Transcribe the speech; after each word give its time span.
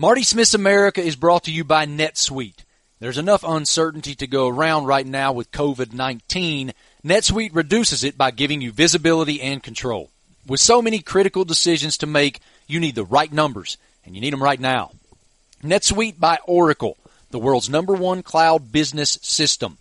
Marty 0.00 0.22
Smith's 0.22 0.54
America 0.54 1.02
is 1.02 1.16
brought 1.16 1.42
to 1.42 1.50
you 1.50 1.64
by 1.64 1.84
NetSuite. 1.84 2.62
There's 3.00 3.18
enough 3.18 3.42
uncertainty 3.42 4.14
to 4.14 4.28
go 4.28 4.46
around 4.46 4.84
right 4.84 5.04
now 5.04 5.32
with 5.32 5.50
COVID-19. 5.50 6.72
NetSuite 7.04 7.52
reduces 7.52 8.04
it 8.04 8.16
by 8.16 8.30
giving 8.30 8.60
you 8.60 8.70
visibility 8.70 9.42
and 9.42 9.60
control. 9.60 10.08
With 10.46 10.60
so 10.60 10.80
many 10.80 11.00
critical 11.00 11.44
decisions 11.44 11.98
to 11.98 12.06
make, 12.06 12.38
you 12.68 12.78
need 12.78 12.94
the 12.94 13.02
right 13.02 13.32
numbers, 13.32 13.76
and 14.06 14.14
you 14.14 14.20
need 14.20 14.32
them 14.32 14.40
right 14.40 14.60
now. 14.60 14.92
NetSuite 15.64 16.20
by 16.20 16.38
Oracle, 16.46 16.96
the 17.32 17.40
world's 17.40 17.68
number 17.68 17.94
one 17.94 18.22
cloud 18.22 18.70
business 18.70 19.18
system. 19.20 19.78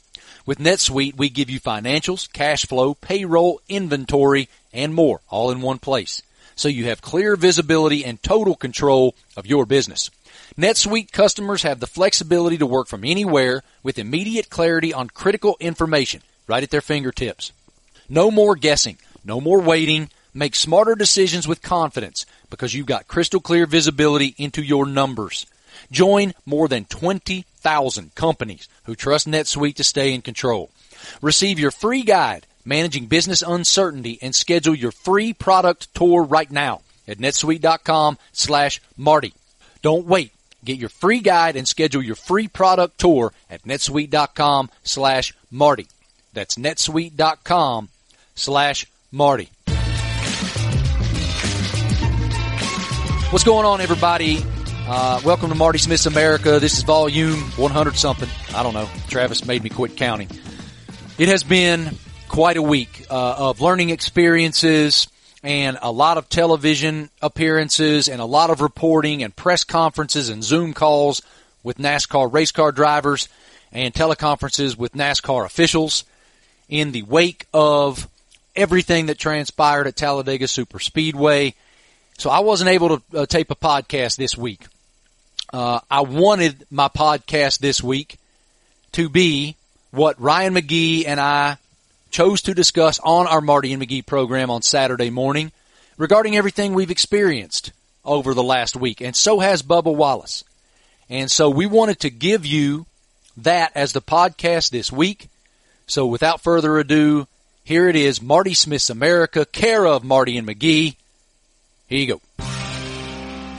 With 0.47 0.57
NetSuite, 0.57 1.15
we 1.15 1.29
give 1.29 1.51
you 1.51 1.59
financials, 1.59 2.27
cash 2.33 2.65
flow, 2.65 2.95
payroll, 2.95 3.61
inventory, 3.69 4.49
and 4.73 4.95
more, 4.95 5.21
all 5.29 5.51
in 5.51 5.61
one 5.61 5.77
place 5.77 6.23
so 6.57 6.67
you 6.67 6.85
have 6.85 7.01
clear 7.01 7.37
visibility 7.37 8.03
and 8.03 8.21
total 8.21 8.55
control 8.55 9.15
of 9.37 9.45
your 9.45 9.65
business. 9.65 10.09
NetSuite 10.57 11.11
customers 11.11 11.63
have 11.63 11.79
the 11.79 11.87
flexibility 11.87 12.57
to 12.57 12.65
work 12.65 12.87
from 12.87 13.05
anywhere 13.05 13.61
with 13.83 13.99
immediate 13.99 14.49
clarity 14.49 14.91
on 14.91 15.07
critical 15.07 15.55
information 15.59 16.21
right 16.47 16.63
at 16.63 16.71
their 16.71 16.81
fingertips. 16.81 17.51
No 18.09 18.31
more 18.31 18.55
guessing, 18.55 18.97
no 19.23 19.39
more 19.39 19.61
waiting. 19.61 20.09
Make 20.33 20.55
smarter 20.55 20.95
decisions 20.95 21.47
with 21.47 21.61
confidence 21.61 22.25
because 22.49 22.73
you've 22.73 22.85
got 22.85 23.07
crystal 23.07 23.39
clear 23.39 23.65
visibility 23.65 24.35
into 24.37 24.61
your 24.61 24.85
numbers. 24.85 25.45
Join 25.91 26.33
more 26.45 26.67
than 26.67 26.85
20,000 26.85 28.15
companies 28.15 28.67
who 28.85 28.95
trust 28.95 29.27
NetSuite 29.27 29.75
to 29.75 29.83
stay 29.83 30.13
in 30.13 30.21
control. 30.21 30.69
Receive 31.21 31.59
your 31.59 31.71
free 31.71 32.03
guide 32.03 32.45
managing 32.67 33.05
business 33.05 33.41
uncertainty 33.41 34.19
and 34.21 34.35
schedule 34.35 34.75
your 34.75 34.91
free 34.91 35.33
product 35.33 35.93
tour 35.95 36.23
right 36.23 36.51
now 36.51 36.81
at 37.07 37.17
netsuite.com 37.17 38.17
slash 38.33 38.81
Marty. 38.97 39.33
Don't 39.81 40.05
wait. 40.05 40.31
Get 40.65 40.77
your 40.77 40.89
free 40.89 41.21
guide 41.21 41.55
and 41.55 41.67
schedule 41.67 42.03
your 42.03 42.15
free 42.15 42.47
product 42.47 42.99
tour 42.99 43.31
at 43.49 43.63
netsuite.com 43.63 44.69
slash 44.83 45.33
Marty. 45.49 45.87
That's 46.33 46.55
netsuite.com 46.55 47.89
slash 48.35 48.85
Marty. 49.11 49.49
What's 53.29 53.43
going 53.43 53.65
on, 53.65 53.81
everybody? 53.81 54.43
Uh, 54.89 55.21
welcome 55.23 55.49
to 55.49 55.55
Marty 55.55 55.79
Smith's 55.79 56.05
America. 56.05 56.59
This 56.59 56.77
is 56.77 56.83
volume 56.83 57.35
100 57.35 57.95
something. 57.95 58.29
I 58.55 58.63
don't 58.63 58.73
know. 58.73 58.89
Travis 59.09 59.45
made 59.45 59.63
me 59.63 59.69
quit 59.69 59.97
counting. 59.97 60.29
It 61.17 61.27
has 61.27 61.43
been 61.43 61.97
quite 62.27 62.57
a 62.57 62.61
week 62.61 63.05
uh, 63.09 63.35
of 63.37 63.61
learning 63.61 63.89
experiences 63.89 65.07
and 65.43 65.77
a 65.81 65.91
lot 65.91 66.17
of 66.17 66.29
television 66.29 67.09
appearances 67.21 68.09
and 68.09 68.21
a 68.21 68.25
lot 68.25 68.49
of 68.49 68.61
reporting 68.61 69.23
and 69.23 69.35
press 69.35 69.63
conferences 69.63 70.29
and 70.29 70.43
Zoom 70.43 70.73
calls 70.73 71.21
with 71.63 71.77
NASCAR 71.77 72.31
race 72.31 72.51
car 72.51 72.71
drivers 72.71 73.29
and 73.71 73.93
teleconferences 73.93 74.77
with 74.77 74.93
NASCAR 74.93 75.45
officials 75.45 76.03
in 76.69 76.91
the 76.91 77.03
wake 77.03 77.45
of 77.53 78.07
everything 78.55 79.05
that 79.05 79.17
transpired 79.17 79.87
at 79.87 79.95
Talladega 79.95 80.47
Super 80.47 80.79
Speedway. 80.79 81.53
So 82.17 82.29
I 82.29 82.39
wasn't 82.39 82.71
able 82.71 82.97
to 82.97 83.19
uh, 83.19 83.25
tape 83.25 83.51
a 83.51 83.55
podcast 83.55 84.17
this 84.17 84.37
week. 84.37 84.65
Uh, 85.53 85.79
I 85.89 86.01
wanted 86.01 86.65
my 86.71 86.89
podcast 86.89 87.59
this 87.59 87.81
week 87.81 88.17
to 88.93 89.07
be 89.07 89.55
what 89.91 90.19
Ryan 90.19 90.55
McGee 90.55 91.07
and 91.07 91.19
I 91.19 91.57
chose 92.09 92.41
to 92.43 92.53
discuss 92.53 92.99
on 93.03 93.27
our 93.27 93.41
Marty 93.41 93.73
and 93.73 93.81
McGee 93.81 94.05
program 94.05 94.49
on 94.49 94.61
Saturday 94.61 95.09
morning 95.09 95.51
regarding 95.97 96.35
everything 96.35 96.73
we've 96.73 96.91
experienced 96.91 97.71
over 98.05 98.33
the 98.33 98.43
last 98.43 98.75
week. 98.75 99.01
And 99.01 99.15
so 99.15 99.39
has 99.39 99.63
Bubba 99.63 99.93
Wallace. 99.95 100.43
And 101.09 101.29
so 101.31 101.49
we 101.49 101.65
wanted 101.65 101.99
to 102.01 102.09
give 102.09 102.45
you 102.45 102.85
that 103.37 103.71
as 103.75 103.93
the 103.93 104.01
podcast 104.01 104.71
this 104.71 104.91
week. 104.91 105.29
So 105.85 106.05
without 106.05 106.41
further 106.41 106.77
ado, 106.77 107.27
here 107.63 107.87
it 107.87 107.95
is, 107.95 108.21
Marty 108.21 108.53
Smith's 108.53 108.89
America, 108.89 109.45
care 109.45 109.85
of 109.85 110.03
Marty 110.03 110.37
and 110.37 110.47
McGee. 110.47 110.95
Here 111.87 111.99
you 111.99 112.07
go. 112.07 112.21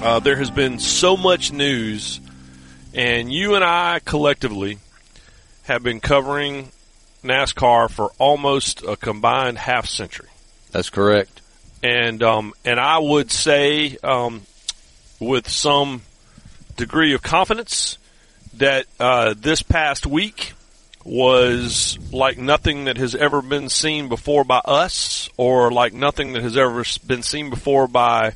Uh, 0.00 0.20
there 0.20 0.37
has 0.37 0.50
been 0.50 0.78
so 0.78 1.16
much 1.16 1.53
news, 1.53 2.20
and 2.94 3.32
you 3.32 3.54
and 3.54 3.64
I 3.64 4.00
collectively 4.04 4.78
have 5.64 5.82
been 5.82 6.00
covering 6.00 6.70
NASCAR 7.23 7.91
for 7.91 8.11
almost 8.19 8.83
a 8.83 8.97
combined 8.97 9.59
half 9.59 9.87
century. 9.87 10.29
That's 10.71 10.91
correct. 10.91 11.41
And 11.83 12.23
um, 12.23 12.55
and 12.65 12.81
I 12.81 12.99
would 12.99 13.31
say 13.31 13.97
um, 14.03 14.43
with 15.21 15.49
some 15.49 16.03
degree 16.77 17.15
of 17.15 17.23
confidence 17.23 17.99
that 18.55 18.87
uh, 18.99 19.34
this 19.37 19.62
past 19.62 20.06
week 20.06 20.55
was 21.05 21.99
like 22.12 22.39
nothing 22.39 22.84
that 22.84 22.97
has 22.97 23.15
ever 23.15 23.41
been 23.41 23.69
seen 23.69 24.09
before 24.09 24.45
by 24.45 24.61
us, 24.65 25.31
or 25.37 25.71
like 25.71 25.93
nothing 25.93 26.33
that 26.33 26.43
has 26.43 26.56
ever 26.56 26.85
been 27.06 27.23
seen 27.23 27.50
before 27.50 27.87
by 27.87 28.35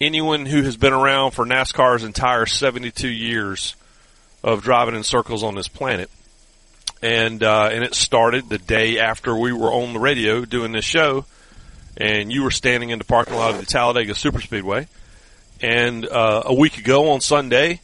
anyone 0.00 0.46
who 0.46 0.62
has 0.62 0.76
been 0.76 0.92
around 0.92 1.30
for 1.30 1.46
NASCAR's 1.46 2.04
entire 2.04 2.44
72 2.46 3.08
years 3.08 3.76
of 4.42 4.62
driving 4.62 4.94
in 4.94 5.02
circles 5.02 5.42
on 5.42 5.54
this 5.54 5.68
planet 5.68 6.10
and 7.02 7.42
uh, 7.42 7.68
and 7.72 7.84
it 7.84 7.94
started 7.94 8.48
the 8.48 8.58
day 8.58 8.98
after 8.98 9.36
we 9.36 9.52
were 9.52 9.72
on 9.72 9.92
the 9.92 9.98
radio 9.98 10.44
doing 10.44 10.72
this 10.72 10.84
show, 10.84 11.24
and 11.96 12.32
you 12.32 12.42
were 12.42 12.50
standing 12.50 12.90
in 12.90 12.98
the 12.98 13.04
parking 13.04 13.34
lot 13.34 13.54
of 13.54 13.60
the 13.60 13.66
Talladega 13.66 14.12
Superspeedway, 14.12 14.86
and 15.60 16.06
uh, 16.06 16.42
a 16.46 16.54
week 16.54 16.78
ago 16.78 17.10
on 17.10 17.20
Sunday, 17.20 17.80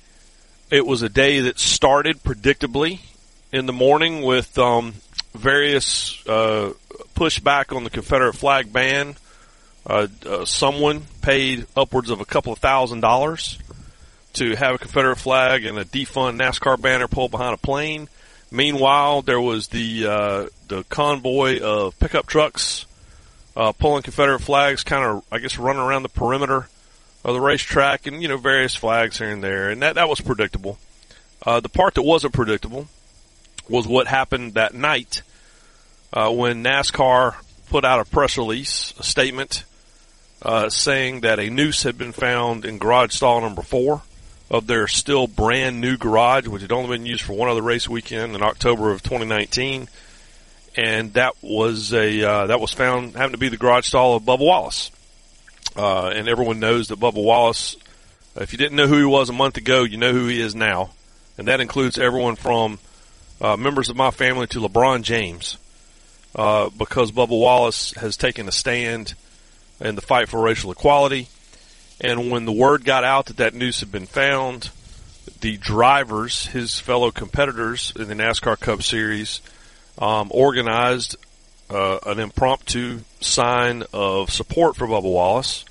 it 0.70 0.86
was 0.86 1.02
a 1.02 1.08
day 1.08 1.40
that 1.40 1.58
started 1.58 2.22
predictably 2.22 3.00
in 3.52 3.66
the 3.66 3.72
morning 3.72 4.22
with 4.22 4.58
um, 4.58 4.94
various 5.34 6.26
uh, 6.26 6.72
pushback 7.14 7.74
on 7.74 7.84
the 7.84 7.90
Confederate 7.90 8.34
flag 8.34 8.72
ban. 8.72 9.14
Uh, 9.84 10.06
uh, 10.24 10.44
someone 10.44 11.02
paid 11.22 11.66
upwards 11.76 12.08
of 12.10 12.20
a 12.20 12.24
couple 12.24 12.52
of 12.52 12.58
thousand 12.58 13.00
dollars 13.00 13.58
to 14.34 14.54
have 14.56 14.76
a 14.76 14.78
Confederate 14.78 15.16
flag 15.16 15.64
and 15.64 15.78
a 15.78 15.84
defund 15.84 16.40
NASCAR 16.40 16.80
banner 16.80 17.08
pulled 17.08 17.30
behind 17.30 17.54
a 17.54 17.58
plane. 17.58 18.08
Meanwhile, 18.52 19.22
there 19.22 19.40
was 19.40 19.68
the 19.68 20.06
uh, 20.06 20.46
the 20.68 20.84
convoy 20.84 21.60
of 21.60 21.98
pickup 21.98 22.26
trucks 22.26 22.84
uh, 23.56 23.72
pulling 23.72 24.02
Confederate 24.02 24.40
flags, 24.40 24.84
kind 24.84 25.04
of 25.04 25.24
I 25.32 25.38
guess 25.38 25.56
running 25.56 25.80
around 25.80 26.02
the 26.02 26.10
perimeter 26.10 26.68
of 27.24 27.34
the 27.34 27.40
racetrack, 27.40 28.06
and 28.06 28.20
you 28.20 28.28
know 28.28 28.36
various 28.36 28.76
flags 28.76 29.18
here 29.18 29.30
and 29.30 29.42
there, 29.42 29.70
and 29.70 29.80
that 29.80 29.94
that 29.94 30.06
was 30.06 30.20
predictable. 30.20 30.78
Uh, 31.46 31.60
the 31.60 31.70
part 31.70 31.94
that 31.94 32.02
wasn't 32.02 32.34
predictable 32.34 32.88
was 33.70 33.88
what 33.88 34.06
happened 34.06 34.52
that 34.54 34.74
night 34.74 35.22
uh, 36.12 36.30
when 36.30 36.62
NASCAR 36.62 37.34
put 37.70 37.86
out 37.86 38.00
a 38.00 38.04
press 38.04 38.36
release, 38.36 38.92
a 38.98 39.02
statement 39.02 39.64
uh, 40.42 40.68
saying 40.68 41.22
that 41.22 41.38
a 41.38 41.48
noose 41.48 41.84
had 41.84 41.96
been 41.96 42.12
found 42.12 42.66
in 42.66 42.76
garage 42.76 43.14
stall 43.14 43.40
number 43.40 43.62
four 43.62 44.02
of 44.52 44.66
their 44.66 44.86
still 44.86 45.26
brand 45.26 45.80
new 45.80 45.96
garage, 45.96 46.46
which 46.46 46.60
had 46.60 46.72
only 46.72 46.98
been 46.98 47.06
used 47.06 47.22
for 47.22 47.32
one 47.32 47.48
other 47.48 47.62
race 47.62 47.88
weekend 47.88 48.36
in 48.36 48.42
October 48.42 48.90
of 48.92 49.02
2019. 49.02 49.88
And 50.76 51.14
that 51.14 51.34
was 51.40 51.92
a 51.94 52.22
uh, 52.22 52.46
that 52.46 52.60
was 52.60 52.72
found 52.72 53.16
having 53.16 53.32
to 53.32 53.38
be 53.38 53.48
the 53.48 53.56
garage 53.56 53.86
stall 53.86 54.14
of 54.14 54.24
Bubba 54.24 54.40
Wallace. 54.40 54.90
Uh, 55.74 56.08
and 56.08 56.28
everyone 56.28 56.60
knows 56.60 56.88
that 56.88 57.00
Bubba 57.00 57.22
Wallace. 57.22 57.76
If 58.36 58.52
you 58.52 58.58
didn't 58.58 58.76
know 58.76 58.86
who 58.86 58.98
he 58.98 59.04
was 59.04 59.30
a 59.30 59.34
month 59.34 59.56
ago, 59.56 59.84
you 59.84 59.96
know 59.96 60.12
who 60.12 60.26
he 60.26 60.40
is 60.40 60.54
now, 60.54 60.90
and 61.36 61.48
that 61.48 61.60
includes 61.60 61.98
everyone 61.98 62.36
from 62.36 62.78
uh, 63.40 63.56
members 63.56 63.88
of 63.88 63.96
my 63.96 64.10
family 64.10 64.46
to 64.48 64.60
LeBron 64.60 65.02
James, 65.02 65.58
uh, 66.34 66.70
because 66.70 67.12
Bubba 67.12 67.38
Wallace 67.38 67.92
has 67.94 68.16
taken 68.16 68.48
a 68.48 68.52
stand 68.52 69.14
in 69.80 69.94
the 69.94 70.02
fight 70.02 70.28
for 70.28 70.40
racial 70.40 70.72
equality 70.72 71.28
and 72.02 72.30
when 72.30 72.44
the 72.44 72.52
word 72.52 72.84
got 72.84 73.04
out 73.04 73.26
that 73.26 73.36
that 73.36 73.54
noose 73.54 73.80
had 73.80 73.92
been 73.92 74.06
found, 74.06 74.70
the 75.40 75.56
drivers, 75.56 76.46
his 76.46 76.80
fellow 76.80 77.12
competitors 77.12 77.92
in 77.96 78.08
the 78.08 78.14
NASCAR 78.14 78.58
Cup 78.58 78.82
Series, 78.82 79.40
um, 79.98 80.28
organized 80.34 81.16
uh, 81.70 81.98
an 82.04 82.18
impromptu 82.18 83.00
sign 83.20 83.84
of 83.92 84.30
support 84.30 84.76
for 84.76 84.86
Bubba 84.86 85.04
Wallace 85.04 85.64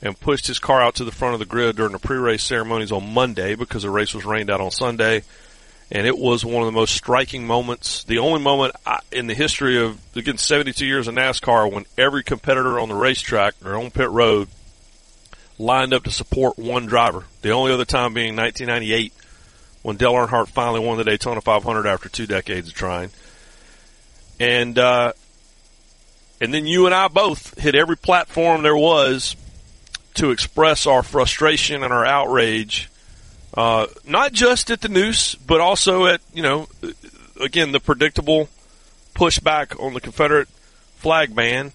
and 0.00 0.18
pushed 0.18 0.46
his 0.46 0.58
car 0.58 0.80
out 0.80 0.94
to 0.96 1.04
the 1.04 1.10
front 1.10 1.34
of 1.34 1.40
the 1.40 1.46
grid 1.46 1.76
during 1.76 1.92
the 1.92 1.98
pre-race 1.98 2.44
ceremonies 2.44 2.92
on 2.92 3.12
Monday 3.12 3.56
because 3.56 3.82
the 3.82 3.90
race 3.90 4.14
was 4.14 4.24
rained 4.24 4.50
out 4.50 4.60
on 4.60 4.70
Sunday. 4.70 5.22
And 5.90 6.06
it 6.06 6.16
was 6.16 6.44
one 6.44 6.62
of 6.62 6.66
the 6.66 6.72
most 6.72 6.94
striking 6.94 7.46
moments, 7.46 8.04
the 8.04 8.18
only 8.18 8.40
moment 8.40 8.74
in 9.12 9.26
the 9.26 9.34
history 9.34 9.78
of, 9.78 9.98
again, 10.16 10.38
72 10.38 10.84
years 10.86 11.08
of 11.08 11.14
NASCAR 11.14 11.70
when 11.70 11.84
every 11.98 12.22
competitor 12.22 12.78
on 12.78 12.88
the 12.88 12.94
racetrack 12.94 13.54
or 13.64 13.76
on 13.76 13.90
pit 13.90 14.10
road 14.10 14.48
lined 15.58 15.94
up 15.94 16.04
to 16.04 16.10
support 16.10 16.58
one 16.58 16.86
driver. 16.86 17.24
The 17.42 17.50
only 17.50 17.72
other 17.72 17.84
time 17.84 18.14
being 18.14 18.36
1998 18.36 19.12
when 19.82 19.96
Dale 19.96 20.14
Earnhardt 20.14 20.48
finally 20.48 20.80
won 20.80 20.98
the 20.98 21.04
Daytona 21.04 21.40
500 21.40 21.86
after 21.86 22.08
two 22.08 22.26
decades 22.26 22.68
of 22.68 22.74
trying. 22.74 23.10
And, 24.40 24.78
uh, 24.78 25.12
and 26.40 26.52
then 26.52 26.66
you 26.66 26.86
and 26.86 26.94
I 26.94 27.08
both 27.08 27.58
hit 27.58 27.74
every 27.74 27.96
platform 27.96 28.62
there 28.62 28.76
was 28.76 29.36
to 30.14 30.30
express 30.30 30.86
our 30.86 31.02
frustration 31.02 31.82
and 31.82 31.92
our 31.92 32.04
outrage 32.04 32.88
uh, 33.56 33.86
not 34.04 34.32
just 34.32 34.70
at 34.70 34.80
the 34.80 34.88
noose, 34.88 35.36
but 35.36 35.60
also 35.60 36.06
at 36.06 36.20
you 36.32 36.42
know, 36.42 36.68
again 37.40 37.72
the 37.72 37.80
predictable 37.80 38.48
pushback 39.14 39.80
on 39.80 39.94
the 39.94 40.00
Confederate 40.00 40.48
flag 40.96 41.34
ban, 41.34 41.72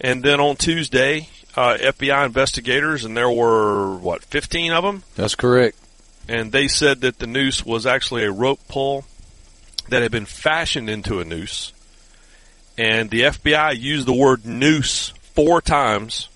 and 0.00 0.24
then 0.24 0.40
on 0.40 0.56
Tuesday, 0.56 1.28
uh, 1.56 1.76
FBI 1.80 2.26
investigators, 2.26 3.04
and 3.04 3.16
there 3.16 3.30
were 3.30 3.96
what 3.96 4.24
fifteen 4.24 4.72
of 4.72 4.84
them. 4.84 5.02
That's 5.14 5.34
correct. 5.34 5.76
And 6.28 6.52
they 6.52 6.68
said 6.68 7.00
that 7.02 7.18
the 7.18 7.26
noose 7.26 7.64
was 7.64 7.86
actually 7.86 8.24
a 8.24 8.32
rope 8.32 8.60
pull 8.68 9.04
that 9.88 10.02
had 10.02 10.10
been 10.10 10.26
fashioned 10.26 10.90
into 10.90 11.20
a 11.20 11.24
noose, 11.24 11.72
and 12.76 13.10
the 13.10 13.22
FBI 13.22 13.78
used 13.78 14.06
the 14.06 14.12
word 14.12 14.44
noose 14.44 15.10
four 15.34 15.60
times 15.62 16.28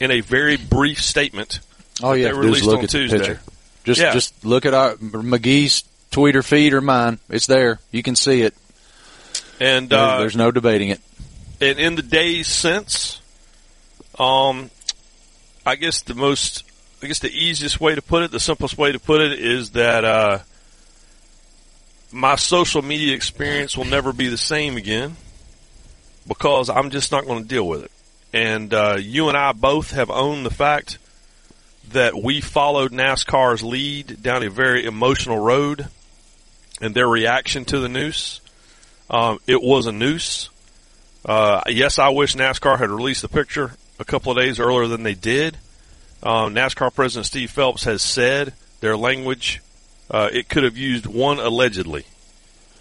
in 0.00 0.10
a 0.10 0.20
very 0.20 0.56
brief 0.56 1.00
statement. 1.00 1.60
Oh 2.02 2.12
yeah, 2.12 2.28
they 2.28 2.38
released 2.38 2.64
look 2.64 2.78
on 2.78 2.84
at 2.84 2.90
Tuesday. 2.90 3.18
The 3.18 3.24
picture. 3.24 3.40
Just 3.84 4.00
Yeah. 4.00 4.12
just 4.12 4.44
look 4.44 4.64
at 4.66 4.72
our 4.74 4.94
McGee's 4.96 5.84
tweet 6.10 6.36
or 6.36 6.42
feed 6.42 6.72
or 6.72 6.80
mine. 6.80 7.18
It's 7.28 7.46
there. 7.46 7.78
You 7.92 8.02
can 8.02 8.16
see 8.16 8.42
it. 8.42 8.54
And 9.60 9.88
There- 9.90 9.98
uh, 9.98 10.18
There's 10.20 10.36
no 10.36 10.50
debating 10.50 10.88
it. 10.88 11.00
and 11.60 11.78
in 11.78 11.94
the 11.94 12.02
days 12.02 12.48
since, 12.48 13.20
um, 14.18 14.70
I 15.66 15.76
guess 15.76 16.02
the 16.02 16.14
most, 16.14 16.64
I 17.02 17.06
guess 17.06 17.18
the 17.18 17.30
easiest 17.30 17.80
way 17.80 17.94
to 17.94 18.02
put 18.02 18.22
it, 18.22 18.30
the 18.30 18.40
simplest 18.40 18.78
way 18.78 18.92
to 18.92 18.98
put 18.98 19.20
it 19.20 19.38
is 19.38 19.70
that, 19.70 20.04
uh, 20.04 20.38
my 22.12 22.36
social 22.36 22.82
media 22.82 23.14
experience 23.14 23.76
will 23.76 23.86
never 23.86 24.12
be 24.12 24.28
the 24.28 24.36
same 24.36 24.76
again 24.76 25.16
because 26.28 26.70
I'm 26.70 26.90
just 26.90 27.10
not 27.10 27.26
going 27.26 27.42
to 27.42 27.48
deal 27.48 27.66
with 27.66 27.84
it. 27.84 27.90
And, 28.32 28.72
uh, 28.72 28.98
you 29.00 29.28
and 29.28 29.36
I 29.36 29.52
both 29.52 29.92
have 29.92 30.10
owned 30.10 30.46
the 30.46 30.50
fact 30.50 30.98
that 31.90 32.14
we 32.14 32.40
followed 32.40 32.92
NASCAR's 32.92 33.62
lead 33.62 34.22
down 34.22 34.42
a 34.42 34.50
very 34.50 34.84
emotional 34.84 35.38
road 35.38 35.88
and 36.80 36.94
their 36.94 37.08
reaction 37.08 37.64
to 37.66 37.78
the 37.78 37.88
noose. 37.88 38.40
Um, 39.10 39.38
it 39.46 39.62
was 39.62 39.86
a 39.86 39.92
noose. 39.92 40.50
Uh, 41.24 41.62
yes, 41.68 41.98
I 41.98 42.10
wish 42.10 42.34
NASCAR 42.34 42.78
had 42.78 42.90
released 42.90 43.22
the 43.22 43.28
picture 43.28 43.72
a 43.98 44.04
couple 44.04 44.32
of 44.32 44.38
days 44.38 44.58
earlier 44.58 44.86
than 44.88 45.02
they 45.02 45.14
did. 45.14 45.56
Um, 46.22 46.54
NASCAR 46.54 46.94
President 46.94 47.26
Steve 47.26 47.50
Phelps 47.50 47.84
has 47.84 48.02
said 48.02 48.54
their 48.80 48.96
language, 48.96 49.60
uh, 50.10 50.28
it 50.32 50.48
could 50.48 50.64
have 50.64 50.76
used 50.76 51.06
one 51.06 51.38
allegedly 51.38 52.04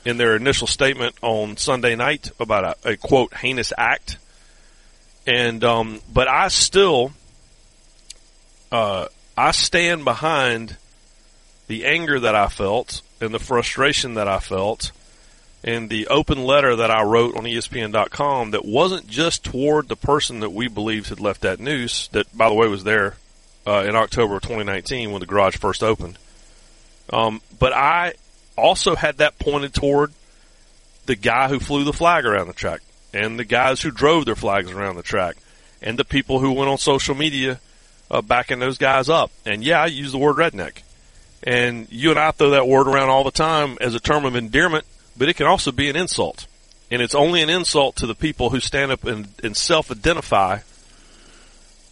in 0.06 0.18
their 0.18 0.36
initial 0.36 0.68
statement 0.68 1.16
on 1.22 1.58
Sunday 1.58 1.96
night 1.96 2.32
about 2.40 2.78
a, 2.86 2.92
a 2.92 2.98
quote 2.98 3.34
heinous 3.34 3.72
act. 3.78 4.18
And, 5.26 5.64
um, 5.64 6.02
but 6.12 6.28
I 6.28 6.50
still, 6.50 7.14
uh, 8.72 9.08
I 9.38 9.52
stand 9.52 10.04
behind 10.04 10.78
the 11.68 11.86
anger 11.86 12.20
that 12.20 12.36
I 12.36 12.48
felt 12.48 13.02
and 13.22 13.34
the 13.34 13.40
frustration 13.40 14.16
that 14.16 14.28
I 14.28 14.40
felt 14.40 14.92
and 15.64 15.90
the 15.90 16.08
open 16.08 16.44
letter 16.44 16.76
that 16.76 16.92
I 16.92 17.04
wrote 17.04 17.38
on 17.38 17.44
ESPN.com 17.44 18.52
that 18.52 18.66
wasn't 18.66 19.08
just 19.08 19.46
toward 19.46 19.88
the 19.88 19.96
person 19.96 20.42
that 20.42 20.52
we 20.52 20.68
believed 20.68 21.10
had 21.10 21.20
left 21.20 21.42
that 21.42 21.60
noose, 21.60 22.08
that 22.10 22.36
by 22.38 22.50
the 22.50 22.56
way 22.56 22.68
was 22.68 22.84
there 22.84 23.16
uh, 23.66 23.86
in 23.88 23.96
October 23.96 24.36
of 24.36 24.42
2019 24.42 25.12
when 25.12 25.20
the 25.22 25.26
garage 25.26 25.58
first 25.58 25.84
opened. 25.84 26.18
Um, 27.12 27.42
but 27.60 27.74
I 27.74 28.14
also 28.58 28.96
had 28.96 29.18
that 29.18 29.40
pointed 29.40 29.74
toward 29.74 30.12
the 31.06 31.16
guy 31.16 31.50
who 31.50 31.60
flew 31.60 31.84
the 31.84 31.94
flag 31.94 32.26
around 32.26 32.48
the 32.48 32.54
track 32.54 32.82
and 33.14 33.38
the 33.38 33.46
guys 33.46 33.82
who 33.82 33.92
drove 33.92 34.26
their 34.26 34.36
flags 34.36 34.72
around 34.72 34.96
the 34.96 35.04
track 35.04 35.38
and 35.82 35.98
the 36.00 36.06
people 36.06 36.40
who 36.40 36.52
went 36.52 36.70
on 36.70 36.78
social 36.78 37.16
media 37.16 37.60
uh, 38.10 38.22
backing 38.22 38.60
those 38.60 38.78
guys 38.78 39.10
up. 39.10 39.32
And 39.46 39.64
yeah, 39.64 39.82
I 39.82 39.88
use 39.88 40.12
the 40.12 40.18
word 40.18 40.38
redneck. 40.38 40.82
And 41.42 41.88
you 41.92 42.10
and 42.10 42.20
I 42.20 42.32
throw 42.32 42.52
that 42.52 42.68
word 42.68 42.88
around 42.88 43.10
all 43.10 43.24
the 43.24 43.32
time 43.32 43.78
as 43.82 43.96
a 43.96 44.00
term 44.00 44.24
of 44.24 44.36
endearment, 44.36 44.86
but 45.18 45.30
it 45.30 45.36
can 45.36 45.48
also 45.48 45.72
be 45.72 45.90
an 45.90 45.96
insult. 45.96 46.48
And 46.92 47.02
it's 47.02 47.16
only 47.16 47.42
an 47.42 47.50
insult 47.50 47.96
to 47.98 48.08
the 48.08 48.16
people 48.16 48.50
who 48.50 48.60
stand 48.60 48.92
up 48.92 49.04
and, 49.04 49.28
and 49.44 49.58
self-identify 49.58 50.60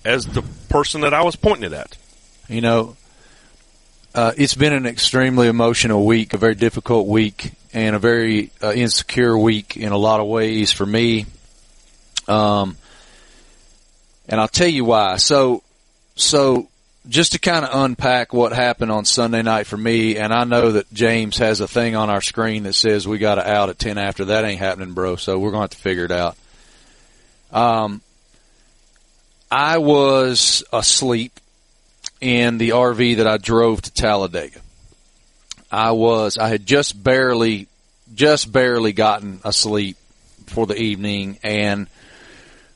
as 0.04 0.26
the 0.26 0.44
person 0.70 1.02
that 1.02 1.14
I 1.14 1.24
was 1.24 1.36
pointing 1.36 1.72
it 1.72 1.74
at. 1.74 1.98
You 2.48 2.62
know, 2.62 2.98
uh, 4.14 4.34
it's 4.38 4.54
been 4.54 4.74
an 4.74 4.86
extremely 4.86 5.48
emotional 5.48 6.06
week, 6.06 6.34
a 6.34 6.38
very 6.38 6.56
difficult 6.56 7.08
week, 7.08 7.54
and 7.74 7.96
a 7.96 8.00
very 8.00 8.52
uh, 8.62 8.74
insecure 8.74 9.38
week 9.38 9.78
in 9.78 9.92
a 9.92 9.98
lot 9.98 10.20
of 10.20 10.28
ways 10.28 10.72
for 10.72 10.86
me. 10.86 11.26
Um, 12.28 12.78
and 14.28 14.40
I'll 14.40 14.48
tell 14.48 14.68
you 14.68 14.86
why. 14.86 15.18
So, 15.18 15.64
so 16.16 16.68
just 17.08 17.32
to 17.32 17.40
kind 17.40 17.66
of 17.66 17.72
unpack 17.74 18.34
what 18.34 18.54
happened 18.54 18.92
on 18.92 19.06
Sunday 19.06 19.42
night 19.42 19.66
for 19.66 19.78
me, 19.78 20.18
and 20.18 20.34
I 20.34 20.44
know 20.44 20.74
that 20.74 20.94
James 20.94 21.38
has 21.40 21.60
a 21.60 21.68
thing 21.68 21.96
on 21.96 22.10
our 22.10 22.22
screen 22.22 22.64
that 22.64 22.74
says 22.74 23.08
we 23.08 23.18
got 23.18 23.36
to 23.36 23.50
out 23.50 23.70
at 23.70 23.80
10 23.80 23.98
after. 23.98 24.26
That 24.26 24.46
ain't 24.46 24.60
happening, 24.60 24.94
bro. 24.94 25.16
So 25.16 25.40
we're 25.40 25.52
going 25.52 25.62
to 25.62 25.64
have 25.64 25.70
to 25.72 25.78
figure 25.78 26.06
it 26.06 26.12
out. 26.12 26.38
Um, 27.52 28.02
I 29.50 29.80
was 29.80 30.64
asleep 30.72 31.40
in 32.22 32.60
the 32.60 32.70
RV 32.70 33.18
that 33.18 33.28
I 33.28 33.38
drove 33.38 33.82
to 33.82 33.92
Talladega. 33.92 34.60
I 35.72 35.92
was, 35.92 36.38
I 36.38 36.50
had 36.50 36.66
just 36.66 37.02
barely, 37.02 37.68
just 38.14 38.52
barely 38.52 38.94
gotten 38.94 39.40
asleep 39.44 39.98
for 40.46 40.68
the 40.68 40.76
evening 40.76 41.40
and 41.44 41.88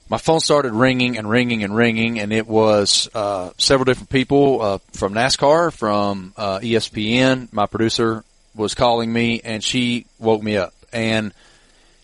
my 0.10 0.18
phone 0.18 0.40
started 0.40 0.74
ringing 0.74 1.18
and 1.18 1.30
ringing 1.30 1.64
and 1.64 1.76
ringing 1.76 2.20
and 2.20 2.32
it 2.32 2.48
was, 2.48 3.10
uh, 3.14 3.52
several 3.58 3.86
different 3.86 4.10
people, 4.10 4.62
uh, 4.62 4.78
from 4.94 5.14
NASCAR, 5.14 5.74
from, 5.74 6.34
uh, 6.38 6.60
ESPN. 6.60 7.52
My 7.52 7.66
producer 7.66 8.24
was 8.54 8.76
calling 8.76 9.12
me 9.12 9.42
and 9.44 9.64
she 9.64 10.06
woke 10.20 10.44
me 10.44 10.58
up 10.58 10.74
and 10.94 11.34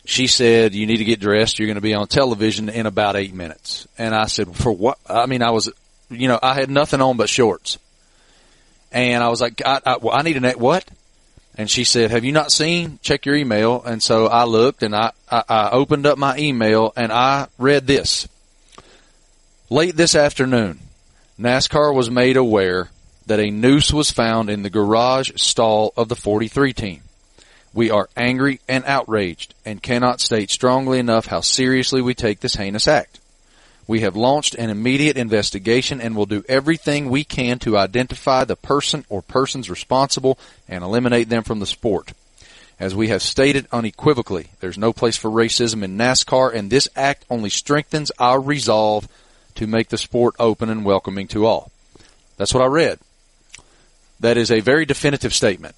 she 0.05 0.27
said, 0.27 0.73
you 0.73 0.87
need 0.87 0.97
to 0.97 1.05
get 1.05 1.19
dressed. 1.19 1.59
You're 1.59 1.67
going 1.67 1.75
to 1.75 1.81
be 1.81 1.93
on 1.93 2.07
television 2.07 2.69
in 2.69 2.85
about 2.85 3.15
eight 3.15 3.33
minutes. 3.33 3.87
And 3.97 4.15
I 4.15 4.25
said, 4.25 4.55
for 4.55 4.71
what? 4.71 4.97
I 5.07 5.25
mean, 5.27 5.43
I 5.43 5.51
was, 5.51 5.71
you 6.09 6.27
know, 6.27 6.39
I 6.41 6.53
had 6.53 6.69
nothing 6.69 7.01
on 7.01 7.17
but 7.17 7.29
shorts. 7.29 7.77
And 8.91 9.23
I 9.23 9.29
was 9.29 9.39
like, 9.39 9.61
I, 9.65 9.79
I, 9.85 9.97
well, 9.97 10.17
I 10.17 10.23
need 10.23 10.37
a 10.37 10.41
net. 10.41 10.59
What? 10.59 10.85
And 11.57 11.69
she 11.69 11.83
said, 11.83 12.11
have 12.11 12.23
you 12.23 12.31
not 12.31 12.51
seen? 12.51 12.99
Check 13.01 13.25
your 13.25 13.35
email. 13.35 13.83
And 13.83 14.01
so 14.01 14.27
I 14.27 14.45
looked 14.45 14.83
and 14.83 14.95
I, 14.95 15.11
I, 15.29 15.43
I 15.47 15.69
opened 15.71 16.05
up 16.05 16.17
my 16.17 16.37
email 16.37 16.93
and 16.95 17.11
I 17.11 17.47
read 17.57 17.87
this. 17.87 18.27
Late 19.69 19.95
this 19.95 20.15
afternoon, 20.15 20.79
NASCAR 21.39 21.93
was 21.93 22.09
made 22.09 22.37
aware 22.37 22.89
that 23.27 23.39
a 23.39 23.49
noose 23.49 23.93
was 23.93 24.11
found 24.11 24.49
in 24.49 24.63
the 24.63 24.69
garage 24.69 25.31
stall 25.37 25.93
of 25.95 26.09
the 26.09 26.15
43 26.15 26.73
team. 26.73 27.01
We 27.73 27.89
are 27.89 28.09
angry 28.17 28.59
and 28.67 28.83
outraged 28.85 29.53
and 29.65 29.81
cannot 29.81 30.19
state 30.19 30.49
strongly 30.49 30.99
enough 30.99 31.27
how 31.27 31.39
seriously 31.39 32.01
we 32.01 32.13
take 32.13 32.41
this 32.41 32.55
heinous 32.55 32.87
act. 32.87 33.20
We 33.91 33.99
have 33.99 34.15
launched 34.15 34.55
an 34.55 34.69
immediate 34.69 35.17
investigation 35.17 35.99
and 35.99 36.15
will 36.15 36.25
do 36.25 36.45
everything 36.47 37.09
we 37.09 37.25
can 37.25 37.59
to 37.59 37.77
identify 37.77 38.45
the 38.45 38.55
person 38.55 39.03
or 39.09 39.21
persons 39.21 39.69
responsible 39.69 40.39
and 40.69 40.81
eliminate 40.81 41.27
them 41.27 41.43
from 41.43 41.59
the 41.59 41.65
sport. 41.65 42.13
As 42.79 42.95
we 42.95 43.09
have 43.09 43.21
stated 43.21 43.67
unequivocally, 43.69 44.47
there's 44.61 44.77
no 44.77 44.93
place 44.93 45.17
for 45.17 45.29
racism 45.29 45.83
in 45.83 45.97
NASCAR 45.97 46.53
and 46.55 46.69
this 46.69 46.87
act 46.95 47.25
only 47.29 47.49
strengthens 47.49 48.13
our 48.17 48.39
resolve 48.39 49.09
to 49.55 49.67
make 49.67 49.89
the 49.89 49.97
sport 49.97 50.35
open 50.39 50.69
and 50.69 50.85
welcoming 50.85 51.27
to 51.27 51.45
all. 51.45 51.69
That's 52.37 52.53
what 52.53 52.63
I 52.63 52.67
read. 52.67 52.97
That 54.21 54.37
is 54.37 54.51
a 54.51 54.61
very 54.61 54.85
definitive 54.85 55.33
statement. 55.33 55.75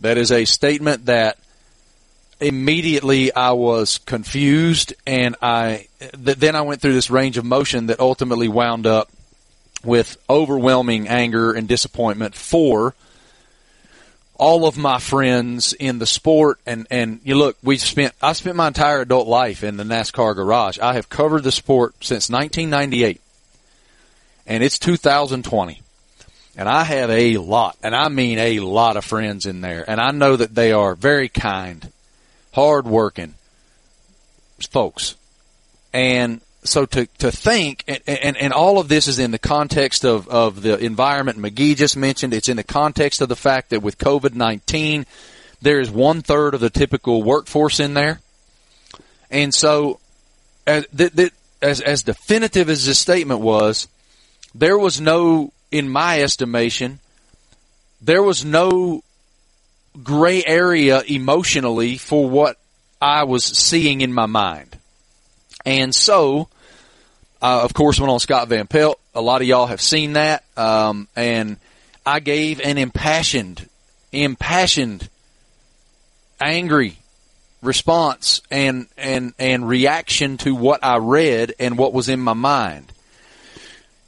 That 0.00 0.18
is 0.18 0.30
a 0.30 0.44
statement 0.44 1.06
that 1.06 1.38
immediately 2.40 3.34
I 3.34 3.52
was 3.52 3.98
confused 3.98 4.94
and 5.06 5.36
I, 5.40 5.88
th- 6.00 6.36
then 6.36 6.56
I 6.56 6.62
went 6.62 6.80
through 6.80 6.94
this 6.94 7.10
range 7.10 7.38
of 7.38 7.44
motion 7.44 7.86
that 7.86 8.00
ultimately 8.00 8.48
wound 8.48 8.86
up 8.86 9.10
with 9.84 10.16
overwhelming 10.28 11.08
anger 11.08 11.52
and 11.52 11.68
disappointment 11.68 12.34
for 12.34 12.94
all 14.34 14.66
of 14.66 14.76
my 14.76 14.98
friends 14.98 15.72
in 15.72 15.98
the 15.98 16.06
sport 16.06 16.60
and, 16.66 16.86
and 16.90 17.20
you 17.24 17.36
look, 17.36 17.56
we 17.62 17.78
spent, 17.78 18.12
I 18.20 18.32
spent 18.34 18.56
my 18.56 18.68
entire 18.68 19.00
adult 19.00 19.26
life 19.26 19.64
in 19.64 19.78
the 19.78 19.84
NASCAR 19.84 20.34
garage. 20.34 20.78
I 20.78 20.94
have 20.94 21.08
covered 21.08 21.42
the 21.42 21.52
sport 21.52 21.94
since 22.00 22.28
1998 22.28 23.20
and 24.46 24.62
it's 24.62 24.78
2020. 24.78 25.82
And 26.58 26.68
I 26.70 26.84
have 26.84 27.10
a 27.10 27.36
lot, 27.36 27.76
and 27.82 27.94
I 27.94 28.08
mean 28.08 28.38
a 28.38 28.60
lot 28.60 28.96
of 28.96 29.04
friends 29.04 29.44
in 29.44 29.60
there. 29.60 29.84
And 29.88 30.00
I 30.00 30.10
know 30.10 30.36
that 30.36 30.54
they 30.54 30.72
are 30.72 30.94
very 30.94 31.28
kind, 31.28 31.92
hardworking 32.56 33.34
folks. 34.70 35.14
And 35.92 36.40
so 36.64 36.86
to, 36.86 37.04
to 37.18 37.30
think, 37.30 37.84
and, 37.86 38.00
and, 38.06 38.36
and 38.38 38.52
all 38.54 38.78
of 38.78 38.88
this 38.88 39.08
is 39.08 39.18
in 39.18 39.30
the 39.30 39.38
context 39.38 40.06
of, 40.06 40.26
of 40.28 40.62
the 40.62 40.78
environment 40.78 41.38
McGee 41.38 41.76
just 41.76 41.98
mentioned. 41.98 42.32
It's 42.32 42.48
in 42.48 42.56
the 42.56 42.64
context 42.64 43.20
of 43.20 43.28
the 43.28 43.36
fact 43.36 43.70
that 43.70 43.82
with 43.82 43.98
COVID-19, 43.98 45.04
there 45.60 45.80
is 45.80 45.90
one 45.90 46.22
third 46.22 46.54
of 46.54 46.60
the 46.60 46.70
typical 46.70 47.22
workforce 47.22 47.78
in 47.78 47.92
there. 47.92 48.20
And 49.30 49.54
so, 49.54 50.00
as, 50.66 50.86
as, 51.60 51.82
as 51.82 52.02
definitive 52.04 52.70
as 52.70 52.86
this 52.86 52.98
statement 52.98 53.40
was, 53.40 53.86
there 54.54 54.78
was 54.78 54.98
no 54.98 55.52
in 55.70 55.90
my 55.90 56.22
estimation, 56.22 57.00
there 58.00 58.22
was 58.22 58.46
no 58.46 59.02
gray 60.02 60.44
area 60.44 61.02
emotionally 61.02 61.96
for 61.96 62.28
what 62.28 62.58
I 63.00 63.24
was 63.24 63.44
seeing 63.44 64.00
in 64.00 64.12
my 64.12 64.26
mind. 64.26 64.78
And 65.64 65.94
so, 65.94 66.48
uh, 67.42 67.62
of 67.62 67.74
course, 67.74 67.98
went 68.00 68.10
on 68.10 68.20
Scott 68.20 68.48
Van 68.48 68.66
Pelt. 68.66 69.00
A 69.14 69.20
lot 69.20 69.42
of 69.42 69.48
y'all 69.48 69.66
have 69.66 69.80
seen 69.80 70.14
that. 70.14 70.44
Um, 70.56 71.08
and 71.16 71.56
I 72.04 72.20
gave 72.20 72.60
an 72.60 72.78
impassioned, 72.78 73.68
impassioned, 74.12 75.08
angry 76.40 76.98
response 77.62 78.42
and, 78.50 78.86
and, 78.96 79.34
and 79.38 79.68
reaction 79.68 80.36
to 80.38 80.54
what 80.54 80.84
I 80.84 80.98
read 80.98 81.54
and 81.58 81.76
what 81.76 81.92
was 81.92 82.08
in 82.08 82.20
my 82.20 82.34
mind. 82.34 82.92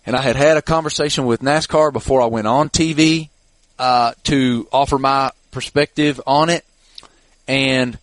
And 0.07 0.16
I 0.16 0.23
had 0.23 0.37
had 0.37 0.57
a 0.57 0.62
conversation 0.62 1.26
with 1.26 1.40
NASCAR 1.40 1.92
before 1.92 2.23
I 2.23 2.26
went 2.26 2.47
on 2.47 2.71
TV, 2.71 3.28
uh, 3.78 4.12
to 4.25 4.66
offer 4.73 4.99
my 4.99 5.30
perspective 5.50 6.21
on 6.26 6.50
it. 6.50 6.64
And 7.47 7.99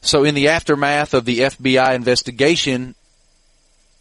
so 0.00 0.24
in 0.24 0.34
the 0.34 0.48
aftermath 0.48 1.14
of 1.14 1.24
the 1.24 1.40
FBI 1.40 1.94
investigation, 1.94 2.94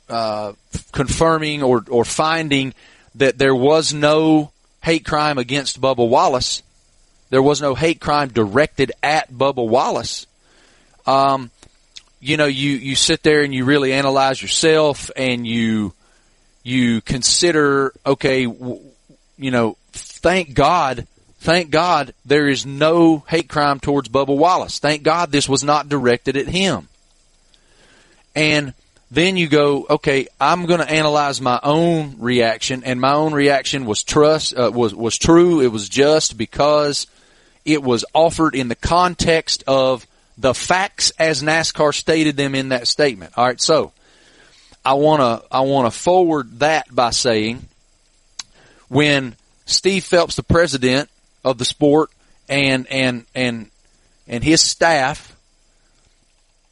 uh, 0.10 0.54
confirming 0.92 1.64
or, 1.64 1.84
or 1.90 2.06
finding 2.06 2.74
that 3.16 3.38
there 3.38 3.56
was 3.56 3.94
no 3.94 4.52
hate 4.84 5.06
crime 5.06 5.38
against 5.38 5.80
Bubba 5.80 6.08
Wallace, 6.08 6.62
there 7.30 7.42
was 7.42 7.62
no 7.62 7.74
hate 7.74 8.00
crime 8.00 8.30
directed 8.30 8.92
at 9.02 9.32
Bubba 9.32 9.68
Wallace. 9.68 10.28
Um, 11.08 11.52
you 12.20 12.38
know, 12.38 12.46
you, 12.46 12.72
you 12.72 12.96
sit 12.96 13.24
there 13.24 13.42
and 13.42 13.54
you 13.54 13.66
really 13.66 13.92
analyze 13.92 14.42
yourself 14.42 15.10
and 15.16 15.48
you, 15.48 15.94
you 16.64 17.02
consider, 17.02 17.94
okay, 18.06 18.42
you 18.42 19.52
know, 19.52 19.78
thank 19.92 20.54
God 20.54 21.08
Thank 21.44 21.72
God 21.72 22.14
there 22.26 22.48
is 22.48 22.66
no 22.66 23.18
hate 23.28 23.50
crime 23.50 23.82
towards 23.82 24.08
Bubba 24.08 24.34
Wallace. 24.34 24.80
Thank 24.80 25.04
God 25.04 25.30
this 25.30 25.50
was 25.50 25.62
not 25.62 25.90
directed 25.90 26.38
at 26.38 26.48
him. 26.48 26.88
And 28.34 28.74
then 29.12 29.36
you 29.36 29.50
go, 29.50 29.86
okay, 29.90 30.28
I'm 30.40 30.68
going 30.68 30.80
to 30.80 30.90
analyze 30.90 31.42
my 31.42 31.60
own 31.62 32.16
reaction, 32.20 32.86
and 32.86 33.02
my 33.02 33.12
own 33.12 33.34
reaction 33.34 33.84
was 33.84 34.04
trust 34.04 34.56
uh, 34.56 34.72
was 34.74 34.96
was 34.96 35.18
true. 35.18 35.60
It 35.60 35.68
was 35.68 35.90
just 35.90 36.38
because 36.38 37.08
it 37.66 37.84
was 37.84 38.06
offered 38.14 38.56
in 38.56 38.70
the 38.70 38.76
context 38.76 39.66
of 39.68 40.08
the 40.38 40.54
facts 40.54 41.12
as 41.20 41.44
NASCAR 41.44 41.94
stated 41.94 42.38
them 42.38 42.56
in 42.56 42.70
that 42.70 42.88
statement. 42.88 43.34
All 43.36 43.46
right, 43.46 43.60
so 43.60 43.92
I 44.86 44.94
want 44.94 45.20
to 45.20 45.46
I 45.54 45.60
want 45.60 45.92
to 45.92 46.00
forward 46.00 46.60
that 46.60 46.86
by 46.96 47.10
saying 47.10 47.68
when 48.88 49.36
Steve 49.66 50.06
Phelps, 50.06 50.38
the 50.38 50.44
president, 50.44 51.10
of 51.44 51.58
the 51.58 51.66
sport 51.66 52.10
and 52.50 52.88
and 52.88 53.26
and 53.34 53.70
and 54.28 54.44
his 54.44 54.62
staff 54.62 55.36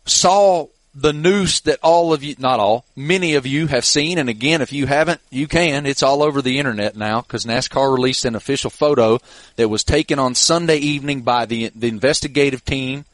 saw 0.06 0.68
the 0.94 1.14
noose 1.14 1.62
that 1.62 1.80
all 1.82 2.12
of 2.12 2.22
you, 2.22 2.36
not 2.38 2.60
all, 2.60 2.86
many 2.96 3.36
of 3.36 3.46
you 3.46 3.68
have 3.68 3.86
seen. 3.86 4.18
And 4.18 4.30
again, 4.30 4.62
if 4.62 4.74
you 4.74 4.88
haven't, 4.88 5.22
you 5.30 5.48
can. 5.48 5.86
It's 5.86 6.04
all 6.04 6.22
over 6.22 6.42
the 6.42 6.60
internet 6.60 6.98
now 6.98 7.22
because 7.22 7.46
NASCAR 7.46 7.94
released 7.94 8.26
an 8.26 8.36
official 8.36 8.70
photo 8.70 9.20
that 9.56 9.70
was 9.70 9.84
taken 9.84 10.20
on 10.20 10.36
Sunday 10.36 10.78
evening 10.78 11.22
by 11.22 11.46
the 11.46 11.72
the 11.76 11.88
investigative 11.88 12.66
team 12.66 13.06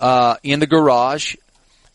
uh, 0.00 0.36
in 0.42 0.60
the 0.60 0.66
garage, 0.66 1.36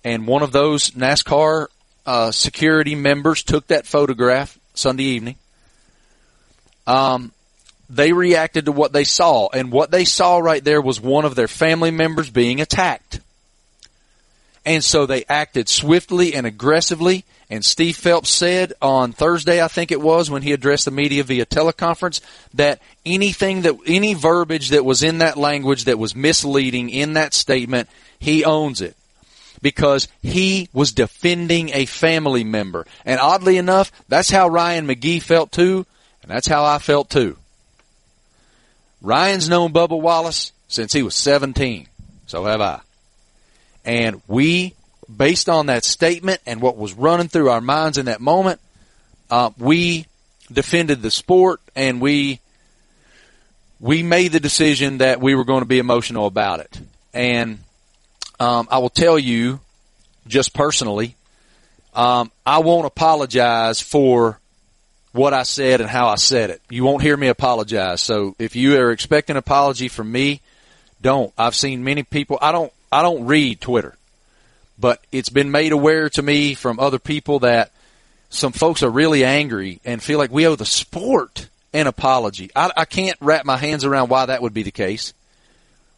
and 0.04 0.28
one 0.28 0.44
of 0.44 0.52
those 0.52 0.92
NASCAR 0.92 1.68
uh, 2.06 2.32
security 2.32 2.96
members 2.96 3.44
took 3.44 3.68
that 3.68 3.86
photograph 3.86 4.60
Sunday 4.74 5.04
evening. 5.04 5.36
Um, 6.86 7.32
they 7.90 8.14
reacted 8.14 8.66
to 8.66 8.72
what 8.72 8.94
they 8.94 9.04
saw, 9.04 9.50
and 9.50 9.72
what 9.72 9.92
they 9.92 10.06
saw 10.06 10.38
right 10.38 10.64
there 10.64 10.82
was 10.82 11.02
one 11.02 11.26
of 11.26 11.36
their 11.36 11.48
family 11.48 11.92
members 11.92 12.30
being 12.30 12.62
attacked. 12.62 13.20
And 14.66 14.84
so 14.84 15.06
they 15.06 15.26
acted 15.28 15.68
swiftly 15.70 16.36
and 16.36 16.46
aggressively. 16.46 17.24
And 17.50 17.66
Steve 17.66 17.98
Phelps 17.98 18.30
said 18.30 18.74
on 18.82 19.14
Thursday, 19.14 19.64
I 19.64 19.68
think 19.68 19.92
it 19.92 20.02
was, 20.02 20.30
when 20.30 20.44
he 20.44 20.52
addressed 20.52 20.86
the 20.86 20.92
media 20.92 21.24
via 21.24 21.48
teleconference, 21.48 22.22
that 22.54 22.80
anything 23.06 23.64
that, 23.64 23.76
any 23.88 24.14
verbiage 24.14 24.70
that 24.70 24.86
was 24.86 25.02
in 25.02 25.18
that 25.20 25.38
language 25.38 25.86
that 25.86 25.98
was 25.98 26.16
misleading 26.16 26.92
in 26.92 27.14
that 27.14 27.34
statement, 27.34 27.90
he 28.20 28.46
owns 28.46 28.82
it. 28.82 28.96
Because 29.62 30.08
he 30.22 30.70
was 30.72 30.92
defending 30.92 31.72
a 31.74 31.86
family 31.86 32.44
member. 32.44 32.86
And 33.04 33.20
oddly 33.20 33.58
enough, 33.58 33.92
that's 34.08 34.30
how 34.30 34.48
Ryan 34.48 34.88
McGee 34.88 35.22
felt 35.22 35.52
too, 35.52 35.88
and 36.22 36.30
that's 36.30 36.48
how 36.48 36.64
I 36.64 36.78
felt 36.78 37.10
too. 37.10 37.36
Ryan's 39.02 39.50
known 39.50 39.74
Bubba 39.74 40.00
Wallace 40.00 40.52
since 40.68 40.94
he 40.94 41.04
was 41.04 41.16
17. 41.16 41.88
So 42.28 42.46
have 42.46 42.62
I. 42.62 42.82
And 43.86 44.22
we, 44.28 44.76
based 45.16 45.50
on 45.50 45.68
that 45.68 45.84
statement 45.84 46.42
and 46.46 46.62
what 46.62 46.78
was 46.78 46.94
running 46.94 47.28
through 47.28 47.50
our 47.50 47.62
minds 47.62 47.98
in 47.98 48.06
that 48.06 48.22
moment, 48.22 48.60
uh, 49.30 49.52
we 49.58 50.06
defended 50.52 51.02
the 51.02 51.12
sport 51.12 51.62
and 51.76 52.02
we 52.02 52.40
we 53.80 54.04
made 54.04 54.32
the 54.34 54.40
decision 54.40 54.98
that 54.98 55.22
we 55.22 55.36
were 55.36 55.46
going 55.46 55.62
to 55.62 55.68
be 55.68 55.80
emotional 55.80 56.26
about 56.26 56.60
it. 56.60 56.82
And 57.14 57.60
um, 58.40 58.68
I 58.70 58.80
will 58.80 58.90
tell 58.90 59.18
you, 59.18 59.62
just 60.28 60.54
personally, 60.54 61.16
um, 61.94 62.32
I 62.46 62.60
won't 62.60 62.86
apologize 62.86 63.82
for 63.82 64.39
what 65.12 65.34
I 65.34 65.44
said 65.44 65.82
and 65.82 65.90
how 65.90 66.08
I 66.08 66.16
said 66.16 66.50
it. 66.50 66.62
You 66.70 66.84
won't 66.84 67.02
hear 67.02 67.18
me 67.18 67.28
apologize. 67.28 68.02
So 68.02 68.36
if 68.40 68.56
you 68.56 68.80
are 68.80 68.92
expecting 68.92 69.34
an 69.34 69.38
apology 69.38 69.88
from 69.88 70.12
me, 70.12 70.42
don't. 71.02 71.34
I've 71.38 71.56
seen 71.56 71.84
many 71.84 72.04
people. 72.04 72.38
I 72.42 72.52
don't. 72.52 72.72
I 72.92 73.02
don't 73.02 73.26
read 73.26 73.62
Twitter, 73.62 73.96
but 74.80 75.02
it's 75.12 75.30
been 75.30 75.52
made 75.52 75.72
aware 75.72 76.10
to 76.10 76.22
me 76.22 76.56
from 76.56 76.80
other 76.80 77.00
people 77.00 77.40
that 77.40 77.72
some 78.30 78.52
folks 78.52 78.84
are 78.84 78.90
really 78.90 79.24
angry 79.24 79.80
and 79.86 80.02
feel 80.02 80.18
like 80.18 80.32
we 80.32 80.48
owe 80.48 80.56
the 80.56 80.66
sport 80.66 81.48
an 81.74 81.88
apology. 81.88 82.50
I, 82.56 82.72
I 82.76 82.86
can't 82.86 83.18
wrap 83.22 83.46
my 83.46 83.58
hands 83.58 83.86
around 83.86 84.10
why 84.10 84.26
that 84.26 84.42
would 84.42 84.54
be 84.54 84.64
the 84.64 84.72
case. 84.72 85.14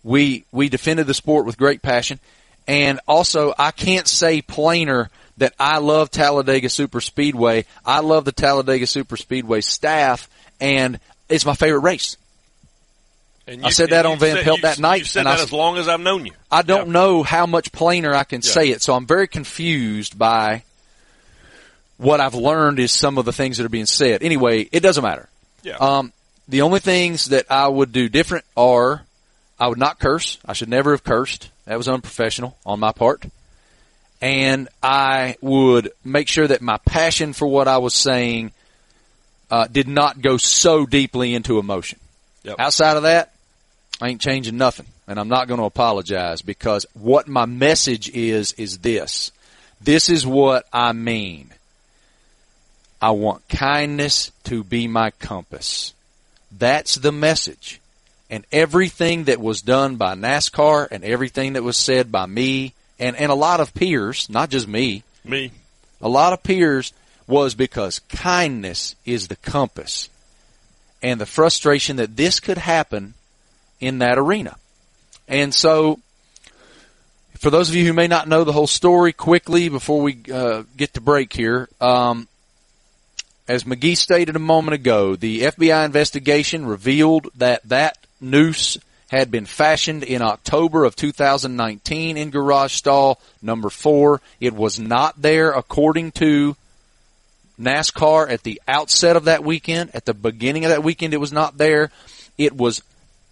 We 0.03 0.45
we 0.51 0.69
defended 0.69 1.07
the 1.07 1.13
sport 1.13 1.45
with 1.45 1.57
great 1.57 1.81
passion, 1.81 2.19
and 2.67 2.99
also 3.07 3.53
I 3.57 3.71
can't 3.71 4.07
say 4.07 4.41
plainer 4.41 5.09
that 5.41 5.53
I 5.60 5.79
love 5.79 6.10
Talladega 6.10 6.69
Super 6.69 7.01
Speedway. 7.01 7.65
I 7.86 8.00
love 8.00 8.25
the 8.25 8.31
Talladega 8.31 8.88
Super 8.88 9.17
Speedway 9.17 9.62
staff, 9.62 10.29
and 10.60 11.00
it's 11.29 11.45
my 11.45 11.55
favorite 11.55 11.81
race. 11.81 12.15
And 13.48 13.65
I 13.65 13.69
said 13.69 13.89
that 13.89 14.05
on 14.05 14.19
Van 14.19 14.36
said, 14.38 14.43
Pelt 14.43 14.57
you, 14.60 14.62
that 14.63 14.79
night. 14.79 15.00
You 15.00 15.05
said 15.05 15.21
and 15.21 15.27
that 15.27 15.39
I, 15.39 15.43
as 15.43 15.51
long 15.51 15.77
as 15.77 15.88
I've 15.88 16.00
known 16.00 16.25
you. 16.27 16.31
I 16.51 16.62
don't 16.62 16.88
Yeah. 16.88 16.93
know 16.93 17.24
how 17.24 17.45
much 17.48 17.71
plainer 17.71 18.13
I 18.13 18.24
can 18.24 18.41
say 18.41 18.69
it, 18.69 18.81
so 18.81 18.93
I'm 18.93 19.05
very 19.07 19.27
confused 19.27 20.17
by 20.17 20.63
what 21.98 22.19
I've 22.21 22.36
learned 22.36 22.79
is 22.79 22.91
some 22.91 23.17
of 23.17 23.25
the 23.25 23.33
things 23.33 23.57
that 23.57 23.65
are 23.65 23.69
being 23.69 23.86
said. 23.88 24.24
Anyway, 24.24 24.69
it 24.71 24.79
doesn't 24.81 25.03
matter. 25.03 25.27
Yeah. 25.63 25.77
Um, 25.77 26.13
the 26.48 26.62
only 26.62 26.79
things 26.79 27.25
that 27.25 27.45
I 27.51 27.67
would 27.67 27.91
do 27.91 28.10
different 28.10 28.45
are 28.55 29.03
I 29.60 29.67
would 29.67 29.77
not 29.79 30.00
curse. 30.00 30.38
I 30.45 30.53
should 30.53 30.69
never 30.69 30.91
have 30.91 31.03
cursed. 31.03 31.50
That 31.65 31.77
was 31.77 31.88
unprofessional 31.88 32.57
on 32.65 32.79
my 32.79 32.91
part. 32.91 33.25
And 34.21 34.69
I 34.83 35.35
would 35.41 35.91
make 36.03 36.27
sure 36.27 36.47
that 36.47 36.61
my 36.61 36.77
passion 36.77 37.33
for 37.33 37.47
what 37.47 37.67
I 37.67 37.79
was 37.79 37.95
saying 37.95 38.51
uh, 39.49 39.67
did 39.67 39.87
not 39.87 40.21
go 40.21 40.37
so 40.37 40.85
deeply 40.85 41.33
into 41.33 41.57
emotion. 41.57 41.99
Yep. 42.43 42.55
Outside 42.59 42.97
of 42.97 43.03
that, 43.03 43.33
I 43.99 44.09
ain't 44.09 44.21
changing 44.21 44.57
nothing. 44.57 44.85
And 45.07 45.19
I'm 45.19 45.27
not 45.27 45.47
going 45.47 45.59
to 45.59 45.65
apologize 45.65 46.41
because 46.41 46.85
what 46.93 47.27
my 47.27 47.45
message 47.45 48.09
is, 48.09 48.53
is 48.53 48.79
this. 48.79 49.31
This 49.81 50.09
is 50.09 50.25
what 50.25 50.65
I 50.71 50.93
mean. 50.93 51.49
I 53.01 53.11
want 53.11 53.47
kindness 53.49 54.31
to 54.45 54.63
be 54.63 54.87
my 54.87 55.09
compass. 55.11 55.93
That's 56.57 56.95
the 56.95 57.11
message. 57.11 57.81
And 58.29 58.45
everything 58.51 59.25
that 59.25 59.41
was 59.41 59.61
done 59.61 59.95
by 59.95 60.15
NASCAR 60.15 60.87
and 60.91 61.03
everything 61.03 61.53
that 61.53 61.63
was 61.63 61.77
said 61.77 62.11
by 62.11 62.27
me 62.27 62.73
and, 63.01 63.15
and 63.17 63.31
a 63.31 63.36
lot 63.36 63.60
of 63.60 63.74
peers, 63.74 64.29
not 64.29 64.50
just 64.50 64.67
me, 64.67 65.03
Me. 65.25 65.51
a 66.00 66.08
lot 66.08 66.31
of 66.31 66.43
peers 66.43 66.93
was 67.27 67.55
because 67.55 68.00
kindness 68.10 68.96
is 69.05 69.27
the 69.27 69.36
compass 69.38 70.10
and 71.01 71.20
the 71.20 71.25
frustration 71.25 71.96
that 71.98 72.15
this 72.15 72.39
could 72.39 72.60
happen 72.60 73.15
in 73.79 73.98
that 74.00 74.20
arena. 74.20 74.55
And 75.27 75.53
so, 75.53 76.00
for 77.39 77.50
those 77.50 77.70
of 77.70 77.75
you 77.75 77.86
who 77.86 77.93
may 77.93 78.08
not 78.08 78.27
know 78.27 78.43
the 78.43 78.51
whole 78.51 78.67
story 78.67 79.13
quickly 79.13 79.67
before 79.67 80.01
we 80.01 80.20
uh, 80.31 80.63
get 80.77 80.93
to 80.93 81.01
break 81.01 81.34
here, 81.34 81.70
um, 81.79 82.27
as 83.48 83.63
McGee 83.63 83.98
stated 83.98 84.36
a 84.36 84.39
moment 84.39 84.75
ago, 84.75 85.15
the 85.15 85.41
FBI 85.41 85.86
investigation 85.86 86.65
revealed 86.67 87.29
that 87.36 87.67
that 87.67 87.98
noose 88.20 88.77
had 89.11 89.29
been 89.29 89.45
fashioned 89.45 90.03
in 90.03 90.21
October 90.21 90.85
of 90.85 90.95
2019 90.95 92.15
in 92.15 92.29
garage 92.29 92.73
stall 92.73 93.19
number 93.41 93.69
four. 93.69 94.21
It 94.39 94.53
was 94.53 94.79
not 94.79 95.21
there 95.21 95.51
according 95.51 96.13
to 96.13 96.55
NASCAR 97.59 98.31
at 98.31 98.43
the 98.43 98.61
outset 98.69 99.17
of 99.17 99.25
that 99.25 99.43
weekend. 99.43 99.91
At 99.93 100.05
the 100.05 100.13
beginning 100.13 100.63
of 100.63 100.71
that 100.71 100.81
weekend, 100.81 101.13
it 101.13 101.17
was 101.17 101.33
not 101.33 101.57
there. 101.57 101.91
it 102.37 102.55
was 102.55 102.83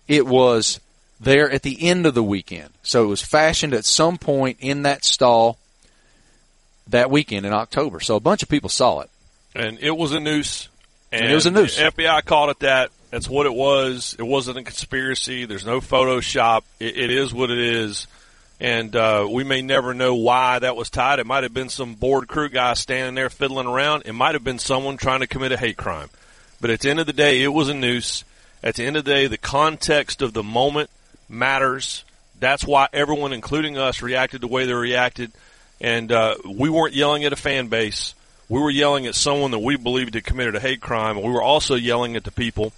it 0.06 0.28
was 0.28 0.82
there 1.18 1.50
at 1.50 1.62
the 1.62 1.88
end 1.88 2.06
of 2.06 2.14
the 2.14 2.24
weekend. 2.24 2.72
So 2.84 3.06
it 3.06 3.08
was 3.08 3.22
fashioned 3.22 3.74
at 3.74 3.86
some 3.86 4.18
point 4.18 4.58
in 4.60 4.82
that 4.82 5.06
stall 5.06 5.58
that 6.88 7.10
weekend 7.10 7.46
in 7.46 7.54
October. 7.54 8.02
So 8.02 8.18
a 8.18 8.20
bunch 8.20 8.44
of 8.44 8.50
people 8.50 8.70
saw 8.70 9.00
it. 9.00 9.10
And 9.56 9.80
it 9.80 9.96
was 9.96 10.12
a 10.12 10.20
noose. 10.20 10.68
And, 11.10 11.22
And 11.22 11.32
it 11.32 11.36
was 11.36 11.46
a 11.46 11.52
noose. 11.52 11.80
FBI 11.80 12.26
called 12.26 12.50
it 12.50 12.60
that. 12.60 12.92
That's 13.10 13.28
what 13.28 13.48
it 13.48 13.54
was. 13.54 14.16
It 14.20 14.24
wasn't 14.24 14.60
a 14.60 14.64
conspiracy. 14.64 15.46
There's 15.46 15.66
no 15.66 15.82
Photoshop. 15.82 16.62
It, 16.80 16.98
it 16.98 17.12
is 17.12 17.34
what 17.34 17.50
it 17.50 17.58
is. 17.58 18.08
And 18.60 18.96
uh, 18.96 19.28
we 19.30 19.44
may 19.44 19.62
never 19.62 19.94
know 19.94 20.16
why 20.16 20.60
that 20.60 20.76
was 20.76 20.90
tied. 20.90 21.20
It 21.20 21.26
might 21.26 21.44
have 21.44 21.54
been 21.54 21.70
some 21.70 21.96
bored 21.96 22.28
crew 22.28 22.50
guy 22.50 22.74
standing 22.74 23.16
there 23.16 23.30
fiddling 23.30 23.68
around. 23.68 24.04
It 24.06 24.14
might 24.14 24.36
have 24.36 24.44
been 24.44 24.60
someone 24.60 24.98
trying 24.98 25.22
to 25.22 25.28
commit 25.28 25.52
a 25.52 25.58
hate 25.58 25.78
crime. 25.78 26.10
But 26.62 26.70
at 26.70 26.82
the 26.82 26.90
end 26.90 27.00
of 27.00 27.08
the 27.08 27.14
day, 27.14 27.42
it 27.42 27.48
was 27.48 27.70
a 27.70 27.74
noose. 27.74 28.26
At 28.62 28.76
the 28.76 28.84
end 28.86 28.98
of 28.98 29.06
the 29.06 29.12
day, 29.12 29.28
the 29.28 29.38
context 29.38 30.22
of 30.22 30.34
the 30.34 30.44
moment 30.44 30.90
matters. 31.30 32.04
That's 32.40 32.66
why 32.66 32.90
everyone, 32.92 33.32
including 33.32 33.78
us, 33.78 34.02
reacted 34.02 34.42
the 34.42 34.48
way 34.48 34.66
they 34.66 34.74
reacted. 34.74 35.32
And 35.80 36.12
uh, 36.12 36.36
we 36.46 36.70
weren't 36.70 36.94
yelling 36.94 37.24
at 37.24 37.32
a 37.32 37.38
fan 37.38 37.70
base. 37.70 38.14
We 38.50 38.60
were 38.60 38.70
yelling 38.70 39.06
at 39.06 39.16
someone 39.16 39.52
that 39.52 39.60
we 39.60 39.78
believed 39.78 40.16
had 40.16 40.26
committed 40.26 40.56
a 40.56 40.60
hate 40.60 40.82
crime. 40.82 41.16
And 41.16 41.26
we 41.26 41.32
were 41.32 41.42
also 41.42 41.76
yelling 41.76 42.18
at 42.18 42.26
the 42.26 42.32
people 42.32 42.74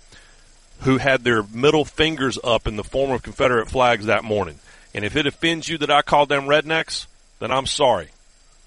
who 0.82 0.98
had 0.98 1.24
their 1.24 1.44
middle 1.54 1.86
fingers 1.86 2.38
up 2.44 2.68
in 2.68 2.76
the 2.76 2.84
form 2.84 3.12
of 3.12 3.22
Confederate 3.24 3.70
flags 3.70 4.06
that 4.08 4.24
morning. 4.24 4.60
And 4.94 5.06
if 5.06 5.16
it 5.16 5.26
offends 5.26 5.70
you 5.70 5.78
that 5.80 5.92
I 5.92 6.02
called 6.02 6.30
them 6.30 6.46
rednecks, 6.46 7.06
then 7.40 7.52
I'm 7.52 7.66
sorry. 7.66 8.10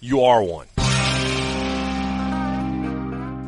You 0.00 0.22
are 0.22 0.42
one. 0.42 0.66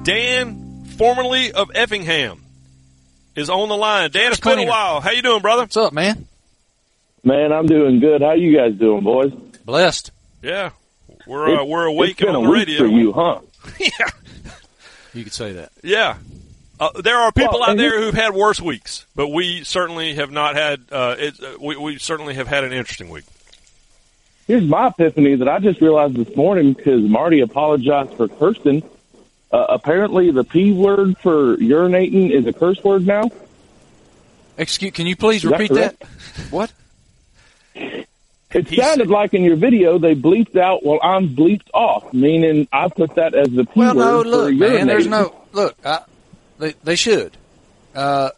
Dan, 0.03 0.85
formerly 0.97 1.53
of 1.53 1.71
Effingham, 1.75 2.43
is 3.35 3.51
on 3.51 3.69
the 3.69 3.77
line. 3.77 4.11
Dan, 4.11 4.31
it's 4.33 4.41
been 4.41 4.59
a 4.61 4.65
while. 4.67 5.01
How 5.01 5.11
you 5.11 5.23
doing, 5.23 5.43
brother? 5.43 5.63
What's 5.63 5.77
up, 5.77 5.93
man? 5.93 6.27
Man, 7.25 7.53
I'm 7.53 7.67
doing 7.67 7.99
good. 7.99 8.23
How 8.23 8.35
you 8.35 8.57
guys 8.57 8.79
doing, 8.79 9.03
boys? 9.03 9.33
Blessed. 9.65 10.13
Yeah, 10.43 10.71
we're 11.27 11.61
uh, 11.61 11.65
we're 11.65 11.87
awake 11.87 12.13
it's 12.13 12.21
been 12.21 12.29
and 12.29 12.37
on 12.37 12.45
a 12.45 12.47
the 12.47 12.53
week 12.53 12.69
radio. 12.69 12.79
for 12.79 12.87
you, 12.87 13.13
huh? 13.13 13.41
yeah, 13.81 14.11
You 15.15 15.25
could 15.25 15.33
say 15.33 15.55
that. 15.55 15.73
yeah. 15.83 16.19
Uh, 16.79 16.91
there 17.03 17.17
are 17.17 17.33
people 17.33 17.61
Well, 17.61 17.71
out 17.71 17.77
there 17.79 18.01
who've 18.01 18.15
had 18.15 18.35
worse 18.35 18.61
weeks, 18.61 19.07
but 19.15 19.29
we 19.29 19.65
certainly 19.65 20.15
have 20.15 20.31
not 20.31 20.55
had. 20.57 20.81
Uh, 20.93 21.17
it, 21.19 21.43
uh, 21.43 21.57
we, 21.61 21.77
we 21.77 21.99
certainly 21.99 22.35
have 22.35 22.49
had 22.49 22.65
an 22.65 22.73
interesting 22.73 23.09
week. 23.09 23.25
Here's 24.47 24.65
my 24.65 24.89
epiphany 24.89 25.37
that 25.37 25.49
I 25.49 25.59
just 25.59 25.81
realized 25.81 26.15
this 26.15 26.37
morning 26.37 26.73
because 26.75 27.03
Marty 27.03 27.41
apologized 27.41 28.15
for 28.15 28.29
cursing. 28.29 28.83
Uh, 29.51 29.67
apparently, 29.71 30.31
the 30.31 30.45
P 30.45 30.73
word 30.73 31.17
for 31.19 31.57
urinating 31.57 32.31
is 32.31 32.47
a 32.47 32.53
curse 32.53 32.83
word 32.85 33.07
now. 33.07 33.31
Excuse. 34.59 34.93
Can 34.93 35.07
you 35.07 35.17
please 35.17 35.43
that 35.43 35.53
repeat 35.53 35.73
that? 35.75 35.99
correct? 35.99 36.53
What? 36.53 36.73
It 37.75 38.69
He 38.69 38.77
sounded 38.77 39.09
like 39.11 39.35
in 39.35 39.43
your 39.43 39.57
video 39.57 39.99
they 39.99 40.15
bleeped 40.15 40.57
out, 40.57 40.85
well, 40.85 40.99
I'm 41.03 41.31
bleeped 41.35 41.69
off, 41.75 42.13
meaning 42.15 42.69
I 42.73 42.89
put 42.89 43.17
that 43.17 43.35
as 43.35 43.49
the 43.51 43.65
P 43.65 43.81
Well, 43.81 43.95
word 43.95 44.05
Well, 44.05 44.17
no. 44.17 44.23
for 44.23 44.29
Look, 44.29 44.55
urinating. 44.55 44.77
man. 44.79 44.87
There's 44.87 45.07
no 45.07 45.35
look. 45.53 45.77
I, 45.85 46.01
they 46.59 46.75
they 46.85 46.97
should. 46.97 47.37
Uh, 47.95 48.31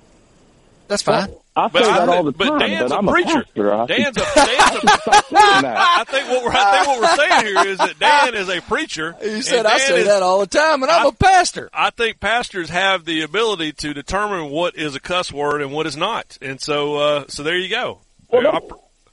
that's 0.88 1.02
fine. 1.02 1.28
I 1.56 1.66
say 1.66 1.72
But, 1.72 1.82
that 1.82 2.06
thi- 2.06 2.12
all 2.16 2.22
the 2.22 2.30
but 2.32 2.44
time, 2.44 2.58
Dan's 2.60 2.82
but 2.82 2.92
a 2.92 2.98
I'm 2.98 3.06
preacher. 3.08 3.38
a 3.40 3.44
pastor. 3.44 3.74
I 3.74 3.86
Dan's 3.86 4.16
a, 4.16 4.20
Dan's 4.36 4.76
a 4.76 4.78
stop 4.98 5.24
saying 5.26 5.62
that. 5.62 5.76
I 5.98 6.04
think 6.04 6.28
what 6.28 6.44
we're 6.44 6.52
I 6.52 6.76
think 6.76 6.86
what 6.86 7.00
we're 7.00 7.16
saying 7.28 7.46
here 7.46 7.66
is 7.72 7.78
that 7.78 7.98
Dan 7.98 8.34
is 8.34 8.48
a 8.48 8.60
preacher. 8.62 9.16
You 9.22 9.42
said 9.42 9.66
I 9.66 9.78
say 9.78 10.00
is- 10.02 10.06
that 10.06 10.22
all 10.22 10.38
the 10.40 10.46
time, 10.46 10.82
and 10.82 10.90
I'm 10.92 11.06
I- 11.06 11.08
a 11.08 11.12
pastor. 11.12 11.68
I 11.74 11.90
think 11.90 12.20
pastors 12.20 12.70
have 12.70 13.04
the 13.04 13.22
ability 13.22 13.72
to 13.72 13.92
determine 13.92 14.50
what 14.50 14.76
is 14.76 14.94
a 14.94 15.00
cuss 15.00 15.32
word 15.32 15.60
and 15.60 15.72
what 15.72 15.86
is 15.86 15.96
not, 15.96 16.38
and 16.40 16.60
so 16.60 16.96
uh, 16.96 17.24
so 17.28 17.42
there 17.42 17.56
you 17.58 17.68
go. 17.68 17.98
Well, 18.30 18.46
I- 18.46 18.52
that's, 18.52 18.66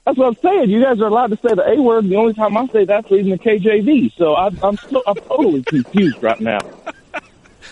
that's 0.05 0.17
what 0.19 0.27
I'm 0.27 0.35
saying. 0.35 0.69
You 0.69 0.83
guys 0.83 1.01
are 1.01 1.07
allowed 1.07 1.31
to 1.31 1.37
say 1.37 1.55
the 1.55 1.67
A 1.67 1.81
word. 1.81 2.07
The 2.07 2.15
only 2.15 2.35
time 2.35 2.55
I 2.55 2.67
say 2.67 2.85
that's 2.85 3.09
reading 3.09 3.31
the 3.31 3.39
KJV. 3.39 4.13
So 4.17 4.35
I, 4.35 4.51
I'm 4.61 4.77
still, 4.77 5.01
I'm 5.07 5.15
totally 5.15 5.63
confused 5.63 6.21
right 6.21 6.39
now. 6.39 6.59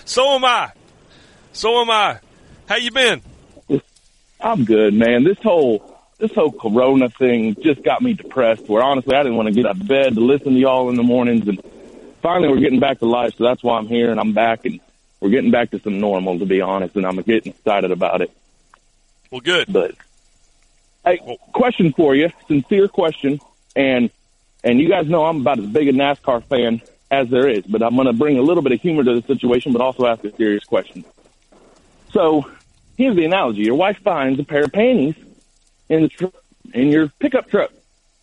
so 0.04 0.30
am 0.34 0.43
I. 0.46 0.72
So 1.54 1.80
am 1.82 1.92
I. 1.92 2.20
How 2.68 2.78
you 2.78 2.92
been? 2.92 3.22
I'm 4.42 4.66
good, 4.66 4.94
man. 4.94 5.24
This 5.24 5.38
whole 5.38 5.98
this 6.18 6.34
whole 6.34 6.52
Corona 6.52 7.10
thing 7.10 7.56
just 7.62 7.84
got 7.84 8.02
me 8.02 8.13
depressed. 8.13 8.68
Where 8.68 8.84
honestly, 8.84 9.16
I 9.16 9.22
didn't 9.22 9.38
want 9.38 9.50
to 9.50 9.54
get 9.54 9.66
out 9.68 9.80
of 9.80 9.88
bed 9.88 10.16
to 10.16 10.20
listen 10.20 10.54
to 10.54 10.60
y'all 10.60 10.89
in 10.89 10.96
the 10.96 11.04
mornings, 11.04 11.48
and 11.48 11.62
finally, 12.22 12.50
we're 12.50 12.60
getting 12.60 12.80
back 12.80 13.00
to 13.00 13.06
life. 13.06 13.36
So 13.38 13.44
that's 13.44 13.63
why 13.63 13.78
I'm 13.78 13.88
here, 13.88 14.10
and 14.10 14.20
I'm 14.20 14.34
back, 14.34 14.66
and 14.66 14.80
we're 15.20 15.30
getting 15.30 15.52
back 15.52 15.72
to 15.72 15.80
some 15.80 16.00
normal, 16.00 16.39
to 16.39 16.46
be 16.46 16.60
honest. 16.60 16.96
And 16.96 17.06
I'm 17.06 17.18
getting 17.18 17.54
excited 17.54 17.92
about 17.92 18.22
it. 18.22 18.32
Well, 19.30 19.42
good. 19.42 19.72
But 19.72 19.96
hey, 21.06 21.38
question 21.54 21.94
for 21.94 22.16
you, 22.16 22.32
sincere 22.48 22.88
question, 22.88 23.39
and 23.76 24.10
and 24.63 24.80
you 24.80 24.89
guys 24.89 25.08
know 25.08 25.24
I'm 25.26 25.42
about 25.42 25.60
as 25.60 25.68
big 25.68 25.88
a 25.88 25.94
NASCAR 25.94 26.44
fan 26.46 26.82
as 27.12 27.30
there 27.30 27.48
is, 27.48 27.63
but 27.68 27.84
I'm 27.84 27.96
going 27.96 28.08
to 28.08 28.13
bring 28.13 28.39
a 28.39 28.42
little 28.42 28.63
bit 28.63 28.72
of 28.72 28.82
humor 28.82 29.04
to 29.04 29.22
the 29.22 29.28
situation, 29.28 29.72
but 29.72 29.82
also 29.84 30.08
ask 30.08 30.24
a 30.24 30.36
serious 30.36 30.63
question. 30.63 31.06
So 32.13 32.49
here's 32.97 33.15
the 33.15 33.26
analogy: 33.26 33.63
your 33.63 33.76
wife 33.76 33.97
finds 33.99 34.39
a 34.39 34.43
pair 34.43 34.63
of 34.63 34.71
panties 34.71 35.15
in 35.89 36.04
the 36.04 36.08
tr- 36.08 36.26
in 36.73 36.89
your 36.89 37.10
pickup 37.19 37.49
truck. 37.49 37.71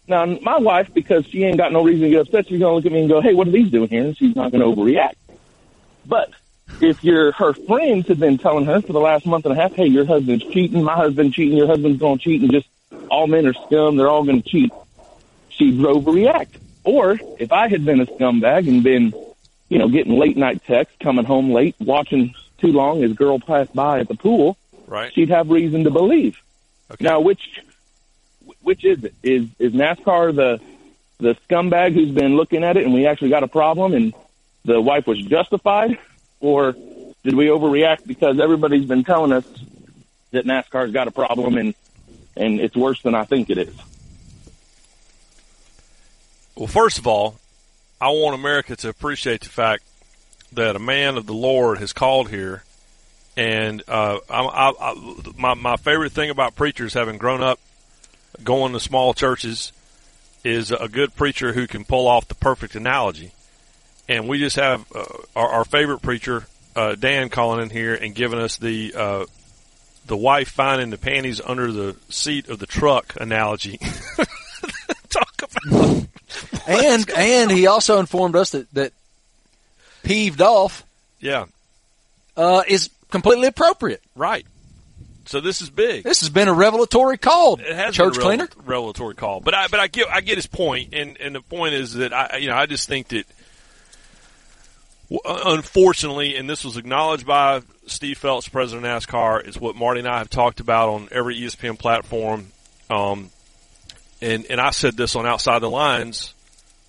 Now, 0.08 0.24
my 0.24 0.58
wife, 0.58 0.92
because 0.94 1.26
she 1.26 1.44
ain't 1.44 1.58
got 1.58 1.72
no 1.72 1.84
reason 1.84 2.02
to 2.02 2.10
get 2.10 2.20
upset, 2.22 2.48
she's 2.48 2.58
to 2.72 2.76
look 2.76 2.86
at 2.86 2.92
me 2.92 3.00
and 3.00 3.08
go, 3.08 3.20
"Hey, 3.20 3.34
what 3.34 3.46
are 3.46 3.52
these 3.52 3.70
doing 3.70 3.88
here?" 3.88 4.04
And 4.04 4.16
she's 4.16 4.34
not 4.34 4.52
to 4.52 4.58
overreact. 4.58 5.14
But 6.06 6.30
if 6.80 7.04
your 7.04 7.32
her 7.32 7.52
friends 7.52 8.08
have 8.08 8.18
been 8.18 8.38
telling 8.38 8.64
her 8.64 8.80
for 8.80 8.92
the 8.92 9.00
last 9.00 9.26
month 9.26 9.44
and 9.44 9.56
a 9.56 9.60
half, 9.60 9.74
"Hey, 9.74 9.86
your 9.86 10.04
husband's 10.04 10.44
cheating, 10.44 10.82
my 10.82 10.94
husband's 10.94 11.34
cheating, 11.34 11.58
your 11.58 11.66
husband's 11.66 12.00
to 12.00 12.16
cheat," 12.16 12.42
and 12.42 12.50
just 12.50 12.68
all 13.10 13.26
men 13.26 13.46
are 13.46 13.52
scum, 13.52 13.96
they're 13.96 14.08
all 14.08 14.24
to 14.24 14.40
cheat, 14.42 14.72
she'd 15.48 15.78
overreact. 15.78 16.58
Or 16.84 17.18
if 17.38 17.52
I 17.52 17.68
had 17.68 17.84
been 17.84 18.00
a 18.00 18.06
scumbag 18.06 18.66
and 18.68 18.82
been, 18.82 19.12
you 19.68 19.78
know, 19.78 19.88
getting 19.88 20.18
late 20.18 20.36
night 20.36 20.62
texts, 20.64 20.96
coming 21.00 21.24
home 21.24 21.52
late, 21.52 21.74
watching 21.80 22.34
too 22.60 22.72
long 22.72 23.02
as 23.04 23.12
girl 23.12 23.38
passed 23.38 23.74
by 23.74 24.00
at 24.00 24.08
the 24.08 24.14
pool, 24.14 24.56
Right. 24.86 25.12
she'd 25.14 25.28
have 25.30 25.50
reason 25.50 25.84
to 25.84 25.90
believe. 25.90 26.40
Okay. 26.90 27.04
Now, 27.04 27.20
which 27.20 27.60
which 28.62 28.84
is 28.84 29.04
it? 29.04 29.14
Is 29.22 29.48
is 29.58 29.72
NASCAR 29.72 30.34
the 30.34 30.60
the 31.18 31.36
scumbag 31.48 31.92
who's 31.94 32.10
been 32.10 32.36
looking 32.36 32.64
at 32.64 32.76
it 32.76 32.84
and 32.84 32.92
we 32.94 33.06
actually 33.06 33.28
got 33.30 33.42
a 33.42 33.48
problem 33.48 33.92
and 33.94 34.14
the 34.64 34.80
wife 34.80 35.06
was 35.06 35.18
justified, 35.22 35.98
or 36.40 36.72
did 37.22 37.34
we 37.34 37.46
overreact 37.46 38.06
because 38.06 38.40
everybody's 38.40 38.86
been 38.86 39.04
telling 39.04 39.32
us 39.32 39.44
that 40.32 40.44
NASCAR's 40.44 40.92
got 40.92 41.08
a 41.08 41.10
problem 41.10 41.56
and 41.56 41.74
and 42.36 42.60
it's 42.60 42.76
worse 42.76 43.00
than 43.02 43.14
I 43.14 43.24
think 43.24 43.50
it 43.50 43.58
is? 43.58 43.74
Well, 46.56 46.66
first 46.66 46.98
of 46.98 47.06
all, 47.06 47.36
I 48.00 48.08
want 48.08 48.34
America 48.34 48.76
to 48.76 48.88
appreciate 48.88 49.42
the 49.42 49.48
fact 49.48 49.84
that 50.52 50.76
a 50.76 50.80
man 50.80 51.16
of 51.16 51.26
the 51.26 51.34
Lord 51.34 51.78
has 51.78 51.92
called 51.92 52.28
here, 52.30 52.64
and 53.36 53.82
uh, 53.88 54.18
I, 54.28 54.42
I, 54.42 54.72
I, 54.80 55.14
my 55.36 55.54
my 55.54 55.76
favorite 55.76 56.12
thing 56.12 56.30
about 56.30 56.56
preachers, 56.56 56.94
having 56.94 57.18
grown 57.18 57.42
up 57.42 57.58
going 58.42 58.72
to 58.72 58.80
small 58.80 59.14
churches, 59.14 59.72
is 60.44 60.70
a 60.70 60.88
good 60.88 61.14
preacher 61.14 61.52
who 61.52 61.66
can 61.66 61.84
pull 61.84 62.08
off 62.08 62.28
the 62.28 62.34
perfect 62.34 62.74
analogy. 62.74 63.32
And 64.08 64.28
we 64.28 64.38
just 64.38 64.56
have 64.56 64.84
uh, 64.94 65.04
our, 65.36 65.48
our 65.48 65.64
favorite 65.64 66.02
preacher, 66.02 66.46
uh, 66.74 66.96
Dan, 66.96 67.28
calling 67.28 67.62
in 67.62 67.70
here 67.70 67.94
and 67.94 68.14
giving 68.14 68.40
us 68.40 68.56
the 68.56 68.92
uh, 68.96 69.24
the 70.06 70.16
wife 70.16 70.50
finding 70.50 70.90
the 70.90 70.98
panties 70.98 71.40
under 71.44 71.70
the 71.70 71.96
seat 72.08 72.48
of 72.48 72.58
the 72.58 72.66
truck 72.66 73.14
analogy. 73.20 73.78
Talk 75.08 75.42
about 75.42 76.06
and 76.66 77.10
and 77.10 77.50
he 77.50 77.66
also 77.66 77.98
informed 77.98 78.36
us 78.36 78.50
that 78.50 78.72
that 78.74 78.92
peeved 80.02 80.40
off 80.40 80.84
yeah. 81.20 81.46
uh, 82.36 82.62
is 82.66 82.90
completely 83.10 83.46
appropriate. 83.46 84.02
Right. 84.14 84.46
So 85.26 85.40
this 85.40 85.60
is 85.62 85.70
big. 85.70 86.02
This 86.02 86.20
has 86.20 86.28
been 86.28 86.48
a 86.48 86.52
revelatory 86.52 87.16
call, 87.16 87.60
It 87.60 87.74
has 87.74 87.94
church 87.94 88.14
been 88.14 88.22
a 88.22 88.24
cleaner. 88.24 88.48
revelatory 88.64 89.14
call, 89.14 89.40
but 89.40 89.54
I 89.54 89.68
but 89.68 89.78
I 89.78 89.86
get 89.86 90.08
I 90.08 90.22
get 90.22 90.36
his 90.36 90.46
point, 90.46 90.92
and 90.92 91.16
and 91.20 91.34
the 91.36 91.40
point 91.40 91.74
is 91.74 91.94
that 91.94 92.12
I 92.12 92.38
you 92.38 92.48
know 92.48 92.56
I 92.56 92.66
just 92.66 92.88
think 92.88 93.08
that 93.08 93.26
unfortunately, 95.24 96.36
and 96.36 96.48
this 96.48 96.64
was 96.64 96.76
acknowledged 96.76 97.26
by 97.26 97.62
Steve 97.86 98.18
Phelps, 98.18 98.48
president 98.48 98.86
of 98.86 99.02
NASCAR, 99.02 99.46
is 99.46 99.58
what 99.58 99.76
Marty 99.76 100.00
and 100.00 100.08
I 100.08 100.18
have 100.18 100.30
talked 100.30 100.60
about 100.60 100.88
on 100.88 101.08
every 101.12 101.38
ESPN 101.38 101.78
platform, 101.78 102.48
um, 102.88 103.30
and 104.20 104.46
and 104.46 104.60
I 104.60 104.70
said 104.70 104.96
this 104.96 105.16
on 105.16 105.26
Outside 105.26 105.60
the 105.60 105.70
Lines 105.70 106.34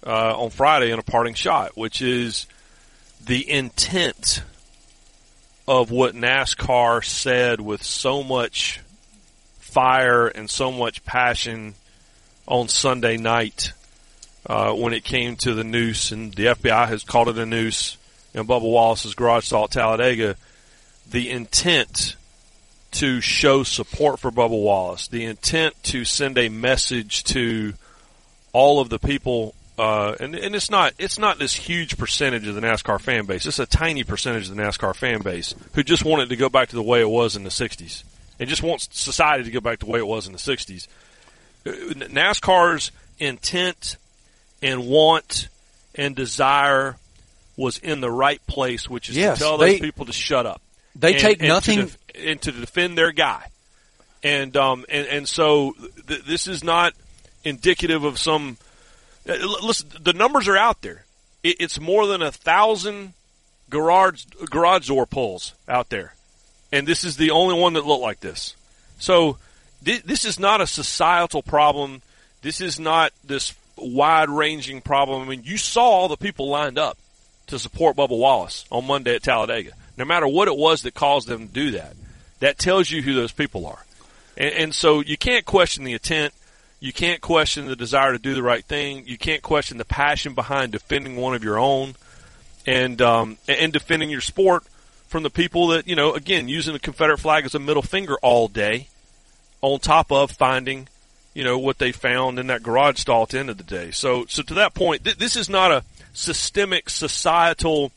uh, 0.06 0.36
on 0.38 0.50
Friday 0.50 0.92
in 0.92 1.00
a 1.00 1.04
parting 1.04 1.34
shot, 1.34 1.76
which 1.76 2.02
is 2.02 2.48
the 3.26 3.50
intent 3.50 4.44
of 5.68 5.92
what 5.92 6.16
NASCAR 6.16 7.04
said 7.04 7.62
with 7.62 7.84
so 7.84 8.24
much 8.24 8.80
fire 9.60 10.28
and 10.28 10.50
so 10.50 10.72
much 10.72 11.04
passion 11.06 11.76
on 12.48 12.68
Sunday 12.68 13.18
night 13.18 13.72
uh, 14.46 14.74
when 14.74 14.94
it 14.94 15.04
came 15.04 15.36
to 15.38 15.54
the 15.54 15.64
noose, 15.64 16.12
and 16.12 16.34
the 16.34 16.46
FBI 16.46 16.88
has 16.88 17.04
called 17.04 17.30
it 17.30 17.38
a 17.38 17.46
noose 17.46 17.98
in 18.34 18.46
Bubba 18.46 18.62
Wallace's 18.62 19.14
garage 19.14 19.46
salt 19.46 19.72
Talladega. 19.72 20.36
The 21.10 21.30
intent 21.30 22.16
to 22.92 23.22
show 23.22 23.64
support 23.64 24.20
for 24.20 24.32
Bubba 24.32 24.50
Wallace, 24.50 25.08
the 25.08 25.26
intent 25.26 25.82
to 25.84 26.04
send 26.06 26.38
a 26.38 26.50
message 26.50 27.24
to 27.26 27.74
all 28.52 28.82
of 28.82 28.90
the 28.90 29.00
people, 29.00 29.56
uh, 29.82 30.16
and, 30.20 30.36
and 30.36 30.56
it's 30.56 30.70
not 30.70 30.94
it's 31.00 31.18
not 31.18 31.40
this 31.40 31.54
huge 31.54 31.98
percentage 31.98 32.48
of 32.48 32.54
the 32.56 32.62
NASCAR 32.62 33.02
fan 33.02 33.26
base. 33.26 33.46
It's 33.46 33.58
a 33.60 33.66
tiny 33.66 34.04
percentage 34.04 34.48
of 34.50 34.56
the 34.56 34.62
NASCAR 34.62 34.96
fan 34.96 35.22
base 35.22 35.56
who 35.74 35.82
just 35.84 36.06
wanted 36.06 36.30
to 36.30 36.36
go 36.36 36.50
back 36.50 36.70
to 36.70 36.76
the 36.76 36.84
way 36.84 37.02
it 37.02 37.10
was 37.10 37.36
in 37.36 37.44
the 37.44 37.50
'60s, 37.50 38.04
and 38.40 38.48
just 38.48 38.62
wants 38.62 38.88
society 38.92 39.44
to 39.46 39.52
go 39.52 39.60
back 39.60 39.80
to 39.80 39.86
the 39.86 39.92
way 39.92 40.00
it 40.00 40.08
was 40.08 40.28
in 40.28 40.34
the 40.34 40.40
'60s. 40.40 40.88
NASCAR's 41.66 42.92
intent 43.20 43.98
and 44.62 44.88
want 44.88 45.48
and 45.96 46.16
desire 46.16 46.98
was 47.58 47.78
in 47.78 48.02
the 48.02 48.10
right 48.12 48.46
place, 48.48 48.90
which 48.90 49.10
is 49.10 49.18
Yes, 49.18 49.38
to 49.40 49.44
tell 49.44 49.58
those 49.58 49.80
people 49.80 50.06
to 50.06 50.14
shut 50.14 50.46
up. 50.46 50.62
They 50.96 51.14
and- 51.14 51.20
take 51.22 51.38
and 51.40 51.48
to 51.48 51.48
nothing. 51.48 51.78
def- 51.80 51.98
and 52.16 52.42
to 52.42 52.52
defend 52.52 52.98
their 52.98 53.12
guy. 53.12 53.46
And 54.24 54.56
um 54.58 54.86
and 54.90 55.08
and 55.08 55.28
so 55.28 55.74
th- 56.08 56.24
this 56.26 56.48
is 56.48 56.64
not 56.64 56.94
indicative 57.44 58.04
of 58.04 58.20
some. 58.20 58.58
Uh, 59.28 59.36
Listen, 59.64 59.90
the 60.02 60.14
numbers 60.14 60.48
are 60.48 60.58
out 60.58 60.82
there. 60.82 61.06
It's 61.44 61.80
more 61.80 62.06
than 62.06 62.22
a 62.22 62.32
thousand 62.32 63.14
garage 63.70 64.26
garage 64.50 64.88
door 64.88 65.06
pulls 65.06 65.56
out 65.68 65.90
there, 65.90 66.14
and 66.72 66.88
this 66.88 67.04
is 67.04 67.18
the 67.18 67.32
only 67.32 67.60
one 67.60 67.74
that 67.74 67.86
looked 67.86 68.04
like 68.04 68.20
this. 68.20 68.56
So 69.00 69.38
this 69.82 70.26
is 70.26 70.40
not 70.40 70.62
a 70.62 70.68
societal 70.68 71.42
problem. 71.42 72.04
This 72.44 72.62
is 72.62 72.80
not 72.80 73.12
this 73.24 73.56
wide 73.78 74.30
ranging 74.30 74.82
problem. 74.82 75.24
I 75.24 75.26
mean, 75.26 75.42
you 75.44 75.58
saw 75.58 75.82
all 75.82 76.08
the 76.08 76.18
people 76.18 76.50
lined 76.50 76.78
up 76.78 76.98
to 77.48 77.58
support 77.58 77.96
Bubba 77.96 78.18
Wallace 78.18 78.66
on 78.72 78.86
Monday 78.86 79.16
at 79.16 79.24
Talladega. 79.24 79.72
No 79.98 80.06
matter 80.06 80.28
what 80.28 80.48
it 80.48 80.56
was 80.56 80.84
that 80.84 80.94
caused 80.94 81.28
them 81.28 81.48
to 81.48 81.54
do 81.54 81.72
that, 81.72 81.94
that 82.40 82.58
tells 82.58 82.90
you 82.90 83.02
who 83.02 83.14
those 83.14 83.32
people 83.32 83.66
are. 83.66 83.84
And, 84.38 84.54
and 84.54 84.76
so 84.76 85.02
you 85.02 85.18
can't 85.18 85.46
question 85.46 85.84
the 85.84 85.94
intent. 85.94 86.34
You 86.82 86.92
can't 86.92 87.22
question 87.22 87.68
the 87.68 87.76
desire 87.76 88.12
to 88.12 88.18
do 88.18 88.34
the 88.34 88.42
right 88.42 88.66
thing. 88.66 89.04
You 89.06 89.18
can't 89.18 89.44
question 89.44 89.78
the 89.78 89.86
passion 89.86 90.34
behind 90.34 90.72
defending 90.72 91.16
one 91.16 91.36
of 91.36 91.44
your 91.44 91.60
own 91.60 91.94
and 92.66 93.00
um, 93.02 93.38
and 93.48 93.72
defending 93.72 94.10
your 94.10 94.20
sport 94.20 94.64
from 95.08 95.22
the 95.22 95.30
people 95.30 95.68
that 95.68 95.88
you 95.88 95.96
know. 95.96 96.14
Again, 96.14 96.48
using 96.48 96.74
the 96.74 96.80
Confederate 96.80 97.20
flag 97.20 97.46
as 97.46 97.54
a 97.54 97.60
middle 97.60 97.84
finger 97.84 98.18
all 98.24 98.48
day, 98.48 98.88
on 99.62 99.80
top 99.80 100.12
of 100.12 100.32
finding 100.32 100.88
you 101.36 101.44
know 101.44 101.60
what 101.60 101.78
they 101.78 101.92
found 101.92 102.40
in 102.40 102.48
that 102.48 102.64
garage 102.64 102.98
stall 102.98 103.24
at 103.24 103.30
the 103.30 103.40
end 103.40 103.52
of 103.52 103.58
the 103.58 103.64
day. 103.64 103.92
So 103.92 104.26
so 104.28 104.42
to 104.42 104.54
that 104.56 104.74
point, 104.74 105.04
th- 105.04 105.20
this 105.20 105.36
is 105.36 105.50
not 105.50 105.72
a 105.72 105.84
systemic 106.14 106.90
societal 106.90 107.92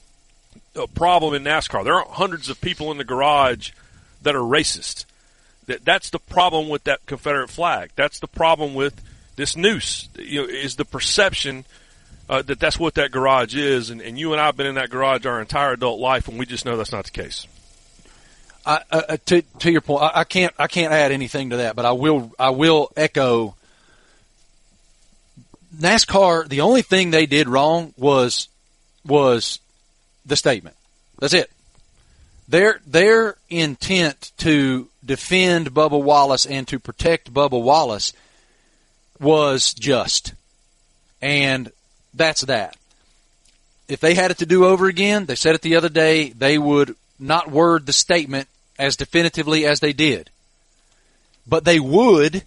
uh, 0.76 0.86
problem 0.94 1.32
in 1.32 1.42
NASCAR. 1.42 1.84
There 1.84 1.94
aren't 1.94 2.10
hundreds 2.10 2.50
of 2.50 2.60
people 2.60 2.90
in 2.90 2.98
the 2.98 3.04
garage 3.04 3.70
that 4.20 4.36
are 4.36 4.40
racist. 4.40 5.06
That 5.66 5.84
that's 5.84 6.10
the 6.10 6.18
problem 6.18 6.68
with 6.68 6.84
that 6.84 7.06
Confederate 7.06 7.50
flag. 7.50 7.90
That's 7.96 8.20
the 8.20 8.26
problem 8.28 8.74
with 8.74 9.02
this 9.36 9.56
noose. 9.56 10.08
You 10.18 10.42
know, 10.42 10.48
is 10.48 10.76
the 10.76 10.84
perception 10.84 11.64
uh, 12.28 12.42
that 12.42 12.58
that's 12.58 12.78
what 12.78 12.94
that 12.94 13.10
garage 13.10 13.54
is, 13.54 13.90
and, 13.90 14.00
and 14.00 14.18
you 14.18 14.32
and 14.32 14.40
I 14.40 14.46
have 14.46 14.56
been 14.56 14.66
in 14.66 14.76
that 14.76 14.90
garage 14.90 15.26
our 15.26 15.40
entire 15.40 15.72
adult 15.72 16.00
life, 16.00 16.28
and 16.28 16.38
we 16.38 16.46
just 16.46 16.64
know 16.64 16.76
that's 16.76 16.92
not 16.92 17.04
the 17.04 17.10
case. 17.10 17.46
I, 18.66 18.80
uh, 18.90 19.02
uh, 19.08 19.16
to 19.26 19.42
to 19.42 19.70
your 19.70 19.80
point, 19.80 20.04
I, 20.04 20.20
I 20.20 20.24
can't 20.24 20.54
I 20.58 20.66
can't 20.66 20.92
add 20.92 21.12
anything 21.12 21.50
to 21.50 21.58
that, 21.58 21.76
but 21.76 21.84
I 21.84 21.92
will 21.92 22.32
I 22.38 22.50
will 22.50 22.90
echo. 22.96 23.54
NASCAR. 25.76 26.48
The 26.48 26.60
only 26.60 26.82
thing 26.82 27.10
they 27.10 27.26
did 27.26 27.48
wrong 27.48 27.92
was 27.96 28.48
was 29.04 29.58
the 30.24 30.36
statement. 30.36 30.76
That's 31.18 31.34
it. 31.34 31.50
Their 32.48 32.80
their 32.86 33.36
intent 33.48 34.32
to 34.38 34.88
defend 35.04 35.72
Bubba 35.72 36.02
Wallace 36.02 36.46
and 36.46 36.68
to 36.68 36.78
protect 36.78 37.32
Bubba 37.32 37.60
Wallace 37.62 38.12
was 39.20 39.72
just, 39.74 40.34
and 41.22 41.70
that's 42.12 42.42
that. 42.42 42.76
If 43.88 44.00
they 44.00 44.14
had 44.14 44.30
it 44.30 44.38
to 44.38 44.46
do 44.46 44.64
over 44.64 44.86
again, 44.86 45.26
they 45.26 45.34
said 45.34 45.54
it 45.54 45.62
the 45.62 45.76
other 45.76 45.88
day, 45.88 46.30
they 46.30 46.58
would 46.58 46.96
not 47.18 47.50
word 47.50 47.86
the 47.86 47.92
statement 47.92 48.48
as 48.78 48.96
definitively 48.96 49.66
as 49.66 49.80
they 49.80 49.92
did. 49.92 50.30
But 51.46 51.64
they 51.64 51.78
would 51.78 52.42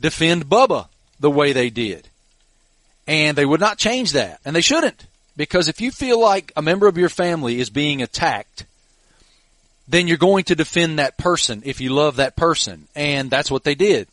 defend 0.00 0.48
Bubba 0.48 0.88
the 1.18 1.30
way 1.30 1.52
they 1.52 1.70
did. 1.70 2.08
And 3.06 3.36
they 3.36 3.46
would 3.46 3.60
not 3.60 3.78
change 3.78 4.12
that. 4.12 4.40
And 4.44 4.54
they 4.54 4.60
shouldn't. 4.60 5.06
Because 5.36 5.68
if 5.68 5.80
you 5.80 5.90
feel 5.90 6.20
like 6.20 6.52
a 6.56 6.62
member 6.62 6.86
of 6.86 6.98
your 6.98 7.08
family 7.08 7.60
is 7.60 7.70
being 7.70 8.02
attacked, 8.02 8.64
then 9.88 10.08
you're 10.08 10.16
going 10.16 10.44
to 10.44 10.54
defend 10.54 10.98
that 10.98 11.16
person 11.16 11.62
if 11.64 11.80
you 11.80 11.90
love 11.90 12.16
that 12.16 12.36
person. 12.36 12.88
And 12.94 13.30
that's 13.30 13.50
what 13.50 13.64
they 13.64 13.74
did. 13.74 14.08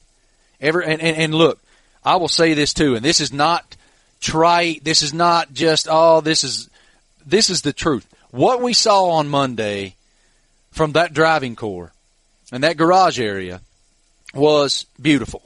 Ever 0.61 0.81
and, 0.81 1.01
and, 1.01 1.17
and 1.17 1.35
look, 1.35 1.59
I 2.03 2.17
will 2.17 2.27
say 2.27 2.53
this 2.53 2.73
too, 2.73 2.95
and 2.95 3.03
this 3.03 3.19
is 3.19 3.33
not 3.33 3.75
trite. 4.19 4.83
This 4.83 5.01
is 5.01 5.13
not 5.13 5.53
just, 5.53 5.87
oh, 5.89 6.21
this 6.21 6.43
is, 6.43 6.69
this 7.25 7.49
is 7.49 7.61
the 7.61 7.73
truth. 7.73 8.07
What 8.31 8.61
we 8.61 8.73
saw 8.73 9.11
on 9.11 9.29
Monday 9.29 9.95
from 10.71 10.93
that 10.93 11.13
driving 11.13 11.55
core 11.55 11.91
and 12.51 12.63
that 12.63 12.77
garage 12.77 13.19
area 13.19 13.61
was 14.33 14.85
beautiful. 15.01 15.41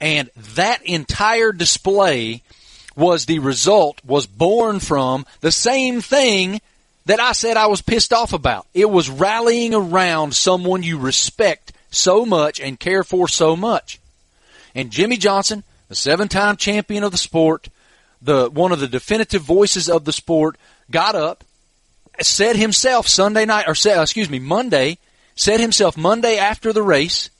And 0.00 0.30
that 0.54 0.84
entire 0.84 1.52
display 1.52 2.42
was 2.96 3.26
the 3.26 3.38
result, 3.38 4.00
was 4.04 4.26
born 4.26 4.80
from 4.80 5.26
the 5.40 5.52
same 5.52 6.00
thing 6.00 6.60
that 7.08 7.20
I 7.20 7.32
said 7.32 7.56
I 7.56 7.68
was 7.68 7.80
pissed 7.80 8.12
off 8.12 8.34
about. 8.34 8.66
It 8.74 8.88
was 8.88 9.08
rallying 9.08 9.74
around 9.74 10.34
someone 10.34 10.82
you 10.82 10.98
respect 10.98 11.72
so 11.90 12.26
much 12.26 12.60
and 12.60 12.78
care 12.78 13.02
for 13.02 13.28
so 13.28 13.56
much. 13.56 13.98
And 14.74 14.90
Jimmie 14.90 15.16
Johnson, 15.16 15.64
the 15.88 15.94
seven-time 15.94 16.58
champion 16.58 17.02
of 17.02 17.10
the 17.10 17.16
sport, 17.16 17.70
the 18.20 18.50
one 18.50 18.72
of 18.72 18.80
the 18.80 18.86
definitive 18.86 19.40
voices 19.40 19.88
of 19.88 20.04
the 20.04 20.12
sport, 20.12 20.58
got 20.90 21.14
up, 21.14 21.44
said 22.20 22.56
himself 22.56 23.08
Sunday 23.08 23.46
night, 23.46 23.64
or 23.68 23.74
said, 23.74 24.02
excuse 24.02 24.28
me, 24.28 24.38
Monday, 24.38 24.98
said 25.34 25.60
himself 25.60 25.96
Monday 25.96 26.36
after 26.36 26.74
the 26.74 26.82
race 26.82 27.30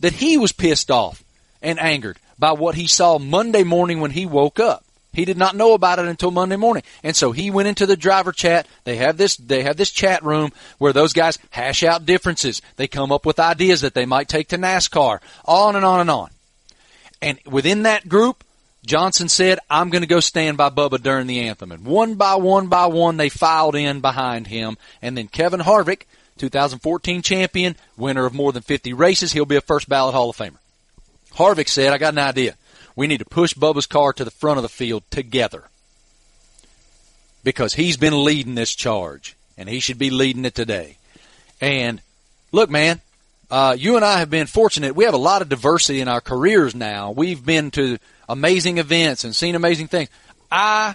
that 0.00 0.14
he 0.14 0.36
was 0.36 0.50
pissed 0.50 0.90
off 0.90 1.22
and 1.62 1.78
angered 1.78 2.18
by 2.40 2.50
what 2.50 2.74
he 2.74 2.88
saw 2.88 3.20
Monday 3.20 3.62
morning 3.62 4.00
when 4.00 4.10
he 4.10 4.26
woke 4.26 4.58
up. 4.58 4.84
He 5.12 5.26
did 5.26 5.36
not 5.36 5.54
know 5.54 5.74
about 5.74 5.98
it 5.98 6.06
until 6.06 6.30
Monday 6.30 6.56
morning. 6.56 6.82
And 7.02 7.14
so 7.14 7.32
he 7.32 7.50
went 7.50 7.68
into 7.68 7.84
the 7.84 7.96
driver 7.96 8.32
chat. 8.32 8.66
They 8.84 8.96
have 8.96 9.18
this, 9.18 9.36
they 9.36 9.62
have 9.62 9.76
this 9.76 9.90
chat 9.90 10.22
room 10.22 10.52
where 10.78 10.94
those 10.94 11.12
guys 11.12 11.38
hash 11.50 11.82
out 11.82 12.06
differences. 12.06 12.62
They 12.76 12.88
come 12.88 13.12
up 13.12 13.26
with 13.26 13.38
ideas 13.38 13.82
that 13.82 13.92
they 13.92 14.06
might 14.06 14.28
take 14.28 14.48
to 14.48 14.58
NASCAR. 14.58 15.20
On 15.44 15.76
and 15.76 15.84
on 15.84 16.00
and 16.00 16.10
on. 16.10 16.30
And 17.20 17.38
within 17.44 17.82
that 17.82 18.08
group, 18.08 18.42
Johnson 18.84 19.28
said, 19.28 19.58
I'm 19.70 19.90
going 19.90 20.02
to 20.02 20.08
go 20.08 20.20
stand 20.20 20.56
by 20.56 20.70
Bubba 20.70 21.00
during 21.02 21.26
the 21.26 21.40
anthem. 21.40 21.72
And 21.72 21.84
one 21.84 22.14
by 22.14 22.34
one 22.36 22.68
by 22.68 22.86
one, 22.86 23.16
they 23.16 23.28
filed 23.28 23.76
in 23.76 24.00
behind 24.00 24.46
him. 24.48 24.76
And 25.02 25.16
then 25.16 25.28
Kevin 25.28 25.60
Harvick, 25.60 26.02
2014 26.38 27.22
champion, 27.22 27.76
winner 27.96 28.24
of 28.24 28.34
more 28.34 28.52
than 28.52 28.62
50 28.62 28.92
races, 28.92 29.32
he'll 29.32 29.44
be 29.44 29.56
a 29.56 29.60
first 29.60 29.88
ballot 29.88 30.14
Hall 30.14 30.30
of 30.30 30.36
Famer. 30.36 30.58
Harvick 31.34 31.68
said, 31.68 31.92
I 31.92 31.98
got 31.98 32.14
an 32.14 32.18
idea. 32.18 32.56
We 32.94 33.06
need 33.06 33.18
to 33.18 33.24
push 33.24 33.54
Bubba's 33.54 33.86
car 33.86 34.12
to 34.12 34.24
the 34.24 34.30
front 34.30 34.58
of 34.58 34.62
the 34.62 34.68
field 34.68 35.02
together. 35.10 35.64
Because 37.44 37.74
he's 37.74 37.96
been 37.96 38.24
leading 38.24 38.54
this 38.54 38.74
charge. 38.74 39.36
And 39.56 39.68
he 39.68 39.80
should 39.80 39.98
be 39.98 40.10
leading 40.10 40.44
it 40.44 40.54
today. 40.54 40.96
And 41.60 42.00
look, 42.52 42.70
man, 42.70 43.00
uh, 43.50 43.76
you 43.78 43.96
and 43.96 44.04
I 44.04 44.18
have 44.18 44.30
been 44.30 44.46
fortunate. 44.46 44.94
We 44.94 45.04
have 45.04 45.14
a 45.14 45.18
lot 45.18 45.42
of 45.42 45.48
diversity 45.48 46.00
in 46.00 46.08
our 46.08 46.20
careers 46.20 46.74
now. 46.74 47.10
We've 47.10 47.44
been 47.44 47.70
to 47.72 47.98
amazing 48.28 48.78
events 48.78 49.24
and 49.24 49.36
seen 49.36 49.54
amazing 49.54 49.88
things. 49.88 50.08
I, 50.50 50.94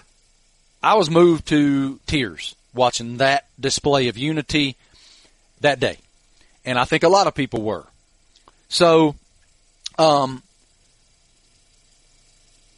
I 0.82 0.94
was 0.94 1.08
moved 1.08 1.46
to 1.48 2.00
tears 2.06 2.56
watching 2.74 3.18
that 3.18 3.46
display 3.58 4.08
of 4.08 4.18
unity 4.18 4.76
that 5.60 5.80
day. 5.80 5.98
And 6.64 6.78
I 6.78 6.84
think 6.84 7.02
a 7.02 7.08
lot 7.08 7.26
of 7.26 7.34
people 7.34 7.62
were. 7.62 7.86
So, 8.68 9.14
um, 9.98 10.42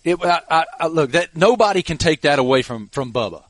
it, 0.05 0.19
I, 0.23 0.65
I, 0.79 0.87
look, 0.87 1.13
that 1.13 1.37
nobody 1.37 1.83
can 1.83 1.99
take 1.99 2.23
that 2.23 2.39
away 2.39 2.63
from, 2.63 2.89
from 2.89 3.13
Bubba. 3.13 3.43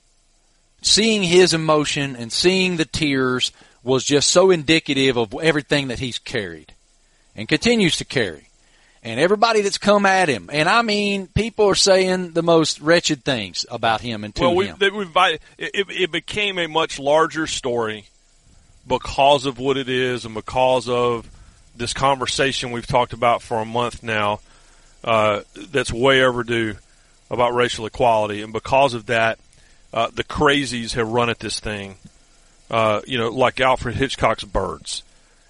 Seeing 0.82 1.22
his 1.22 1.52
emotion 1.52 2.16
and 2.16 2.32
seeing 2.32 2.76
the 2.76 2.84
tears 2.84 3.52
was 3.82 4.04
just 4.04 4.28
so 4.28 4.50
indicative 4.50 5.16
of 5.16 5.34
everything 5.40 5.88
that 5.88 5.98
he's 5.98 6.18
carried 6.18 6.72
and 7.36 7.48
continues 7.48 7.96
to 7.98 8.04
carry. 8.04 8.48
And 9.02 9.18
everybody 9.18 9.62
that's 9.62 9.78
come 9.78 10.04
at 10.04 10.28
him, 10.28 10.50
and 10.52 10.68
I 10.68 10.82
mean, 10.82 11.26
people 11.28 11.66
are 11.66 11.74
saying 11.74 12.32
the 12.32 12.42
most 12.42 12.80
wretched 12.80 13.24
things 13.24 13.64
about 13.70 14.02
him 14.02 14.24
and 14.24 14.34
to 14.34 14.42
well, 14.42 14.54
we, 14.54 14.66
him. 14.66 14.76
we, 14.78 15.04
it, 15.06 15.40
it, 15.56 15.86
it 15.88 16.12
became 16.12 16.58
a 16.58 16.66
much 16.66 16.98
larger 16.98 17.46
story 17.46 18.04
because 18.86 19.46
of 19.46 19.58
what 19.58 19.78
it 19.78 19.88
is 19.88 20.26
and 20.26 20.34
because 20.34 20.86
of 20.86 21.26
this 21.74 21.94
conversation 21.94 22.72
we've 22.72 22.86
talked 22.86 23.14
about 23.14 23.40
for 23.40 23.58
a 23.58 23.64
month 23.64 24.02
now 24.02 24.40
uh, 25.04 25.40
that's 25.54 25.92
way 25.92 26.22
overdue 26.22 26.76
about 27.30 27.54
racial 27.54 27.86
equality. 27.86 28.42
And 28.42 28.52
because 28.52 28.94
of 28.94 29.06
that, 29.06 29.38
uh, 29.92 30.08
the 30.12 30.24
crazies 30.24 30.94
have 30.94 31.08
run 31.08 31.30
at 31.30 31.38
this 31.38 31.60
thing, 31.60 31.96
uh, 32.70 33.00
you 33.06 33.18
know, 33.18 33.28
like 33.28 33.60
Alfred 33.60 33.96
Hitchcock's 33.96 34.44
birds. 34.44 35.02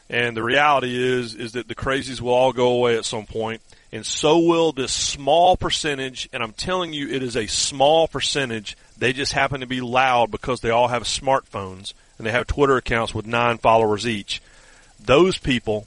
And 0.09 0.37
the 0.37 0.43
reality 0.43 0.97
is, 0.97 1.35
is 1.35 1.53
that 1.53 1.69
the 1.69 1.75
crazies 1.75 2.21
will 2.21 2.33
all 2.33 2.53
go 2.53 2.71
away 2.73 2.97
at 2.97 3.05
some 3.05 3.27
point, 3.27 3.63
and 3.93 4.05
so 4.05 4.41
will 4.41 4.73
this 4.73 4.93
small 4.93 5.57
percentage. 5.57 6.29
And 6.33 6.43
I'm 6.43 6.53
telling 6.53 6.93
you, 6.93 7.09
it 7.09 7.23
is 7.23 7.37
a 7.37 7.47
small 7.47 8.09
percentage. 8.09 8.77
They 8.99 9.13
just 9.13 9.33
happen 9.33 9.61
to 9.61 9.67
be 9.67 9.81
loud 9.81 10.31
because 10.31 10.61
they 10.61 10.71
all 10.71 10.89
have 10.89 11.05
smartphones 11.05 11.93
and 12.19 12.27
they 12.27 12.33
have 12.33 12.47
Twitter 12.47 12.77
accounts 12.77 13.15
with 13.15 13.27
nine 13.27 13.59
followers 13.59 14.07
each. 14.07 14.43
Those 14.99 15.39
people, 15.39 15.87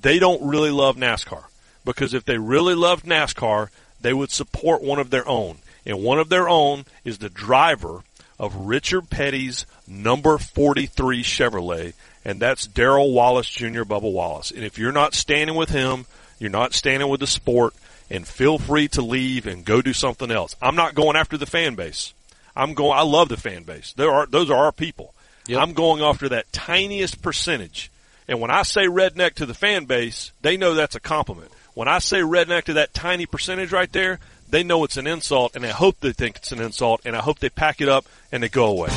they 0.00 0.18
don't 0.18 0.48
really 0.48 0.70
love 0.70 0.96
NASCAR 0.96 1.44
because 1.88 2.12
if 2.12 2.26
they 2.26 2.36
really 2.36 2.74
loved 2.74 3.06
NASCAR, 3.06 3.70
they 4.02 4.12
would 4.12 4.30
support 4.30 4.82
one 4.82 4.98
of 4.98 5.08
their 5.08 5.26
own. 5.26 5.56
And 5.86 6.02
one 6.02 6.18
of 6.18 6.28
their 6.28 6.46
own 6.46 6.84
is 7.02 7.16
the 7.16 7.30
driver 7.30 8.02
of 8.38 8.54
Richard 8.54 9.08
Petty's 9.08 9.64
number 9.86 10.36
43 10.36 11.22
Chevrolet, 11.22 11.94
and 12.26 12.38
that's 12.38 12.66
Darrell 12.66 13.12
Wallace 13.12 13.48
Jr. 13.48 13.84
Bubba 13.84 14.12
Wallace. 14.12 14.50
And 14.50 14.64
if 14.64 14.78
you're 14.78 14.92
not 14.92 15.14
standing 15.14 15.56
with 15.56 15.70
him, 15.70 16.04
you're 16.38 16.50
not 16.50 16.74
standing 16.74 17.08
with 17.08 17.20
the 17.20 17.26
sport, 17.26 17.72
and 18.10 18.28
feel 18.28 18.58
free 18.58 18.88
to 18.88 19.00
leave 19.00 19.46
and 19.46 19.64
go 19.64 19.80
do 19.80 19.94
something 19.94 20.30
else. 20.30 20.56
I'm 20.60 20.76
not 20.76 20.94
going 20.94 21.16
after 21.16 21.38
the 21.38 21.46
fan 21.46 21.74
base. 21.74 22.12
I'm 22.54 22.74
going. 22.74 22.98
I 22.98 23.02
love 23.02 23.30
the 23.30 23.38
fan 23.38 23.62
base. 23.62 23.94
There 23.94 24.10
are 24.10 24.26
those 24.26 24.50
are 24.50 24.64
our 24.64 24.72
people. 24.72 25.14
Yep. 25.46 25.60
I'm 25.60 25.72
going 25.72 26.02
after 26.02 26.28
that 26.28 26.52
tiniest 26.52 27.22
percentage. 27.22 27.90
And 28.28 28.40
when 28.40 28.50
I 28.50 28.62
say 28.62 28.86
redneck 28.86 29.34
to 29.34 29.46
the 29.46 29.54
fan 29.54 29.86
base, 29.86 30.32
they 30.42 30.58
know 30.58 30.74
that's 30.74 30.94
a 30.94 31.00
compliment. 31.00 31.50
When 31.78 31.86
I 31.86 32.00
say 32.00 32.22
redneck 32.22 32.64
to 32.64 32.72
that 32.72 32.92
tiny 32.92 33.24
percentage 33.24 33.70
right 33.70 33.92
there, 33.92 34.18
they 34.50 34.64
know 34.64 34.82
it's 34.82 34.96
an 34.96 35.06
insult, 35.06 35.54
and 35.54 35.64
I 35.64 35.68
hope 35.68 36.00
they 36.00 36.10
think 36.10 36.38
it's 36.38 36.50
an 36.50 36.60
insult, 36.60 37.02
and 37.04 37.14
I 37.14 37.20
hope 37.20 37.38
they 37.38 37.50
pack 37.50 37.80
it 37.80 37.88
up 37.88 38.04
and 38.32 38.42
they 38.42 38.48
go 38.48 38.66
away. 38.66 38.88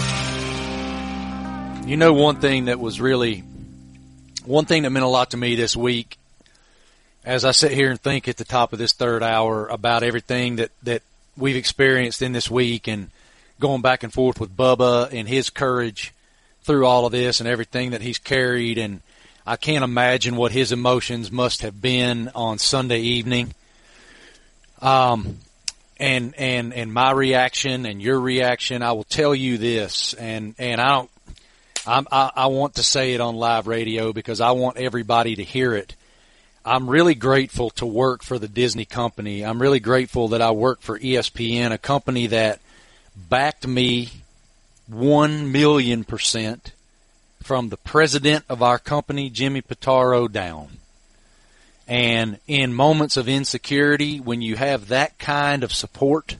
You 1.85 1.95
know, 1.95 2.11
one 2.11 2.37
thing 2.37 2.65
that 2.65 2.79
was 2.79 2.99
really, 2.99 3.43
one 4.45 4.65
thing 4.65 4.81
that 4.81 4.89
meant 4.89 5.05
a 5.05 5.09
lot 5.09 5.29
to 5.29 5.37
me 5.37 5.53
this 5.53 5.75
week, 5.75 6.17
as 7.23 7.45
I 7.45 7.51
sit 7.51 7.71
here 7.71 7.91
and 7.91 8.01
think 8.01 8.27
at 8.27 8.37
the 8.37 8.45
top 8.45 8.73
of 8.73 8.79
this 8.79 8.93
third 8.93 9.21
hour 9.21 9.67
about 9.67 10.01
everything 10.01 10.55
that, 10.55 10.71
that 10.81 11.03
we've 11.37 11.57
experienced 11.57 12.23
in 12.23 12.31
this 12.31 12.49
week 12.49 12.87
and 12.87 13.11
going 13.59 13.83
back 13.83 14.01
and 14.01 14.11
forth 14.11 14.39
with 14.39 14.57
Bubba 14.57 15.13
and 15.13 15.27
his 15.27 15.51
courage 15.51 16.15
through 16.63 16.87
all 16.87 17.05
of 17.05 17.11
this 17.11 17.41
and 17.41 17.47
everything 17.47 17.91
that 17.91 18.01
he's 18.01 18.17
carried. 18.17 18.79
And 18.79 19.01
I 19.45 19.55
can't 19.55 19.83
imagine 19.83 20.35
what 20.35 20.51
his 20.51 20.71
emotions 20.71 21.31
must 21.31 21.63
have 21.63 21.81
been 21.81 22.29
on 22.35 22.59
Sunday 22.59 22.99
evening. 22.99 23.53
Um, 24.81 25.39
and, 25.97 26.33
and, 26.37 26.73
and 26.73 26.93
my 26.93 27.11
reaction 27.11 27.85
and 27.85 28.01
your 28.01 28.19
reaction, 28.19 28.81
I 28.83 28.91
will 28.91 29.03
tell 29.03 29.33
you 29.33 29.57
this, 29.57 30.13
and, 30.13 30.55
and 30.57 30.81
I 30.81 30.89
don't, 30.89 31.09
I'm, 31.85 32.07
I, 32.11 32.31
I 32.35 32.47
want 32.47 32.75
to 32.75 32.83
say 32.83 33.13
it 33.13 33.21
on 33.21 33.35
live 33.35 33.67
radio 33.67 34.13
because 34.13 34.41
I 34.41 34.51
want 34.51 34.77
everybody 34.77 35.35
to 35.35 35.43
hear 35.43 35.73
it. 35.73 35.95
I'm 36.63 36.87
really 36.87 37.15
grateful 37.15 37.71
to 37.71 37.87
work 37.87 38.21
for 38.21 38.37
the 38.37 38.47
Disney 38.47 38.85
company. 38.85 39.43
I'm 39.43 39.59
really 39.59 39.79
grateful 39.79 40.29
that 40.29 40.41
I 40.41 40.51
work 40.51 40.81
for 40.81 40.99
ESPN, 40.99 41.71
a 41.71 41.79
company 41.79 42.27
that 42.27 42.59
backed 43.15 43.65
me 43.65 44.09
one 44.87 45.51
million 45.51 46.03
percent 46.03 46.71
from 47.43 47.69
the 47.69 47.77
president 47.77 48.45
of 48.49 48.61
our 48.61 48.79
company, 48.79 49.29
Jimmy 49.29 49.61
Pitaro, 49.61 50.31
down. 50.31 50.69
And 51.87 52.39
in 52.47 52.73
moments 52.73 53.17
of 53.17 53.27
insecurity, 53.27 54.19
when 54.19 54.41
you 54.41 54.55
have 54.55 54.87
that 54.87 55.19
kind 55.19 55.63
of 55.63 55.73
support, 55.73 56.37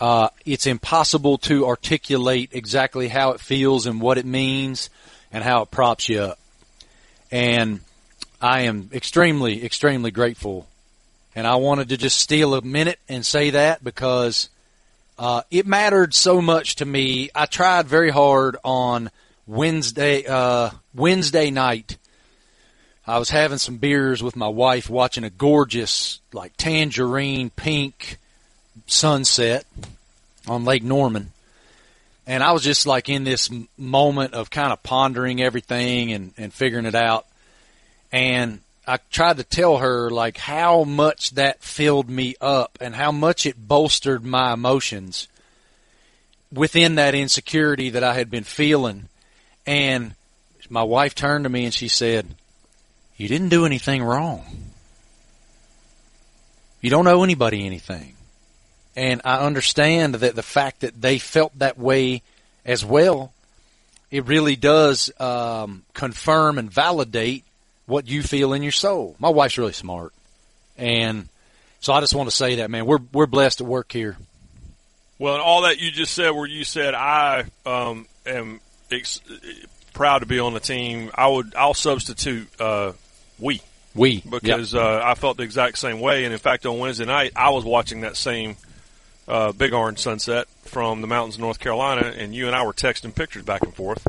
uh, 0.00 0.30
it's 0.44 0.66
impossible 0.66 1.38
to 1.38 1.66
articulate 1.66 2.50
exactly 2.52 3.08
how 3.08 3.30
it 3.32 3.40
feels 3.40 3.86
and 3.86 4.00
what 4.00 4.18
it 4.18 4.26
means 4.26 4.90
and 5.32 5.44
how 5.44 5.62
it 5.62 5.70
props 5.70 6.08
you 6.08 6.20
up. 6.20 6.38
And 7.30 7.80
I 8.40 8.62
am 8.62 8.90
extremely, 8.92 9.64
extremely 9.64 10.10
grateful. 10.10 10.66
And 11.36 11.46
I 11.46 11.56
wanted 11.56 11.90
to 11.90 11.96
just 11.96 12.18
steal 12.18 12.54
a 12.54 12.62
minute 12.62 12.98
and 13.08 13.24
say 13.24 13.50
that 13.50 13.84
because 13.84 14.48
uh, 15.18 15.42
it 15.50 15.66
mattered 15.66 16.14
so 16.14 16.40
much 16.40 16.76
to 16.76 16.86
me. 16.86 17.30
I 17.34 17.46
tried 17.46 17.86
very 17.86 18.10
hard 18.10 18.56
on 18.64 19.10
Wednesday 19.50 20.24
uh, 20.26 20.70
Wednesday 20.94 21.50
night. 21.50 21.98
I 23.04 23.18
was 23.18 23.30
having 23.30 23.58
some 23.58 23.78
beers 23.78 24.22
with 24.22 24.36
my 24.36 24.46
wife, 24.46 24.88
watching 24.88 25.24
a 25.24 25.30
gorgeous, 25.30 26.20
like 26.32 26.56
tangerine 26.56 27.50
pink 27.50 28.18
sunset 28.86 29.66
on 30.46 30.64
Lake 30.64 30.84
Norman. 30.84 31.32
And 32.28 32.44
I 32.44 32.52
was 32.52 32.62
just 32.62 32.86
like 32.86 33.08
in 33.08 33.24
this 33.24 33.50
moment 33.76 34.34
of 34.34 34.50
kind 34.50 34.72
of 34.72 34.84
pondering 34.84 35.42
everything 35.42 36.12
and, 36.12 36.32
and 36.38 36.54
figuring 36.54 36.86
it 36.86 36.94
out. 36.94 37.26
And 38.12 38.60
I 38.86 38.98
tried 39.10 39.38
to 39.38 39.44
tell 39.44 39.78
her 39.78 40.10
like 40.10 40.36
how 40.36 40.84
much 40.84 41.32
that 41.32 41.60
filled 41.60 42.08
me 42.08 42.36
up 42.40 42.78
and 42.80 42.94
how 42.94 43.10
much 43.10 43.46
it 43.46 43.56
bolstered 43.66 44.24
my 44.24 44.52
emotions 44.52 45.26
within 46.52 46.94
that 46.94 47.16
insecurity 47.16 47.90
that 47.90 48.04
I 48.04 48.14
had 48.14 48.30
been 48.30 48.44
feeling. 48.44 49.08
And 49.70 50.16
my 50.68 50.82
wife 50.82 51.14
turned 51.14 51.44
to 51.44 51.48
me 51.48 51.64
and 51.64 51.72
she 51.72 51.86
said, 51.86 52.26
You 53.16 53.28
didn't 53.28 53.50
do 53.50 53.64
anything 53.64 54.02
wrong. 54.02 54.44
You 56.80 56.90
don't 56.90 57.06
owe 57.06 57.22
anybody 57.22 57.64
anything. 57.64 58.14
And 58.96 59.22
I 59.24 59.46
understand 59.46 60.16
that 60.16 60.34
the 60.34 60.42
fact 60.42 60.80
that 60.80 61.00
they 61.00 61.20
felt 61.20 61.56
that 61.60 61.78
way 61.78 62.22
as 62.64 62.84
well, 62.84 63.32
it 64.10 64.26
really 64.26 64.56
does 64.56 65.12
um, 65.20 65.84
confirm 65.94 66.58
and 66.58 66.68
validate 66.68 67.44
what 67.86 68.08
you 68.08 68.24
feel 68.24 68.52
in 68.52 68.64
your 68.64 68.72
soul. 68.72 69.14
My 69.20 69.28
wife's 69.28 69.56
really 69.56 69.72
smart, 69.72 70.12
and 70.76 71.28
so 71.78 71.92
I 71.92 72.00
just 72.00 72.16
want 72.16 72.28
to 72.28 72.34
say 72.34 72.56
that, 72.56 72.70
man, 72.70 72.86
we're 72.86 72.98
we're 73.12 73.26
blessed 73.26 73.58
to 73.58 73.64
work 73.64 73.92
here. 73.92 74.16
Well, 75.20 75.34
and 75.34 75.42
all 75.42 75.62
that 75.62 75.78
you 75.78 75.92
just 75.92 76.12
said, 76.12 76.30
where 76.30 76.46
you 76.46 76.64
said 76.64 76.94
I 76.94 77.44
um, 77.64 78.06
am 78.26 78.60
ex- 78.96 79.20
proud 79.92 80.20
to 80.20 80.26
be 80.26 80.38
on 80.38 80.54
the 80.54 80.60
team, 80.60 81.10
I 81.14 81.28
would 81.28 81.54
I'll 81.54 81.74
substitute 81.74 82.48
uh, 82.60 82.92
we. 83.38 83.60
We 83.92 84.20
because 84.20 84.72
yep. 84.72 84.82
uh, 84.82 85.02
I 85.04 85.14
felt 85.14 85.36
the 85.36 85.42
exact 85.42 85.76
same 85.76 85.98
way, 85.98 86.24
and 86.24 86.32
in 86.32 86.38
fact, 86.38 86.64
on 86.64 86.78
Wednesday 86.78 87.06
night 87.06 87.32
I 87.34 87.50
was 87.50 87.64
watching 87.64 88.02
that 88.02 88.16
same 88.16 88.56
uh, 89.26 89.50
big 89.50 89.72
orange 89.72 89.98
sunset 89.98 90.46
from 90.62 91.00
the 91.00 91.08
mountains 91.08 91.34
of 91.34 91.40
North 91.40 91.58
Carolina, 91.58 92.12
and 92.16 92.32
you 92.32 92.46
and 92.46 92.54
I 92.54 92.64
were 92.64 92.72
texting 92.72 93.12
pictures 93.12 93.42
back 93.42 93.62
and 93.62 93.74
forth 93.74 94.06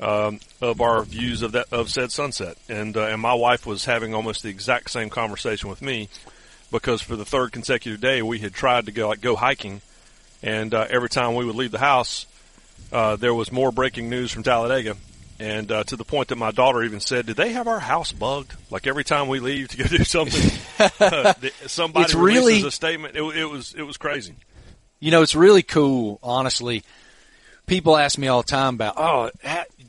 um, 0.00 0.40
of 0.60 0.80
our 0.80 1.02
views 1.02 1.42
of 1.42 1.52
that 1.52 1.72
of 1.72 1.90
said 1.90 2.12
sunset. 2.12 2.56
And 2.68 2.96
uh, 2.96 3.06
and 3.06 3.20
my 3.20 3.34
wife 3.34 3.66
was 3.66 3.86
having 3.86 4.14
almost 4.14 4.42
the 4.42 4.50
exact 4.50 4.90
same 4.90 5.10
conversation 5.10 5.70
with 5.70 5.82
me 5.82 6.08
because 6.70 7.00
for 7.00 7.16
the 7.16 7.24
third 7.24 7.52
consecutive 7.52 8.00
day 8.00 8.20
we 8.22 8.38
had 8.40 8.52
tried 8.52 8.86
to 8.86 8.92
go 8.92 9.08
like 9.08 9.20
go 9.20 9.36
hiking, 9.36 9.80
and 10.42 10.74
uh, 10.74 10.86
every 10.90 11.08
time 11.08 11.34
we 11.34 11.44
would 11.44 11.56
leave 11.56 11.72
the 11.72 11.78
house, 11.78 12.26
uh, 12.92 13.16
there 13.16 13.34
was 13.34 13.50
more 13.50 13.72
breaking 13.72 14.08
news 14.08 14.30
from 14.30 14.42
Talladega. 14.42 14.96
And 15.40 15.72
uh, 15.72 15.82
to 15.84 15.96
the 15.96 16.04
point 16.04 16.28
that 16.28 16.36
my 16.36 16.52
daughter 16.52 16.82
even 16.84 17.00
said, 17.00 17.26
"Did 17.26 17.36
they 17.36 17.52
have 17.52 17.66
our 17.66 17.80
house 17.80 18.12
bugged? 18.12 18.54
Like 18.70 18.86
every 18.86 19.02
time 19.02 19.26
we 19.26 19.40
leave 19.40 19.68
to 19.68 19.76
go 19.76 19.84
do 19.88 20.04
something, 20.04 20.58
uh, 21.00 21.34
somebody 21.66 22.04
it's 22.04 22.14
really, 22.14 22.62
a 22.64 22.70
statement. 22.70 23.16
It, 23.16 23.22
it 23.22 23.44
was 23.44 23.74
it 23.74 23.82
was 23.82 23.96
crazy." 23.96 24.36
You 25.00 25.10
know, 25.10 25.22
it's 25.22 25.34
really 25.34 25.62
cool, 25.62 26.20
honestly. 26.22 26.84
People 27.66 27.96
ask 27.96 28.16
me 28.16 28.28
all 28.28 28.42
the 28.42 28.48
time 28.48 28.74
about, 28.74 28.94
oh, 28.96 29.30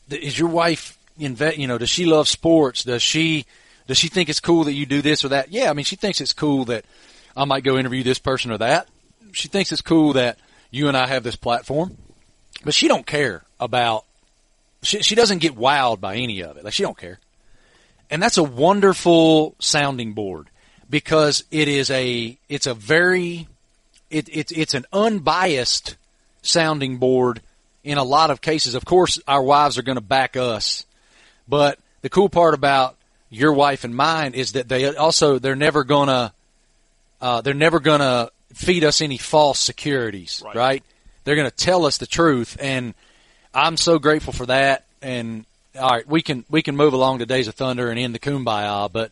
is 0.10 0.38
your 0.38 0.50
wife 0.50 0.98
invest? 1.20 1.58
You 1.58 1.68
know, 1.68 1.78
does 1.78 1.90
she 1.90 2.06
love 2.06 2.28
sports? 2.28 2.84
Does 2.84 3.04
she 3.04 3.46
does 3.88 3.98
she 3.98 4.08
think 4.08 4.30
it's 4.30 4.40
cool 4.40 4.64
that 4.64 4.74
you 4.74 4.86
do 4.86 5.02
this 5.02 5.24
or 5.24 5.30
that? 5.30 5.52
Yeah, 5.52 5.70
I 5.70 5.74
mean, 5.74 5.86
she 5.86 5.96
thinks 5.96 6.22
it's 6.22 6.34
cool 6.34 6.66
that 6.66 6.86
I 7.38 7.46
might 7.46 7.64
go 7.64 7.78
interview 7.78 8.04
this 8.04 8.20
person 8.20 8.52
or 8.52 8.58
that. 8.58 8.88
She 9.32 9.48
thinks 9.48 9.72
it's 9.72 9.82
cool 9.82 10.14
that 10.14 10.40
you 10.72 10.88
and 10.88 10.98
I 10.98 11.08
have 11.08 11.24
this 11.24 11.36
platform, 11.36 11.98
but 12.64 12.74
she 12.74 12.88
don't 12.88 13.06
care 13.06 13.44
about. 13.60 14.06
She, 14.82 15.02
she 15.02 15.16
doesn't 15.16 15.40
get 15.40 15.56
wowed 15.56 16.00
by 16.00 16.16
any 16.16 16.42
of 16.42 16.58
it. 16.58 16.64
Like 16.64 16.74
she 16.74 16.84
don't 16.84 16.98
care, 16.98 17.20
and 18.10 18.22
that's 18.22 18.38
a 18.38 18.44
wonderful 18.44 19.56
sounding 19.60 20.14
board 20.14 20.48
because 20.90 21.44
it 21.52 21.68
is 21.68 21.90
a 21.92 22.38
it's 22.50 22.68
a 22.68 22.74
very 22.74 23.48
it, 24.10 24.30
it, 24.30 24.52
it's 24.52 24.74
an 24.74 24.86
unbiased 24.94 25.98
sounding 26.42 26.98
board 26.98 27.42
in 27.84 27.98
a 27.98 28.04
lot 28.04 28.30
of 28.30 28.42
cases. 28.42 28.76
Of 28.76 28.86
course, 28.86 29.20
our 29.28 29.42
wives 29.42 29.78
are 29.78 29.84
going 29.84 29.98
to 29.98 30.02
back 30.02 30.38
us, 30.38 30.86
but 31.48 31.80
the 32.02 32.10
cool 32.10 32.30
part 32.30 32.54
about 32.54 32.96
your 33.30 33.54
wife 33.54 33.84
and 33.84 33.96
mine 33.96 34.34
is 34.34 34.54
that 34.54 34.70
they 34.70 34.96
also 34.96 35.40
they're 35.40 35.56
never 35.56 35.84
gonna 35.84 36.34
uh, 37.22 37.42
they're 37.42 37.54
never 37.54 37.80
gonna 37.80 38.30
feed 38.54 38.84
us 38.84 39.02
any 39.02 39.18
false 39.18 39.60
securities, 39.60 40.42
right? 40.46 40.56
right? 40.56 40.84
They're 41.26 41.36
gonna 41.36 41.52
tell 41.52 41.86
us 41.86 41.98
the 41.98 42.08
truth, 42.08 42.56
and 42.62 42.94
I'm 43.54 43.76
so 43.76 44.00
grateful 44.00 44.32
for 44.32 44.46
that. 44.46 44.86
And 45.02 45.46
all 45.78 45.90
right, 45.90 46.08
we 46.08 46.22
can 46.22 46.46
we 46.50 46.62
can 46.62 46.78
move 46.78 46.94
along 46.94 47.20
to 47.20 47.26
Days 47.26 47.50
of 47.50 47.56
Thunder 47.56 47.90
and 47.90 48.00
end 48.00 48.16
the 48.16 48.20
kumbaya, 48.20 48.90
but 48.90 49.12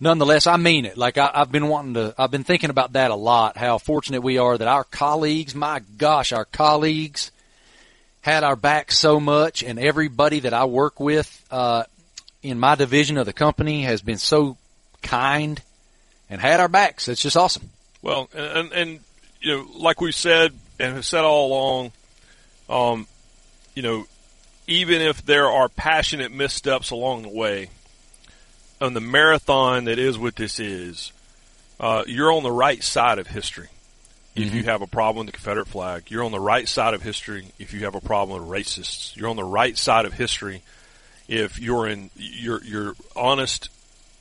nonetheless, 0.00 0.46
I 0.46 0.56
mean 0.56 0.86
it. 0.86 0.96
Like 0.96 1.18
I, 1.18 1.30
I've 1.32 1.52
been 1.52 1.68
wanting 1.68 1.94
to, 1.94 2.14
I've 2.16 2.30
been 2.30 2.44
thinking 2.44 2.70
about 2.70 2.94
that 2.94 3.10
a 3.10 3.14
lot. 3.14 3.56
How 3.56 3.78
fortunate 3.78 4.22
we 4.22 4.38
are 4.38 4.56
that 4.56 4.66
our 4.66 4.84
colleagues, 4.84 5.54
my 5.54 5.82
gosh, 5.98 6.32
our 6.32 6.46
colleagues 6.46 7.30
had 8.22 8.44
our 8.44 8.56
back 8.56 8.92
so 8.92 9.20
much, 9.20 9.62
and 9.62 9.78
everybody 9.78 10.40
that 10.40 10.54
I 10.54 10.64
work 10.64 11.00
with, 11.00 11.46
uh, 11.50 11.84
in 12.42 12.58
my 12.58 12.74
division 12.74 13.18
of 13.18 13.26
the 13.26 13.32
company 13.32 13.82
has 13.82 14.02
been 14.02 14.18
so 14.18 14.56
kind 15.02 15.60
and 16.28 16.40
had 16.40 16.60
our 16.60 16.68
backs. 16.68 17.08
It's 17.08 17.20
just 17.20 17.36
awesome. 17.36 17.70
Well, 18.02 18.28
and, 18.34 18.72
and 18.72 19.00
you 19.40 19.56
know, 19.56 19.66
like 19.76 20.00
we 20.00 20.12
said 20.12 20.52
and 20.80 20.94
have 20.94 21.04
said 21.04 21.24
all 21.24 21.48
along, 21.48 21.92
um, 22.68 23.06
you 23.74 23.82
know, 23.82 24.06
even 24.66 25.00
if 25.00 25.24
there 25.24 25.48
are 25.48 25.68
passionate 25.68 26.32
missteps 26.32 26.90
along 26.90 27.22
the 27.22 27.28
way, 27.28 27.70
on 28.80 28.94
the 28.94 29.00
marathon 29.00 29.84
that 29.84 29.98
is 29.98 30.18
what 30.18 30.36
this 30.36 30.58
is, 30.58 31.12
uh, 31.78 32.04
you're 32.06 32.32
on 32.32 32.42
the 32.42 32.52
right 32.52 32.82
side 32.82 33.18
of 33.18 33.26
history. 33.26 33.68
If 34.36 34.48
mm-hmm. 34.48 34.56
you 34.58 34.62
have 34.64 34.80
a 34.80 34.86
problem 34.86 35.26
with 35.26 35.34
the 35.34 35.38
Confederate 35.38 35.68
flag, 35.68 36.10
you're 36.10 36.24
on 36.24 36.32
the 36.32 36.40
right 36.40 36.68
side 36.68 36.94
of 36.94 37.02
history. 37.02 37.48
If 37.58 37.74
you 37.74 37.80
have 37.80 37.94
a 37.94 38.00
problem 38.00 38.40
with 38.40 38.48
racists, 38.48 39.16
you're 39.16 39.28
on 39.28 39.36
the 39.36 39.44
right 39.44 39.76
side 39.76 40.06
of 40.06 40.14
history. 40.14 40.62
If 41.28 41.58
you're 41.58 41.86
in 41.88 42.10
your 42.16 42.62
your 42.62 42.94
honest 43.16 43.70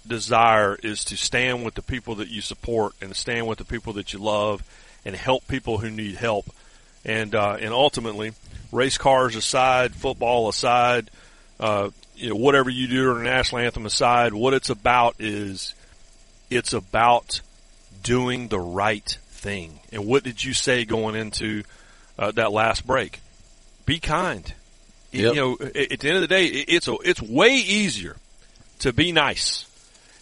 desire 0.08 0.78
is 0.82 1.06
to 1.06 1.18
stand 1.18 1.64
with 1.64 1.76
the 1.76 1.82
people 1.82 2.16
that 2.16 2.30
you 2.30 2.42
support 2.42 2.94
and 3.02 3.16
stand 3.16 3.48
with 3.48 3.60
the 3.60 3.66
people 3.66 3.94
that 3.94 4.14
you 4.14 4.20
love 4.20 4.64
and 5.06 5.16
help 5.16 5.48
people 5.48 5.78
who 5.78 5.90
need 5.90 6.16
help. 6.16 6.46
And 7.06 7.34
uh, 7.34 7.58
and 7.60 7.74
ultimately, 7.74 8.34
race 8.72 8.98
cars 8.98 9.36
aside, 9.36 9.96
football 9.96 10.50
aside, 10.50 11.10
uh, 11.60 11.90
you 12.16 12.30
know, 12.30 12.36
whatever 12.36 12.70
you 12.70 12.88
do 12.88 13.12
or 13.12 13.24
national 13.24 13.62
anthem 13.62 13.86
aside, 13.86 14.34
what 14.34 14.54
it's 14.54 14.70
about 14.70 15.16
is 15.20 15.74
it's 16.50 16.74
about 16.74 17.42
doing 18.04 18.48
the 18.48 18.60
right 18.60 19.18
thing. 19.30 19.80
And 19.92 20.06
what 20.06 20.24
did 20.24 20.44
you 20.44 20.54
say 20.54 20.86
going 20.86 21.16
into 21.16 21.64
uh, 22.18 22.32
that 22.32 22.52
last 22.52 22.86
break? 22.86 23.22
Be 23.86 24.00
kind. 24.00 24.54
Yep. 25.12 25.36
You 25.36 25.42
know, 25.42 25.58
at 25.62 26.00
the 26.00 26.08
end 26.08 26.18
of 26.18 26.22
the 26.22 26.28
day, 26.28 26.46
it's 26.46 26.88
a, 26.88 26.96
it's 27.04 27.22
way 27.22 27.56
easier 27.56 28.16
to 28.80 28.94
be 28.94 29.12
nice, 29.12 29.66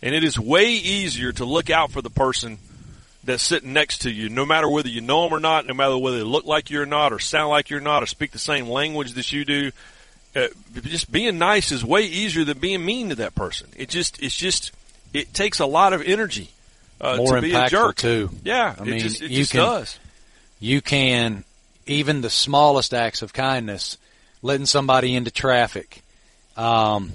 and 0.01 0.15
it 0.15 0.23
is 0.23 0.39
way 0.39 0.69
easier 0.71 1.31
to 1.33 1.45
look 1.45 1.69
out 1.69 1.91
for 1.91 2.01
the 2.01 2.09
person 2.09 2.57
that's 3.27 3.43
sitting 3.43 3.73
next 3.73 4.03
to 4.03 4.09
you, 4.09 4.29
no 4.29 4.45
matter 4.45 4.69
whether 4.69 4.87
you 4.87 5.01
know 5.01 5.23
them 5.23 5.33
or 5.33 5.39
not, 5.39 5.67
no 5.67 5.73
matter 5.73 5.97
whether 5.97 6.17
they 6.17 6.23
look 6.23 6.45
like 6.45 6.69
you 6.69 6.81
or 6.81 6.85
not, 6.85 7.11
or 7.11 7.19
sound 7.19 7.49
like 7.49 7.69
you're 7.69 7.81
not, 7.81 8.01
or 8.01 8.05
speak 8.05 8.31
the 8.31 8.39
same 8.39 8.67
language 8.67 9.13
that 9.13 9.31
you 9.33 9.43
do. 9.43 9.71
Uh, 10.33 10.47
just 10.83 11.11
being 11.11 11.37
nice 11.37 11.71
is 11.71 11.83
way 11.83 12.03
easier 12.03 12.45
than 12.45 12.57
being 12.57 12.83
mean 12.85 13.09
to 13.09 13.15
that 13.15 13.35
person. 13.35 13.67
It 13.75 13.89
just, 13.89 14.23
it's 14.23 14.35
just, 14.35 14.71
it 15.13 15.33
takes 15.33 15.59
a 15.59 15.65
lot 15.65 15.91
of 15.91 16.01
energy 16.01 16.49
uh, 17.01 17.17
More 17.17 17.35
to 17.35 17.41
be 17.41 17.53
a 17.53 17.67
jerk. 17.67 17.97
too. 17.97 18.29
Yeah, 18.43 18.73
I 18.79 18.83
mean, 18.83 18.99
just, 18.99 19.21
it 19.21 19.29
you 19.29 19.39
just 19.39 19.51
can, 19.51 19.61
does. 19.61 19.99
You 20.61 20.81
can, 20.81 21.43
even 21.85 22.21
the 22.21 22.29
smallest 22.29 22.93
acts 22.93 23.21
of 23.21 23.33
kindness, 23.33 23.97
letting 24.41 24.67
somebody 24.67 25.15
into 25.15 25.31
traffic, 25.31 26.01
um, 26.55 27.13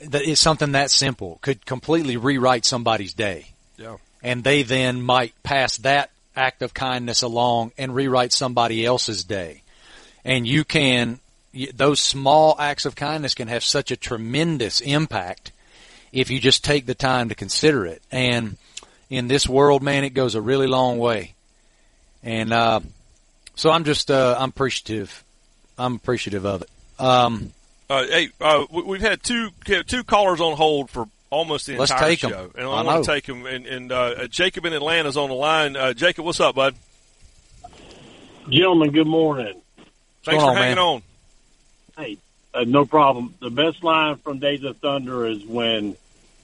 that 0.00 0.22
is 0.22 0.38
something 0.38 0.72
that 0.72 0.90
simple 0.90 1.38
could 1.40 1.64
completely 1.64 2.18
rewrite 2.18 2.66
somebody's 2.66 3.14
day. 3.14 3.46
Yeah 3.78 3.96
and 4.22 4.44
they 4.44 4.62
then 4.62 5.02
might 5.02 5.34
pass 5.42 5.76
that 5.78 6.10
act 6.34 6.62
of 6.62 6.74
kindness 6.74 7.22
along 7.22 7.72
and 7.76 7.94
rewrite 7.94 8.32
somebody 8.32 8.84
else's 8.84 9.24
day. 9.24 9.62
And 10.24 10.46
you 10.46 10.64
can, 10.64 11.18
those 11.74 12.00
small 12.00 12.56
acts 12.58 12.86
of 12.86 12.94
kindness 12.94 13.34
can 13.34 13.48
have 13.48 13.64
such 13.64 13.90
a 13.90 13.96
tremendous 13.96 14.80
impact 14.80 15.52
if 16.12 16.30
you 16.30 16.38
just 16.38 16.64
take 16.64 16.86
the 16.86 16.94
time 16.94 17.28
to 17.28 17.34
consider 17.34 17.86
it. 17.86 18.02
And 18.10 18.56
in 19.10 19.28
this 19.28 19.48
world, 19.48 19.82
man, 19.82 20.04
it 20.04 20.10
goes 20.10 20.34
a 20.34 20.40
really 20.40 20.66
long 20.66 20.98
way. 20.98 21.34
And, 22.22 22.52
uh, 22.52 22.80
so 23.54 23.70
I'm 23.70 23.84
just, 23.84 24.10
uh, 24.10 24.36
I'm 24.38 24.50
appreciative. 24.50 25.24
I'm 25.76 25.96
appreciative 25.96 26.46
of 26.46 26.62
it. 26.62 26.70
Um, 26.98 27.52
uh, 27.90 28.04
hey, 28.04 28.30
uh, 28.40 28.64
we've 28.70 29.00
had 29.02 29.22
two 29.22 29.50
two 29.86 30.04
callers 30.04 30.40
on 30.40 30.56
hold 30.56 30.88
for 30.88 31.08
almost 31.32 31.66
the 31.66 31.76
Let's 31.76 31.90
entire 31.90 32.08
take 32.10 32.18
show. 32.20 32.28
Them. 32.28 32.52
And 32.56 32.66
I, 32.66 32.70
I 32.70 32.82
want 32.82 33.04
to 33.04 33.10
take 33.10 33.26
him. 33.26 33.46
And, 33.46 33.66
and 33.66 33.90
uh, 33.90 34.28
Jacob 34.28 34.66
in 34.66 34.72
Atlanta's 34.74 35.16
on 35.16 35.30
the 35.30 35.34
line. 35.34 35.74
Uh, 35.74 35.92
Jacob, 35.94 36.24
what's 36.24 36.38
up, 36.38 36.54
bud? 36.54 36.76
Gentlemen, 38.48 38.90
good 38.92 39.06
morning. 39.06 39.60
Thanks 40.24 40.42
for 40.42 40.50
on, 40.50 40.56
hanging 40.56 40.76
man? 40.76 40.78
on. 40.78 41.02
Hey, 41.96 42.18
uh, 42.54 42.64
no 42.64 42.84
problem. 42.84 43.34
The 43.40 43.50
best 43.50 43.82
line 43.82 44.16
from 44.16 44.38
Days 44.38 44.62
of 44.62 44.76
Thunder 44.76 45.26
is 45.26 45.44
when 45.44 45.96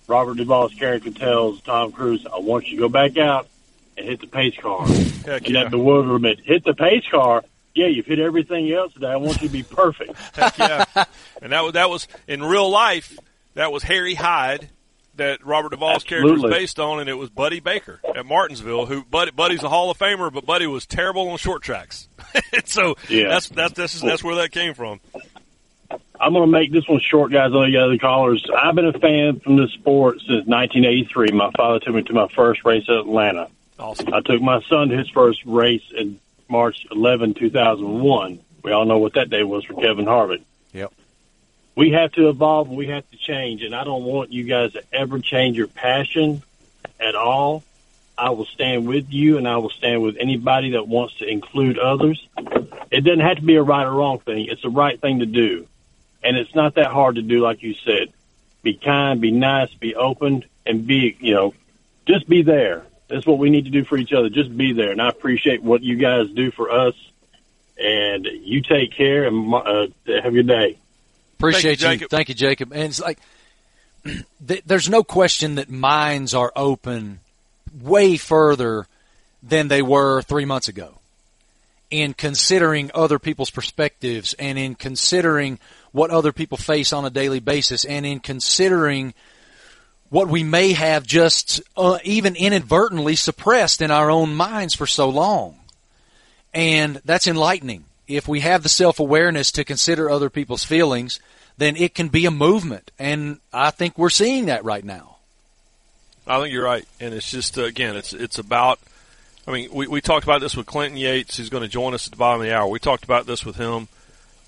Robert 0.06 0.36
Duvall's 0.36 0.74
character 0.74 1.10
tells 1.10 1.60
Tom 1.60 1.92
Cruise, 1.92 2.26
"I 2.26 2.38
want 2.38 2.68
you 2.68 2.76
to 2.76 2.82
go 2.82 2.88
back 2.88 3.18
out 3.18 3.48
and 3.96 4.06
hit 4.06 4.20
the 4.20 4.26
pace 4.26 4.56
car." 4.56 4.86
Heck 5.26 5.46
and 5.46 5.54
yeah. 5.54 5.64
that 5.64 5.70
bewilderment, 5.70 6.40
hit 6.40 6.64
the 6.64 6.74
pace 6.74 7.04
car. 7.10 7.44
Yeah, 7.74 7.86
you've 7.86 8.06
hit 8.06 8.18
everything 8.18 8.72
else 8.72 8.92
today. 8.94 9.08
I 9.08 9.16
want 9.16 9.42
you 9.42 9.48
to 9.48 9.52
be 9.52 9.62
perfect. 9.62 10.16
Heck 10.34 10.58
yeah. 10.58 10.84
and 11.42 11.52
that 11.52 11.62
was 11.62 11.72
that 11.74 11.90
was 11.90 12.08
in 12.26 12.42
real 12.42 12.70
life. 12.70 13.16
That 13.54 13.72
was 13.72 13.82
Harry 13.82 14.14
Hyde 14.14 14.68
that 15.18 15.44
Robert 15.44 15.70
Duvall's 15.70 16.04
character 16.04 16.32
was 16.32 16.42
based 16.42 16.80
on, 16.80 17.00
and 17.00 17.08
it 17.08 17.14
was 17.14 17.30
Buddy 17.30 17.60
Baker 17.60 18.00
at 18.14 18.26
Martinsville. 18.26 18.86
Who 18.86 19.04
Buddy, 19.04 19.30
Buddy's 19.30 19.62
a 19.62 19.68
Hall 19.68 19.90
of 19.90 19.98
Famer, 19.98 20.32
but 20.32 20.46
Buddy 20.46 20.66
was 20.66 20.86
terrible 20.86 21.28
on 21.28 21.38
short 21.38 21.62
tracks. 21.62 22.08
so 22.64 22.96
yeah. 23.08 23.28
that's 23.28 23.48
that's 23.48 23.74
that's, 23.74 24.00
that's 24.00 24.24
where 24.24 24.36
that 24.36 24.50
came 24.50 24.74
from. 24.74 25.00
I'm 26.20 26.32
going 26.32 26.46
to 26.46 26.50
make 26.50 26.72
this 26.72 26.88
one 26.88 27.00
short, 27.00 27.30
guys. 27.30 27.52
On 27.52 27.70
the 27.70 27.78
other 27.78 27.96
callers, 27.96 28.44
I've 28.54 28.74
been 28.74 28.86
a 28.86 28.98
fan 28.98 29.40
from 29.40 29.56
the 29.56 29.68
sport 29.68 30.18
since 30.18 30.46
1983. 30.46 31.30
My 31.30 31.50
father 31.56 31.78
took 31.78 31.94
me 31.94 32.02
to 32.02 32.12
my 32.12 32.28
first 32.34 32.64
race 32.64 32.84
at 32.88 32.96
Atlanta. 32.96 33.48
Awesome. 33.78 34.12
I 34.12 34.20
took 34.20 34.42
my 34.42 34.60
son 34.68 34.88
to 34.88 34.96
his 34.96 35.08
first 35.10 35.44
race 35.44 35.84
in 35.96 36.18
March 36.48 36.86
11, 36.90 37.34
2001. 37.34 38.40
We 38.64 38.72
all 38.72 38.84
know 38.84 38.98
what 38.98 39.14
that 39.14 39.30
day 39.30 39.44
was 39.44 39.64
for 39.64 39.74
Kevin 39.74 40.06
Harvick. 40.06 40.42
We 41.78 41.92
have 41.92 42.10
to 42.14 42.28
evolve 42.28 42.66
and 42.66 42.76
we 42.76 42.88
have 42.88 43.08
to 43.12 43.16
change. 43.16 43.62
And 43.62 43.72
I 43.72 43.84
don't 43.84 44.02
want 44.02 44.32
you 44.32 44.42
guys 44.42 44.72
to 44.72 44.82
ever 44.92 45.20
change 45.20 45.56
your 45.56 45.68
passion 45.68 46.42
at 46.98 47.14
all. 47.14 47.62
I 48.18 48.30
will 48.30 48.46
stand 48.46 48.88
with 48.88 49.12
you 49.12 49.38
and 49.38 49.46
I 49.46 49.58
will 49.58 49.70
stand 49.70 50.02
with 50.02 50.16
anybody 50.18 50.72
that 50.72 50.88
wants 50.88 51.18
to 51.18 51.24
include 51.24 51.78
others. 51.78 52.26
It 52.90 53.02
doesn't 53.02 53.20
have 53.20 53.36
to 53.36 53.44
be 53.44 53.54
a 53.54 53.62
right 53.62 53.86
or 53.86 53.92
wrong 53.92 54.18
thing. 54.18 54.46
It's 54.46 54.62
the 54.62 54.70
right 54.70 55.00
thing 55.00 55.20
to 55.20 55.26
do. 55.26 55.68
And 56.20 56.36
it's 56.36 56.52
not 56.52 56.74
that 56.74 56.88
hard 56.88 57.14
to 57.14 57.22
do, 57.22 57.42
like 57.42 57.62
you 57.62 57.74
said. 57.74 58.12
Be 58.64 58.74
kind, 58.74 59.20
be 59.20 59.30
nice, 59.30 59.72
be 59.72 59.94
open, 59.94 60.46
and 60.66 60.84
be, 60.84 61.16
you 61.20 61.32
know, 61.32 61.54
just 62.06 62.28
be 62.28 62.42
there. 62.42 62.86
That's 63.06 63.24
what 63.24 63.38
we 63.38 63.50
need 63.50 63.66
to 63.66 63.70
do 63.70 63.84
for 63.84 63.96
each 63.96 64.12
other. 64.12 64.30
Just 64.30 64.54
be 64.56 64.72
there. 64.72 64.90
And 64.90 65.00
I 65.00 65.10
appreciate 65.10 65.62
what 65.62 65.84
you 65.84 65.94
guys 65.94 66.28
do 66.30 66.50
for 66.50 66.72
us. 66.72 66.96
And 67.78 68.26
you 68.26 68.62
take 68.62 68.94
care 68.96 69.28
and 69.28 69.54
uh, 69.54 69.86
have 70.24 70.32
good 70.34 70.48
day. 70.48 70.76
Appreciate 71.38 71.78
Thank 71.78 72.00
you, 72.00 72.04
you. 72.04 72.08
Thank 72.08 72.28
you, 72.28 72.34
Jacob. 72.34 72.72
And 72.72 72.82
it's 72.82 73.00
like, 73.00 73.18
there's 74.40 74.88
no 74.88 75.04
question 75.04 75.54
that 75.54 75.70
minds 75.70 76.34
are 76.34 76.52
open 76.56 77.20
way 77.80 78.16
further 78.16 78.86
than 79.42 79.68
they 79.68 79.82
were 79.82 80.22
three 80.22 80.44
months 80.44 80.66
ago 80.66 80.98
in 81.90 82.12
considering 82.12 82.90
other 82.92 83.20
people's 83.20 83.50
perspectives 83.50 84.34
and 84.34 84.58
in 84.58 84.74
considering 84.74 85.58
what 85.92 86.10
other 86.10 86.32
people 86.32 86.58
face 86.58 86.92
on 86.92 87.04
a 87.04 87.10
daily 87.10 87.40
basis 87.40 87.84
and 87.84 88.04
in 88.04 88.18
considering 88.18 89.14
what 90.10 90.28
we 90.28 90.42
may 90.42 90.72
have 90.72 91.06
just 91.06 91.62
uh, 91.76 91.98
even 92.02 92.34
inadvertently 92.34 93.14
suppressed 93.14 93.80
in 93.80 93.90
our 93.90 94.10
own 94.10 94.34
minds 94.34 94.74
for 94.74 94.86
so 94.86 95.08
long. 95.08 95.56
And 96.52 97.00
that's 97.04 97.28
enlightening 97.28 97.84
if 98.08 98.26
we 98.26 98.40
have 98.40 98.62
the 98.62 98.68
self-awareness 98.68 99.52
to 99.52 99.64
consider 99.64 100.10
other 100.10 100.30
people's 100.30 100.64
feelings, 100.64 101.20
then 101.58 101.76
it 101.76 101.94
can 101.94 102.08
be 102.08 102.24
a 102.24 102.30
movement. 102.30 102.90
And 102.98 103.38
I 103.52 103.70
think 103.70 103.98
we're 103.98 104.10
seeing 104.10 104.46
that 104.46 104.64
right 104.64 104.84
now. 104.84 105.16
I 106.26 106.40
think 106.40 106.52
you're 106.52 106.64
right. 106.64 106.86
And 107.00 107.14
it's 107.14 107.30
just, 107.30 107.58
uh, 107.58 107.64
again, 107.64 107.96
it's, 107.96 108.12
it's 108.12 108.38
about, 108.38 108.80
I 109.46 109.52
mean, 109.52 109.68
we, 109.72 109.86
we 109.86 110.00
talked 110.00 110.24
about 110.24 110.40
this 110.40 110.56
with 110.56 110.66
Clinton 110.66 110.98
Yates, 110.98 111.36
who's 111.36 111.50
going 111.50 111.62
to 111.62 111.68
join 111.68 111.94
us 111.94 112.06
at 112.06 112.12
the 112.12 112.16
bottom 112.16 112.40
of 112.40 112.46
the 112.46 112.54
hour. 112.54 112.66
We 112.66 112.78
talked 112.78 113.04
about 113.04 113.26
this 113.26 113.44
with 113.44 113.56
him 113.56 113.88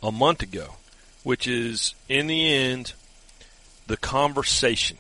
a 0.03 0.11
month 0.11 0.43
ago, 0.43 0.75
which 1.23 1.47
is 1.47 1.95
in 2.09 2.27
the 2.27 2.53
end, 2.53 2.95
the 3.87 3.97
conversation. 3.97 4.97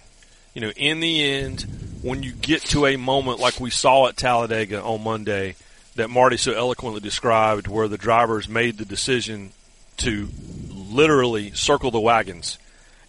You 0.55 0.61
know, 0.63 0.73
in 0.77 1.01
the 1.01 1.23
end, 1.23 1.67
when 2.03 2.23
you 2.23 2.33
get 2.33 2.63
to 2.67 2.87
a 2.87 2.97
moment 2.97 3.41
like 3.41 3.61
we 3.61 3.71
saw 3.71 4.09
at 4.09 4.19
Talladega 4.19 4.83
on 4.83 5.03
Monday– 5.03 5.57
that 5.97 6.09
Marty 6.09 6.37
so 6.37 6.53
eloquently 6.53 7.01
described, 7.01 7.67
where 7.67 7.89
the 7.89 7.99
drivers 7.99 8.49
made 8.49 8.79
the 8.79 8.85
decision 8.85 9.53
to 9.99 10.29
literally 10.71 11.51
circle 11.53 11.91
the 11.91 12.01
wagons 12.01 12.59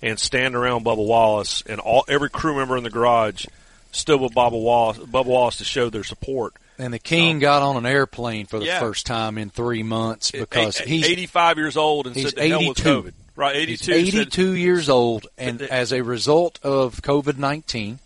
and 0.02 0.20
stand 0.20 0.56
around 0.56 0.84
Bubba 0.84 1.06
Wallace, 1.06 1.64
and 1.66 1.80
all 1.80 2.04
every 2.08 2.30
crew 2.30 2.56
member 2.56 2.76
in 2.76 2.84
the 2.84 2.90
garage 2.90 3.46
stood 3.92 4.20
with 4.20 4.34
Bubba 4.34 4.60
Wallace, 4.60 4.98
Bubba 4.98 5.26
Wallace 5.26 5.58
to 5.58 5.64
show 5.64 5.90
their 5.90 6.04
support. 6.04 6.54
And 6.78 6.94
the 6.94 7.00
King 7.00 7.36
um, 7.36 7.40
got 7.40 7.62
on 7.62 7.78
an 7.78 7.86
airplane 7.86 8.48
for 8.48 8.58
the 8.58 8.66
yeah. 8.66 8.80
first 8.80 9.06
time 9.06 9.38
in 9.38 9.50
three 9.50 9.84
months 9.84 10.32
because 10.32 10.80
a, 10.80 10.84
a, 10.84 10.88
he's 10.88 11.08
85 11.08 11.58
years 11.58 11.78
old 11.78 12.08
and 12.08 12.16
he's 12.16 12.30
said 12.30 12.36
the 12.36 12.50
hell 12.50 12.68
with 12.68 12.78
COVID. 12.78 13.14
Right, 13.36 13.56
82. 13.56 13.94
He's 13.94 14.16
82 14.16 14.32
said, 14.32 14.58
years 14.58 14.90
old, 14.90 15.28
and 15.38 15.62
as 15.62 15.94
a 15.94 16.02
result 16.02 16.60
of 16.64 17.02
COVID 17.02 17.38
19, 17.38 18.00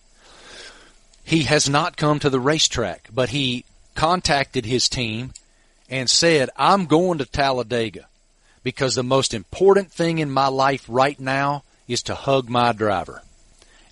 he 1.23 1.43
has 1.43 1.69
not 1.69 1.97
come 1.97 2.19
to 2.19 2.29
the 2.29 2.39
racetrack, 2.39 3.09
but 3.13 3.29
he 3.29 3.65
contacted 3.95 4.65
his 4.65 4.87
team 4.89 5.31
and 5.89 6.09
said, 6.09 6.49
I'm 6.55 6.85
going 6.85 7.17
to 7.19 7.25
Talladega 7.25 8.07
because 8.63 8.95
the 8.95 9.03
most 9.03 9.33
important 9.33 9.91
thing 9.91 10.19
in 10.19 10.29
my 10.29 10.47
life 10.47 10.85
right 10.87 11.19
now 11.19 11.63
is 11.87 12.03
to 12.03 12.15
hug 12.15 12.49
my 12.49 12.73
driver. 12.73 13.21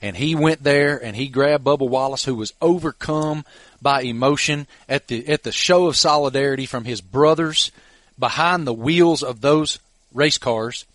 And 0.01 0.17
he 0.17 0.35
went 0.35 0.63
there 0.63 1.01
and 1.01 1.15
he 1.15 1.27
grabbed 1.27 1.63
Bubba 1.63 1.87
Wallace, 1.87 2.25
who 2.25 2.35
was 2.35 2.53
overcome 2.61 3.45
by 3.81 4.01
emotion 4.01 4.67
at 4.89 5.07
the 5.07 5.27
at 5.29 5.43
the 5.43 5.51
show 5.51 5.87
of 5.87 5.95
solidarity 5.95 6.65
from 6.65 6.83
his 6.83 6.99
brothers 6.99 7.71
behind 8.19 8.67
the 8.67 8.73
wheels 8.73 9.23
of 9.23 9.39
those 9.39 9.79
race 10.13 10.37
cars, 10.37 10.85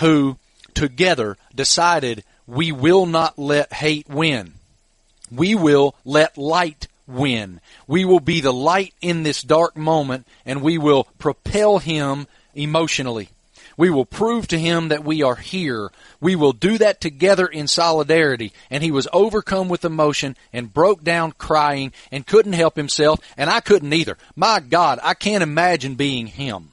who 0.00 0.38
together 0.72 1.36
decided 1.54 2.24
we 2.46 2.72
will 2.72 3.04
not 3.04 3.38
let 3.38 3.72
hate 3.72 4.08
win. 4.08 4.54
We 5.30 5.54
will 5.54 5.94
let 6.04 6.38
light 6.38 6.88
win. 7.06 7.60
We 7.86 8.04
will 8.04 8.20
be 8.20 8.40
the 8.40 8.52
light 8.52 8.94
in 9.00 9.22
this 9.22 9.42
dark 9.42 9.76
moment 9.76 10.26
and 10.46 10.62
we 10.62 10.78
will 10.78 11.04
propel 11.18 11.78
him 11.78 12.26
emotionally. 12.54 13.28
We 13.76 13.90
will 13.90 14.04
prove 14.04 14.48
to 14.48 14.58
him 14.58 14.88
that 14.88 15.04
we 15.04 15.22
are 15.22 15.34
here. 15.34 15.90
We 16.20 16.36
will 16.36 16.52
do 16.52 16.78
that 16.78 17.00
together 17.00 17.46
in 17.46 17.66
solidarity. 17.66 18.52
And 18.70 18.82
he 18.82 18.90
was 18.90 19.08
overcome 19.12 19.68
with 19.68 19.84
emotion 19.84 20.36
and 20.52 20.72
broke 20.72 21.02
down 21.02 21.32
crying 21.32 21.92
and 22.10 22.26
couldn't 22.26 22.52
help 22.52 22.76
himself. 22.76 23.20
And 23.36 23.48
I 23.48 23.60
couldn't 23.60 23.92
either. 23.92 24.18
My 24.36 24.60
God, 24.60 24.98
I 25.02 25.14
can't 25.14 25.42
imagine 25.42 25.94
being 25.94 26.26
him. 26.26 26.68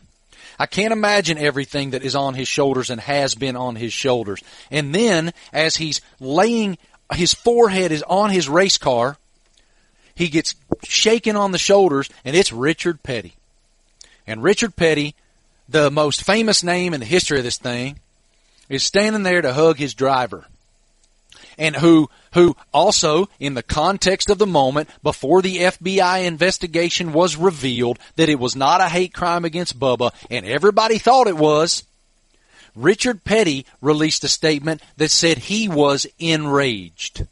I 0.62 0.66
can't 0.66 0.92
imagine 0.92 1.38
everything 1.38 1.92
that 1.92 2.04
is 2.04 2.16
on 2.16 2.34
his 2.34 2.50
shoulders 2.50 2.90
and 2.90 3.00
has 3.00 3.34
been 3.34 3.56
on 3.56 3.78
his 3.78 3.94
shoulders. 3.94 4.44
And 4.70 4.94
then, 4.94 5.32
as 5.54 5.78
he's 5.78 6.02
laying, 6.20 6.78
his 7.14 7.34
forehead 7.34 7.94
is 7.94 8.04
on 8.04 8.30
his 8.30 8.50
race 8.50 8.78
car, 8.78 9.18
he 10.20 10.28
gets 10.28 10.54
shaken 10.84 11.38
on 11.38 11.54
the 11.54 11.58
shoulders, 11.58 12.10
and 12.26 12.36
it's 12.36 12.52
Richard 12.52 13.02
Petty. 13.04 13.36
And 14.28 14.44
Richard 14.44 14.76
Petty, 14.76 15.16
the 15.70 15.90
most 15.90 16.26
famous 16.26 16.62
name 16.62 16.94
in 16.94 17.00
the 17.00 17.06
history 17.06 17.38
of 17.38 17.46
this 17.46 17.58
thing, 17.58 18.02
is 18.68 18.84
standing 18.84 19.24
there 19.24 19.42
to 19.42 19.54
hug 19.54 19.78
his 19.78 19.94
driver. 19.94 20.46
And 21.58 21.74
who, 21.74 22.10
who 22.34 22.58
also, 22.74 23.30
in 23.40 23.54
the 23.54 23.64
context 23.64 24.30
of 24.30 24.40
the 24.40 24.46
moment, 24.46 24.90
before 25.02 25.42
the 25.42 25.60
FBI 25.60 26.26
investigation 26.26 27.14
was 27.14 27.38
revealed 27.38 27.98
that 28.18 28.28
it 28.28 28.40
was 28.40 28.58
not 28.58 28.82
a 28.82 28.90
hate 28.90 29.14
crime 29.14 29.46
against 29.46 29.80
Bubba, 29.80 30.14
and 30.30 30.46
everybody 30.46 30.98
thought 30.98 31.28
it 31.28 31.38
was, 31.38 31.86
Richard 32.76 33.24
Petty 33.24 33.66
released 33.80 34.26
a 34.26 34.28
statement 34.28 34.82
that 34.98 35.12
said 35.12 35.38
he 35.38 35.70
was 35.70 36.06
enraged. 36.20 37.26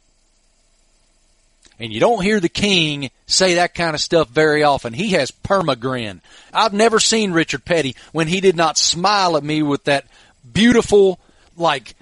And 1.80 1.92
you 1.92 2.00
don't 2.00 2.22
hear 2.22 2.40
the 2.40 2.48
king 2.48 3.10
say 3.26 3.54
that 3.54 3.74
kind 3.74 3.94
of 3.94 4.00
stuff 4.00 4.28
very 4.28 4.64
often. 4.64 4.92
He 4.92 5.10
has 5.10 5.30
permagrin. 5.30 6.20
I've 6.52 6.72
never 6.72 6.98
seen 6.98 7.32
Richard 7.32 7.64
Petty 7.64 7.94
when 8.12 8.26
he 8.26 8.40
did 8.40 8.56
not 8.56 8.76
smile 8.76 9.36
at 9.36 9.44
me 9.44 9.62
with 9.62 9.84
that 9.84 10.06
beautiful, 10.52 11.20
like, 11.56 11.94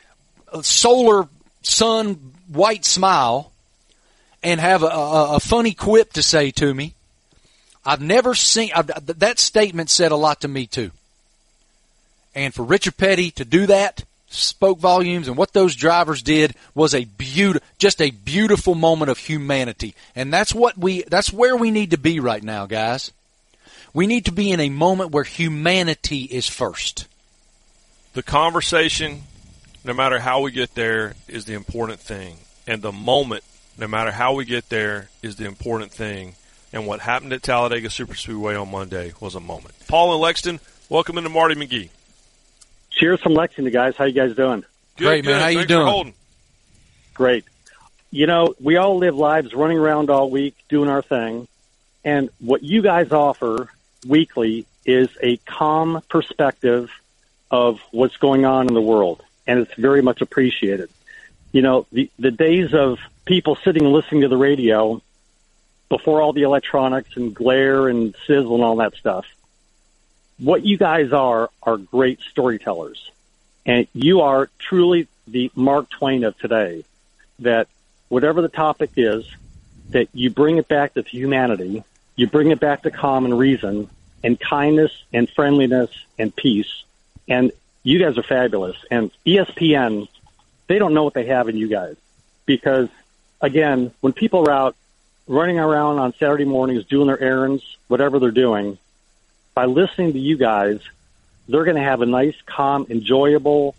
solar 0.63 1.29
sun 1.63 2.33
white 2.49 2.85
smile 2.85 3.53
and 4.43 4.61
have 4.61 4.83
a, 4.83 4.87
a, 4.87 5.37
a 5.37 5.41
funny 5.41 5.75
quip 5.75 6.13
to 6.15 6.23
say 6.23 6.51
to 6.53 6.73
me. 6.73 6.95
I've 7.85 8.01
never 8.01 8.35
seen, 8.35 8.71
I've, 8.75 8.87
that 9.19 9.39
statement 9.39 9.91
said 9.91 10.11
a 10.11 10.17
lot 10.17 10.41
to 10.41 10.49
me 10.49 10.67
too. 10.67 10.91
And 12.35 12.55
for 12.55 12.63
Richard 12.63 12.97
Petty 12.97 13.31
to 13.33 13.45
do 13.45 13.67
that, 13.67 14.05
spoke 14.29 14.79
volumes 14.79 15.29
and 15.29 15.37
what 15.37 15.53
those 15.53 15.77
drivers 15.77 16.23
did 16.23 16.55
was 16.75 16.95
a 16.95 17.05
beautiful 17.05 17.67
just 17.79 18.03
a 18.03 18.11
beautiful 18.11 18.75
moment 18.75 19.11
of 19.11 19.19
humanity. 19.19 19.95
And 20.15 20.33
that's 20.33 20.55
what 20.55 20.77
we 20.77 21.03
that's 21.03 21.33
where 21.33 21.57
we 21.57 21.71
need 21.71 21.93
to 21.93 21.99
be 21.99 22.21
right 22.21 22.43
now 22.43 22.67
guys. 22.67 23.13
We 23.95 24.07
need 24.07 24.27
to 24.27 24.33
be 24.33 24.51
in 24.51 24.61
a 24.61 24.69
moment 24.69 25.13
where 25.13 25.25
humanity 25.25 26.23
is 26.25 26.49
first. 26.49 27.07
The 28.15 28.23
conversation 28.23 29.23
no 29.85 29.93
matter 29.93 30.19
how 30.19 30.41
we 30.41 30.51
get 30.51 30.75
there 30.75 31.15
is 31.29 31.45
the 31.45 31.55
important 31.55 32.01
thing. 32.01 32.39
And 32.67 32.83
the 32.83 32.93
moment 32.93 33.45
no 33.79 33.87
matter 33.87 34.11
how 34.11 34.35
we 34.35 34.45
get 34.45 34.69
there 34.69 35.09
is 35.23 35.37
the 35.37 35.47
important 35.47 35.93
thing. 35.93 36.35
And 36.73 36.87
what 36.87 37.01
happened 37.01 37.33
at 37.33 37.43
Talladega 37.43 37.89
Superspeedway 37.89 38.61
on 38.61 38.71
Monday 38.71 39.13
was 39.21 39.37
a 39.37 39.41
moment. 39.41 39.75
Paul 39.87 40.13
and 40.13 40.21
Lexington, 40.21 40.67
welcome 40.89 41.17
into 41.17 41.31
Marty 41.31 41.55
McGee 41.55 41.91
Cheers 42.97 43.21
from 43.21 43.35
Lexington, 43.35 43.73
guys. 43.73 43.95
How 43.97 44.05
you 44.07 44.13
guys 44.13 44.35
doing? 44.35 44.65
Good, 44.97 45.05
Great, 45.05 45.25
man. 45.25 45.35
good. 45.35 45.43
How 45.43 45.49
you 45.49 45.67
doing? 45.67 46.13
For. 46.13 46.19
Great. 47.15 47.45
You 48.11 48.27
know, 48.27 48.55
we 48.61 48.77
all 48.77 48.97
live 48.99 49.15
lives 49.15 49.53
running 49.55 49.79
around 49.79 50.09
all 50.11 50.31
week 50.31 50.57
doing 50.69 50.89
our 50.89 51.03
thing. 51.03 51.47
And 52.05 52.31
what 52.41 52.63
you 52.63 52.83
guys 52.83 53.13
offer 53.13 53.71
weekly 54.07 54.67
is 54.85 55.09
a 55.23 55.37
calm 55.39 56.01
perspective 56.09 56.91
of 57.51 57.81
what's 57.91 58.17
going 58.17 58.45
on 58.47 58.69
in 58.69 58.75
the 58.75 58.81
world. 58.81 59.23
And 59.47 59.61
it's 59.61 59.75
very 59.75 60.01
much 60.03 60.23
appreciated. 60.23 60.89
You 61.53 61.63
know, 61.63 61.87
the, 61.93 62.11
the 62.19 62.31
days 62.31 62.73
of 62.73 62.99
people 63.27 63.57
sitting 63.57 63.85
and 63.85 63.93
listening 63.93 64.23
to 64.23 64.29
the 64.29 64.37
radio 64.37 65.03
before 65.89 66.23
all 66.23 66.33
the 66.33 66.43
electronics 66.43 67.17
and 67.17 67.35
glare 67.35 67.89
and 67.89 68.15
sizzle 68.27 68.55
and 68.55 68.65
all 68.65 68.77
that 68.77 68.95
stuff, 68.95 69.27
what 70.39 70.65
you 70.65 70.77
guys 70.77 71.13
are 71.13 71.51
are 71.63 71.77
great 71.77 72.21
storytellers. 72.21 73.11
And 73.65 73.87
you 73.93 74.21
are 74.21 74.49
truly 74.59 75.09
the 75.27 75.51
Mark 75.55 75.91
Twain 75.91 76.25
of 76.25 76.39
today. 76.39 76.85
That 77.41 77.69
whatever 78.09 78.43
the 78.43 78.49
topic 78.49 78.91
is, 78.97 79.27
that 79.91 80.09
you 80.13 80.31
bring 80.31 80.59
it 80.59 80.69
back 80.69 80.95
to 80.95 81.03
humanity, 81.03 81.85
you 82.17 82.27
bring 82.27 82.51
it 82.51 82.61
back 82.61 82.83
to 82.83 82.91
common 82.91 83.35
reason 83.35 83.89
and 84.25 84.39
kindness 84.39 84.93
and 85.13 85.29
friendliness 85.29 85.91
and 86.19 86.35
peace. 86.35 86.85
And 87.29 87.53
you 87.83 87.99
guys 87.99 88.19
are 88.19 88.23
fabulous. 88.23 88.77
And 88.91 89.11
ESPN, 89.27 90.09
they 90.67 90.79
don't 90.79 90.95
know 90.95 91.05
what 91.05 91.15
they 91.15 91.27
have 91.27 91.49
in 91.49 91.57
you 91.57 91.69
guys. 91.69 91.97
Because 92.47 92.89
again, 93.41 93.93
when 94.01 94.13
people 94.13 94.49
are 94.49 94.51
out 94.51 94.77
running 95.29 95.59
around 95.59 95.99
on 95.99 96.15
Saturday 96.15 96.45
mornings 96.45 96.85
doing 96.85 97.09
their 97.09 97.21
errands, 97.21 97.77
whatever 97.89 98.19
they're 98.19 98.31
doing, 98.31 98.79
by 99.57 99.65
listening 99.65 100.13
to 100.13 100.19
you 100.21 100.37
guys, 100.37 100.81
they're 101.49 101.65
going 101.65 101.77
to 101.77 101.83
have 101.83 102.03
a 102.03 102.07
nice, 102.07 102.37
calm, 102.45 102.87
enjoyable 102.91 103.75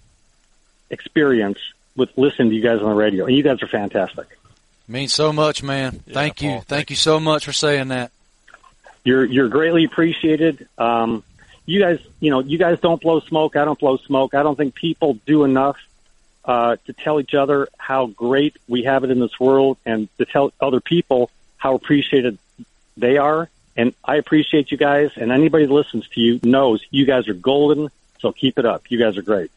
experience 0.90 1.60
with 1.96 2.10
listening 2.18 2.50
to 2.50 2.56
you 2.56 2.64
guys 2.64 2.82
on 2.82 2.90
the 2.90 2.96
radio. 2.96 3.26
And 3.26 3.38
you 3.38 3.44
guys 3.44 3.62
are 3.62 3.68
fantastic. 3.68 4.28
means 4.88 5.14
so 5.14 5.32
much 5.32 5.62
man 5.64 6.02
Yeah, 6.08 6.14
thank 6.14 6.42
you 6.42 6.50
Paul, 6.50 6.58
thank, 6.58 6.68
thank 6.68 6.90
you 6.90 6.96
so 6.96 7.20
much 7.20 7.46
for 7.46 7.54
saying 7.54 7.90
that 7.90 8.12
You're 9.04 9.24
you're 9.24 9.50
greatly 9.50 9.84
appreciated. 9.86 10.68
Um, 10.78 11.24
you 11.68 11.80
guys, 11.80 12.00
you 12.20 12.32
know, 12.32 12.40
you 12.40 12.58
guys 12.58 12.80
don't 12.80 13.00
blow 13.00 13.20
smoke. 13.20 13.56
I 13.56 13.64
don't 13.64 13.78
blow 13.78 13.98
smoke. 13.98 14.34
I 14.34 14.42
don't 14.42 14.56
think 14.56 14.74
people 14.74 15.20
do 15.26 15.44
enough 15.44 15.78
uh, 16.44 16.78
to 16.88 16.94
tell 16.94 17.20
each 17.20 17.36
other 17.36 17.68
how 17.78 18.08
great 18.08 18.56
we 18.68 18.84
have 18.84 19.04
it 19.04 19.12
in 19.12 19.20
this 19.20 19.40
world, 19.40 19.78
and 19.86 20.08
to 20.18 20.26
tell 20.26 20.52
other 20.60 20.80
people 20.80 21.30
how 21.58 21.76
appreciated 21.76 22.40
they 22.96 23.18
are. 23.18 23.50
And 23.78 23.94
I 24.04 24.16
appreciate 24.16 24.72
you 24.72 24.78
guys, 24.78 25.12
and 25.16 25.32
anybody 25.32 25.66
that 25.68 25.72
listens 25.74 26.08
to 26.10 26.20
you 26.20 26.40
knows 26.44 26.82
you 26.90 27.06
guys 27.06 27.28
are 27.28 27.34
golden. 27.36 27.90
So 28.20 28.32
keep 28.32 28.58
it 28.58 28.66
up. 28.66 28.90
You 28.90 28.98
guys 28.98 29.16
are 29.18 29.22
great. 29.22 29.52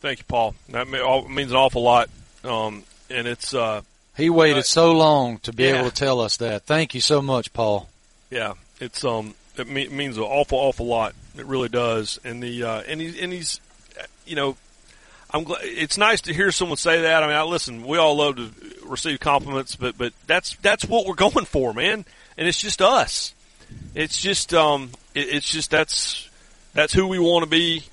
Thank 0.00 0.20
you, 0.20 0.24
Paul. 0.26 0.54
That 0.70 0.88
me- 0.88 0.98
all- 0.98 1.28
means 1.28 1.50
an 1.50 1.58
awful 1.58 1.82
lot. 1.82 2.08
Um, 2.42 2.84
and 3.10 3.26
it's 3.28 3.52
uh, 3.52 3.82
he 4.16 4.30
waited 4.30 4.60
Uh, 4.60 4.62
so 4.62 4.92
long 4.92 5.38
to 5.40 5.52
be 5.52 5.64
yeah. 5.64 5.80
able 5.80 5.90
to 5.90 5.94
tell 5.94 6.20
us 6.20 6.38
that 6.38 6.62
thank 6.64 6.94
you 6.94 7.00
so 7.02 7.20
much 7.20 7.52
paul 7.52 7.88
yeah, 8.30 8.54
it's 8.80 9.04
um, 9.04 9.34
it 9.58 9.68
me- 9.68 9.88
means 9.88 10.16
an 10.16 10.22
awful, 10.22 10.56
awful 10.58 10.86
lot. 10.86 11.14
It 11.36 11.44
really 11.44 11.68
does. 11.68 12.18
And 12.24 12.40
the 12.42 12.62
uh, 12.62 12.82
and 12.88 13.00
he's 13.00 13.20
and 13.20 13.32
he's, 13.32 13.60
uh, 14.00 14.04
you 14.24 14.36
know, 14.36 14.56
I'm 15.32 15.42
glad. 15.44 15.60
It's 15.64 15.98
nice 15.98 16.20
to 16.22 16.32
hear 16.32 16.50
someone 16.52 16.76
say 16.78 17.02
that. 17.02 17.22
I 17.22 17.26
mean, 17.26 17.36
I 17.36 17.42
listen. 17.42 17.84
We 17.84 17.98
all 17.98 18.16
love 18.16 18.36
to 18.36 18.50
receive 18.86 19.18
compliments, 19.20 19.74
but 19.76 19.98
but 19.98 20.12
that's 20.28 20.54
that's 20.62 20.84
what 20.86 21.06
we're 21.06 21.14
going 21.14 21.44
for, 21.44 21.74
man. 21.74 22.04
And 22.38 22.46
it's 22.48 22.60
just 22.60 22.80
us. 22.80 23.34
It's 23.94 24.20
just 24.20 24.54
um, 24.54 24.90
it, 25.14 25.28
it's 25.28 25.50
just 25.50 25.70
that's 25.70 26.28
that's 26.74 26.92
who 26.92 27.06
we 27.06 27.18
want 27.18 27.44
to 27.44 27.50
be. 27.50 27.84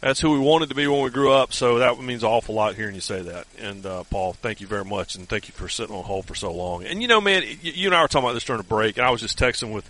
That's 0.00 0.20
who 0.20 0.32
we 0.32 0.38
wanted 0.38 0.68
to 0.68 0.74
be 0.74 0.86
when 0.86 1.02
we 1.02 1.08
grew 1.08 1.32
up. 1.32 1.54
So 1.54 1.78
that 1.78 1.98
means 1.98 2.22
an 2.22 2.28
awful 2.28 2.54
lot 2.54 2.74
hearing 2.74 2.94
you 2.94 3.00
say 3.00 3.22
that. 3.22 3.46
And 3.58 3.86
uh, 3.86 4.04
Paul, 4.04 4.34
thank 4.34 4.60
you 4.60 4.66
very 4.66 4.84
much, 4.84 5.14
and 5.14 5.26
thank 5.26 5.48
you 5.48 5.54
for 5.54 5.66
sitting 5.68 5.96
on 5.96 6.04
hold 6.04 6.26
for 6.26 6.34
so 6.34 6.52
long. 6.52 6.84
And 6.84 7.00
you 7.00 7.08
know, 7.08 7.22
man, 7.22 7.42
you, 7.62 7.72
you 7.72 7.88
and 7.88 7.94
I 7.94 8.02
were 8.02 8.08
talking 8.08 8.26
about 8.26 8.34
this 8.34 8.44
during 8.44 8.60
a 8.60 8.64
break, 8.64 8.98
and 8.98 9.06
I 9.06 9.10
was 9.10 9.22
just 9.22 9.38
texting 9.38 9.72
with 9.72 9.88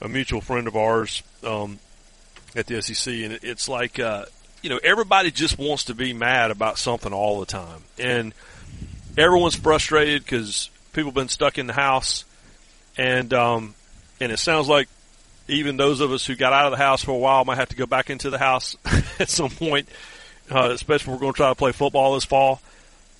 a 0.00 0.08
mutual 0.08 0.40
friend 0.40 0.68
of 0.68 0.76
ours 0.76 1.22
um, 1.42 1.78
at 2.54 2.66
the 2.66 2.80
SEC, 2.80 3.12
and 3.12 3.32
it, 3.32 3.44
it's 3.44 3.68
like 3.68 3.98
uh, 3.98 4.26
you 4.62 4.70
know 4.70 4.78
everybody 4.82 5.30
just 5.30 5.58
wants 5.58 5.84
to 5.84 5.94
be 5.94 6.12
mad 6.12 6.50
about 6.50 6.78
something 6.78 7.12
all 7.12 7.40
the 7.40 7.46
time, 7.46 7.82
and 7.98 8.32
everyone's 9.18 9.56
frustrated 9.56 10.22
because 10.22 10.70
people 10.92 11.10
have 11.10 11.14
been 11.14 11.28
stuck 11.28 11.58
in 11.58 11.66
the 11.66 11.72
house, 11.72 12.24
and 12.96 13.34
um, 13.34 13.74
and 14.20 14.32
it 14.32 14.38
sounds 14.38 14.68
like 14.68 14.88
even 15.48 15.76
those 15.76 16.00
of 16.00 16.10
us 16.12 16.24
who 16.26 16.34
got 16.34 16.52
out 16.52 16.66
of 16.66 16.70
the 16.72 16.76
house 16.82 17.04
for 17.04 17.10
a 17.12 17.18
while 17.18 17.44
might 17.44 17.56
have 17.56 17.68
to 17.68 17.76
go 17.76 17.86
back 17.86 18.08
into 18.10 18.30
the 18.30 18.38
house 18.38 18.76
at 19.18 19.28
some 19.28 19.50
point, 19.50 19.88
uh, 20.50 20.70
especially 20.72 21.12
if 21.12 21.16
we're 21.16 21.20
going 21.20 21.32
to 21.32 21.36
try 21.36 21.48
to 21.48 21.54
play 21.54 21.72
football 21.72 22.14
this 22.14 22.24
fall, 22.24 22.60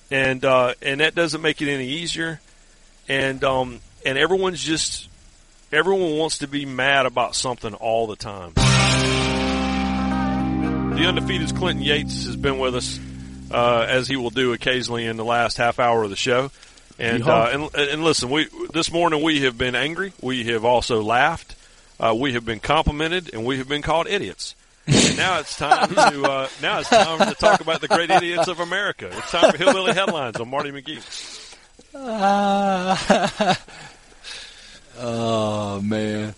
and 0.09 0.43
uh, 0.43 0.73
and 0.81 1.01
that 1.01 1.15
doesn't 1.15 1.41
make 1.41 1.61
it 1.61 1.71
any 1.71 1.87
easier, 1.87 2.39
and 3.07 3.43
um, 3.43 3.79
and 4.05 4.17
everyone's 4.17 4.63
just 4.63 5.09
everyone 5.71 6.17
wants 6.17 6.39
to 6.39 6.47
be 6.47 6.65
mad 6.65 7.05
about 7.05 7.35
something 7.35 7.73
all 7.75 8.07
the 8.07 8.15
time. 8.15 8.53
The 10.95 11.05
undefeated 11.05 11.55
Clinton 11.55 11.83
Yates 11.83 12.25
has 12.25 12.37
been 12.37 12.57
with 12.57 12.75
us. 12.75 12.99
uh, 13.51 13.85
as 13.87 14.07
he 14.07 14.15
will 14.15 14.29
do 14.29 14.53
occasionally 14.53 15.05
in 15.05 15.17
the 15.17 15.25
last 15.25 15.57
half 15.57 15.79
hour 15.79 16.03
of 16.03 16.09
the 16.09 16.15
show. 16.15 16.49
And 16.97 17.27
uh, 17.27 17.49
and 17.51 17.75
and 17.75 18.03
listen, 18.03 18.29
we 18.29 18.47
this 18.73 18.91
morning 18.91 19.21
we 19.21 19.41
have 19.41 19.57
been 19.57 19.75
angry. 19.75 20.13
We 20.21 20.45
have 20.45 20.63
also 20.63 21.01
laughed. 21.01 21.55
Uh, 21.99 22.15
we 22.17 22.33
have 22.33 22.45
been 22.45 22.59
complimented, 22.59 23.33
and 23.33 23.45
we 23.45 23.57
have 23.57 23.67
been 23.67 23.81
called 23.81 24.07
idiots. 24.07 24.55
And 24.87 25.17
now 25.17 25.39
it's 25.39 25.57
time 25.57 25.89
to 25.95 26.23
uh, 26.23 26.47
now 26.61 26.79
it's 26.79 26.89
time 26.89 27.19
to 27.19 27.35
talk 27.35 27.59
about 27.59 27.81
the 27.81 27.87
great 27.87 28.09
idiots 28.09 28.47
of 28.47 28.59
America. 28.59 29.09
It's 29.11 29.31
time 29.31 29.51
for 29.51 29.57
hillbilly 29.57 29.93
headlines 29.93 30.37
on 30.37 30.49
Marty 30.49 30.71
McGee. 30.71 31.01
oh 34.99 35.81
man. 35.81 36.35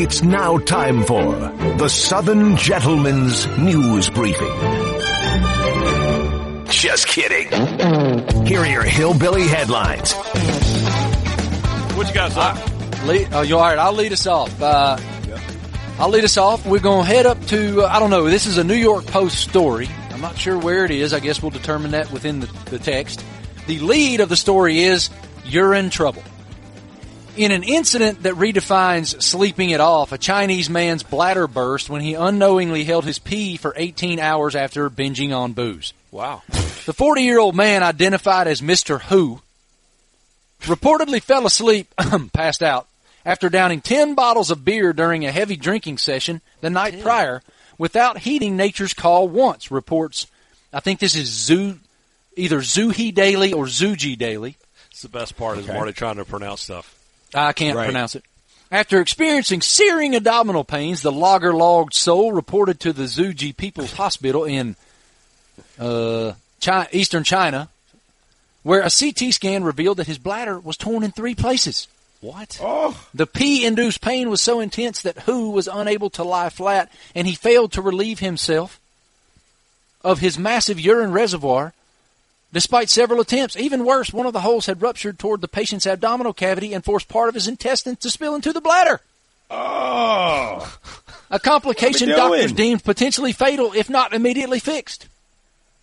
It's 0.00 0.22
now 0.22 0.58
time 0.58 1.04
for 1.04 1.34
the 1.78 1.88
Southern 1.88 2.56
Gentleman's 2.56 3.46
News 3.58 4.10
Briefing. 4.10 4.48
Just 6.70 7.08
kidding. 7.08 7.48
Here 8.46 8.60
are 8.60 8.66
your 8.66 8.82
hillbilly 8.82 9.48
headlines. 9.48 10.12
What 11.94 12.08
you 12.08 12.14
guys 12.14 12.36
like? 12.36 13.04
Lead, 13.04 13.28
oh, 13.32 13.42
you 13.42 13.56
all 13.56 13.62
right? 13.62 13.78
I'll 13.78 13.92
lead 13.92 14.12
us 14.12 14.26
off. 14.26 14.60
Uh, 14.60 14.98
I'll 15.98 16.10
lead 16.10 16.24
us 16.24 16.36
off. 16.36 16.66
We're 16.66 16.78
going 16.78 17.04
to 17.04 17.12
head 17.12 17.26
up 17.26 17.44
to, 17.46 17.82
uh, 17.82 17.88
I 17.88 17.98
don't 17.98 18.10
know, 18.10 18.24
this 18.24 18.46
is 18.46 18.58
a 18.58 18.64
New 18.64 18.74
York 18.74 19.06
Post 19.06 19.40
story. 19.40 19.88
I'm 20.10 20.20
not 20.20 20.36
sure 20.36 20.58
where 20.58 20.84
it 20.84 20.90
is. 20.90 21.12
I 21.12 21.20
guess 21.20 21.42
we'll 21.42 21.50
determine 21.50 21.92
that 21.92 22.12
within 22.12 22.40
the, 22.40 22.46
the 22.66 22.78
text. 22.78 23.24
The 23.66 23.78
lead 23.80 24.20
of 24.20 24.28
the 24.28 24.36
story 24.36 24.80
is, 24.80 25.10
you're 25.44 25.74
in 25.74 25.90
trouble. 25.90 26.22
In 27.36 27.50
an 27.50 27.62
incident 27.62 28.24
that 28.24 28.34
redefines 28.34 29.22
sleeping 29.22 29.70
it 29.70 29.80
off, 29.80 30.12
a 30.12 30.18
Chinese 30.18 30.68
man's 30.68 31.02
bladder 31.02 31.46
burst 31.46 31.88
when 31.88 32.00
he 32.00 32.14
unknowingly 32.14 32.84
held 32.84 33.04
his 33.04 33.18
pee 33.18 33.56
for 33.56 33.72
18 33.76 34.18
hours 34.18 34.54
after 34.54 34.90
binging 34.90 35.36
on 35.36 35.52
booze. 35.52 35.94
Wow. 36.10 36.42
The 36.86 36.94
40 36.94 37.22
year 37.22 37.38
old 37.38 37.54
man 37.54 37.82
identified 37.82 38.46
as 38.46 38.60
Mr. 38.60 39.00
Hu 39.00 39.40
reportedly 40.62 41.22
fell 41.22 41.46
asleep, 41.46 41.92
passed 42.32 42.62
out, 42.62 42.88
after 43.24 43.48
downing 43.48 43.80
10 43.80 44.14
bottles 44.14 44.50
of 44.50 44.64
beer 44.64 44.92
during 44.92 45.26
a 45.26 45.32
heavy 45.32 45.56
drinking 45.56 45.98
session 45.98 46.40
the 46.60 46.70
night 46.70 47.02
prior 47.02 47.42
without 47.76 48.18
heeding 48.18 48.56
nature's 48.56 48.94
call 48.94 49.28
once, 49.28 49.70
reports, 49.70 50.26
I 50.72 50.80
think 50.80 50.98
this 50.98 51.14
is 51.14 51.28
Zoo, 51.28 51.78
either 52.36 52.58
Zoohee 52.60 53.14
Daily 53.14 53.52
or 53.52 53.66
Zooji 53.66 54.16
Daily. 54.16 54.56
It's 54.90 55.02
the 55.02 55.08
best 55.08 55.36
part 55.36 55.58
is 55.58 55.68
Marty 55.68 55.92
trying 55.92 56.16
to 56.16 56.24
pronounce 56.24 56.62
stuff. 56.62 56.94
I 57.34 57.52
can't 57.52 57.76
pronounce 57.76 58.14
it. 58.14 58.24
After 58.70 59.00
experiencing 59.00 59.62
searing 59.62 60.14
abdominal 60.14 60.64
pains, 60.64 61.00
the 61.00 61.12
logger 61.12 61.54
logged 61.54 61.94
soul 61.94 62.32
reported 62.32 62.80
to 62.80 62.92
the 62.92 63.04
Zooji 63.04 63.56
People's 63.56 63.92
Hospital 63.92 64.44
in 64.44 64.76
uh, 65.78 66.32
Chi- 66.60 66.88
eastern 66.92 67.24
China, 67.24 67.68
where 68.62 68.80
a 68.80 68.90
CT 68.90 69.32
scan 69.32 69.64
revealed 69.64 69.98
that 69.98 70.06
his 70.06 70.18
bladder 70.18 70.58
was 70.58 70.76
torn 70.76 71.02
in 71.02 71.12
three 71.12 71.34
places. 71.34 71.88
What? 72.20 72.58
Oh. 72.60 73.00
The 73.14 73.26
pee-induced 73.26 74.00
pain 74.00 74.28
was 74.28 74.40
so 74.40 74.58
intense 74.60 75.02
that 75.02 75.20
Hu 75.20 75.50
was 75.50 75.68
unable 75.68 76.10
to 76.10 76.24
lie 76.24 76.48
flat, 76.50 76.90
and 77.14 77.26
he 77.26 77.34
failed 77.34 77.72
to 77.72 77.82
relieve 77.82 78.18
himself 78.18 78.80
of 80.02 80.18
his 80.18 80.38
massive 80.38 80.80
urine 80.80 81.12
reservoir. 81.12 81.72
Despite 82.52 82.88
several 82.88 83.20
attempts, 83.20 83.56
even 83.56 83.84
worse, 83.84 84.12
one 84.12 84.26
of 84.26 84.32
the 84.32 84.40
holes 84.40 84.66
had 84.66 84.82
ruptured 84.82 85.18
toward 85.18 85.42
the 85.42 85.48
patient's 85.48 85.86
abdominal 85.86 86.32
cavity 86.32 86.72
and 86.72 86.84
forced 86.84 87.08
part 87.08 87.28
of 87.28 87.34
his 87.34 87.46
intestines 87.46 87.98
to 87.98 88.10
spill 88.10 88.34
into 88.34 88.52
the 88.52 88.60
bladder. 88.60 89.00
Oh, 89.50 90.78
A 91.30 91.38
complication 91.38 92.10
What 92.10 92.18
are 92.18 92.30
we 92.30 92.36
doctors 92.38 92.52
deemed 92.52 92.84
potentially 92.84 93.32
fatal 93.32 93.72
if 93.74 93.88
not 93.88 94.12
immediately 94.12 94.60
fixed. 94.60 95.06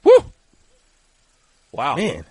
Woo! 0.06 0.24
Wow. 1.74 1.98
man. 1.98 2.24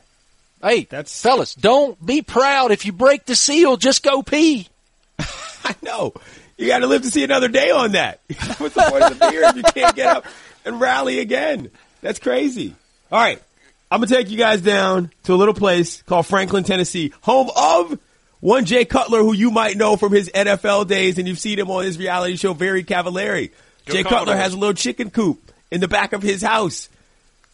Hey, 0.63 0.85
That's- 0.85 1.21
fellas, 1.21 1.55
don't 1.55 2.05
be 2.05 2.23
proud 2.23 2.71
if 2.73 2.87
you 2.87 2.93
break 2.93 3.27
the 3.27 3.37
seal. 3.37 3.77
Just 3.77 4.03
go 4.03 4.23
pee. 4.23 4.69
I 5.19 5.75
know. 5.83 6.15
You 6.57 6.69
got 6.69 6.79
to 6.79 6.87
live 6.87 7.03
to 7.03 7.11
see 7.11 7.25
another 7.25 7.49
day 7.49 7.71
on 7.71 7.93
that. 7.93 8.21
What's 8.59 8.75
the 8.75 8.87
point 8.89 9.03
of 9.03 9.19
the 9.19 9.29
beer 9.31 9.43
if 9.45 9.57
you 9.57 9.63
can't 9.63 9.95
get 9.95 10.07
up 10.17 10.25
and 10.65 10.81
rally 10.81 11.19
again? 11.19 11.71
That's 12.01 12.19
crazy. 12.19 12.75
All 13.13 13.19
right. 13.19 13.43
I'm 13.91 14.01
going 14.01 14.09
to 14.09 14.15
take 14.15 14.31
you 14.31 14.39
guys 14.39 14.63
down 14.63 15.11
to 15.25 15.35
a 15.35 15.37
little 15.37 15.55
place 15.55 16.01
called 16.03 16.27
Franklin, 16.27 16.65
Tennessee, 16.65 17.13
home 17.21 17.51
of 17.55 17.99
one 18.41 18.65
Jay 18.65 18.85
Cutler, 18.85 19.21
who 19.21 19.35
you 19.35 19.51
might 19.51 19.77
know 19.77 19.97
from 19.97 20.13
his 20.13 20.31
NFL 20.31 20.87
days, 20.87 21.19
and 21.19 21.29
you've 21.29 21.39
seen 21.39 21.59
him 21.59 21.71
on 21.71 21.85
his 21.85 21.99
reality 21.99 22.37
show, 22.37 22.55
Very 22.55 22.85
Cavallari. 22.85 23.51
Jay 23.87 24.03
Cutler 24.03 24.37
has 24.37 24.55
a 24.55 24.57
little 24.57 24.75
chicken 24.75 25.11
coop 25.11 25.53
in 25.71 25.81
the 25.81 25.89
back 25.89 26.13
of 26.13 26.23
his 26.23 26.43
house. 26.43 26.89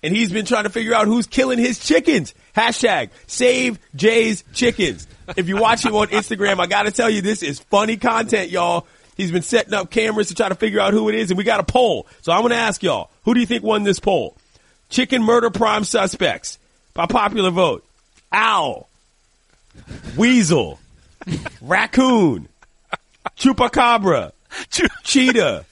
And 0.03 0.15
he's 0.15 0.33
been 0.33 0.47
trying 0.47 0.65
to 0.65 0.71
figure 0.71 0.95
out 0.95 1.07
who's 1.07 1.27
killing 1.27 1.59
his 1.59 1.79
chickens. 1.79 2.35
Hashtag 2.57 3.11
save 3.27 3.79
Jay's 3.95 4.45
chickens. 4.53 5.07
If 5.37 5.49
you 5.49 5.57
watch 5.57 5.85
him 5.85 5.95
on 5.95 6.09
Instagram, 6.09 6.59
I 6.59 6.67
gotta 6.67 6.91
tell 6.91 7.11
you, 7.11 7.23
this 7.23 7.43
is 7.43 7.61
funny 7.61 7.97
content, 7.97 8.51
y'all. 8.51 8.87
He's 9.17 9.31
been 9.31 9.43
setting 9.43 9.75
up 9.75 9.91
cameras 9.91 10.29
to 10.29 10.35
try 10.35 10.49
to 10.49 10.55
figure 10.55 10.81
out 10.81 10.93
who 10.95 11.09
it 11.09 11.15
is, 11.15 11.31
and 11.31 11.39
we 11.39 11.45
got 11.45 11.61
a 11.61 11.65
poll. 11.65 12.07
So 12.23 12.33
I'm 12.33 12.43
gonna 12.43 12.55
ask 12.55 12.83
y'all, 12.83 13.11
who 13.25 13.35
do 13.35 13.41
you 13.41 13.47
think 13.47 13.63
won 13.63 13.83
this 13.83 14.01
poll? 14.01 14.37
Chicken 14.89 15.23
murder 15.23 15.51
prime 15.51 15.85
suspects 15.85 16.59
by 16.95 17.07
popular 17.07 17.51
vote. 17.51 17.85
Owl, 18.33 18.89
weasel, 20.17 20.81
raccoon, 21.61 22.49
chupacabra, 23.37 24.33
cheetah. 25.05 25.65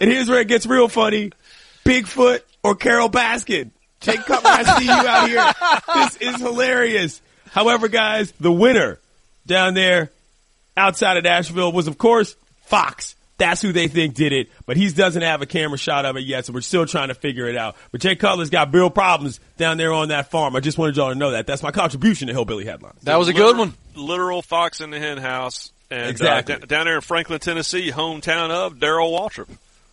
And 0.00 0.10
here's 0.10 0.28
where 0.28 0.40
it 0.40 0.48
gets 0.48 0.64
real 0.64 0.88
funny. 0.88 1.32
Bigfoot 1.84 2.40
or 2.68 2.74
Carole 2.74 3.08
Baskin. 3.10 3.70
Jake 4.00 4.24
Cutler, 4.26 4.50
I 4.50 4.78
see 4.78 4.84
you 4.84 4.92
out 4.92 5.28
here. 5.28 6.04
This 6.04 6.16
is 6.34 6.40
hilarious. 6.40 7.20
However, 7.50 7.88
guys, 7.88 8.30
the 8.38 8.52
winner 8.52 8.98
down 9.46 9.74
there 9.74 10.10
outside 10.76 11.16
of 11.16 11.24
Nashville 11.24 11.72
was, 11.72 11.88
of 11.88 11.98
course, 11.98 12.36
Fox. 12.62 13.14
That's 13.38 13.62
who 13.62 13.70
they 13.72 13.86
think 13.86 14.14
did 14.14 14.32
it, 14.32 14.48
but 14.66 14.76
he 14.76 14.90
doesn't 14.90 15.22
have 15.22 15.42
a 15.42 15.46
camera 15.46 15.78
shot 15.78 16.04
of 16.04 16.16
it 16.16 16.24
yet, 16.24 16.44
so 16.44 16.52
we're 16.52 16.60
still 16.60 16.86
trying 16.86 17.06
to 17.08 17.14
figure 17.14 17.46
it 17.46 17.56
out. 17.56 17.76
But 17.92 18.00
Jay 18.00 18.16
Cutler's 18.16 18.50
got 18.50 18.74
real 18.74 18.90
problems 18.90 19.38
down 19.56 19.76
there 19.78 19.92
on 19.92 20.08
that 20.08 20.30
farm. 20.32 20.56
I 20.56 20.60
just 20.60 20.76
wanted 20.76 20.96
y'all 20.96 21.10
to 21.12 21.14
know 21.14 21.30
that. 21.30 21.46
That's 21.46 21.62
my 21.62 21.70
contribution 21.70 22.26
to 22.28 22.32
Hillbilly 22.34 22.64
Headlines. 22.64 23.00
That 23.04 23.16
was 23.16 23.28
a 23.28 23.32
good 23.32 23.56
one. 23.56 23.74
Literal 23.94 24.42
fox 24.42 24.80
in 24.80 24.90
the 24.90 24.98
hen 24.98 25.18
house. 25.18 25.70
And 25.90 26.10
Exactly. 26.10 26.56
uh, 26.56 26.58
d- 26.58 26.66
down 26.66 26.86
there 26.86 26.96
in 26.96 27.00
Franklin, 27.00 27.38
Tennessee, 27.38 27.90
hometown 27.92 28.50
of 28.50 28.78
Darrell 28.80 29.10
Waltrip. 29.12 29.48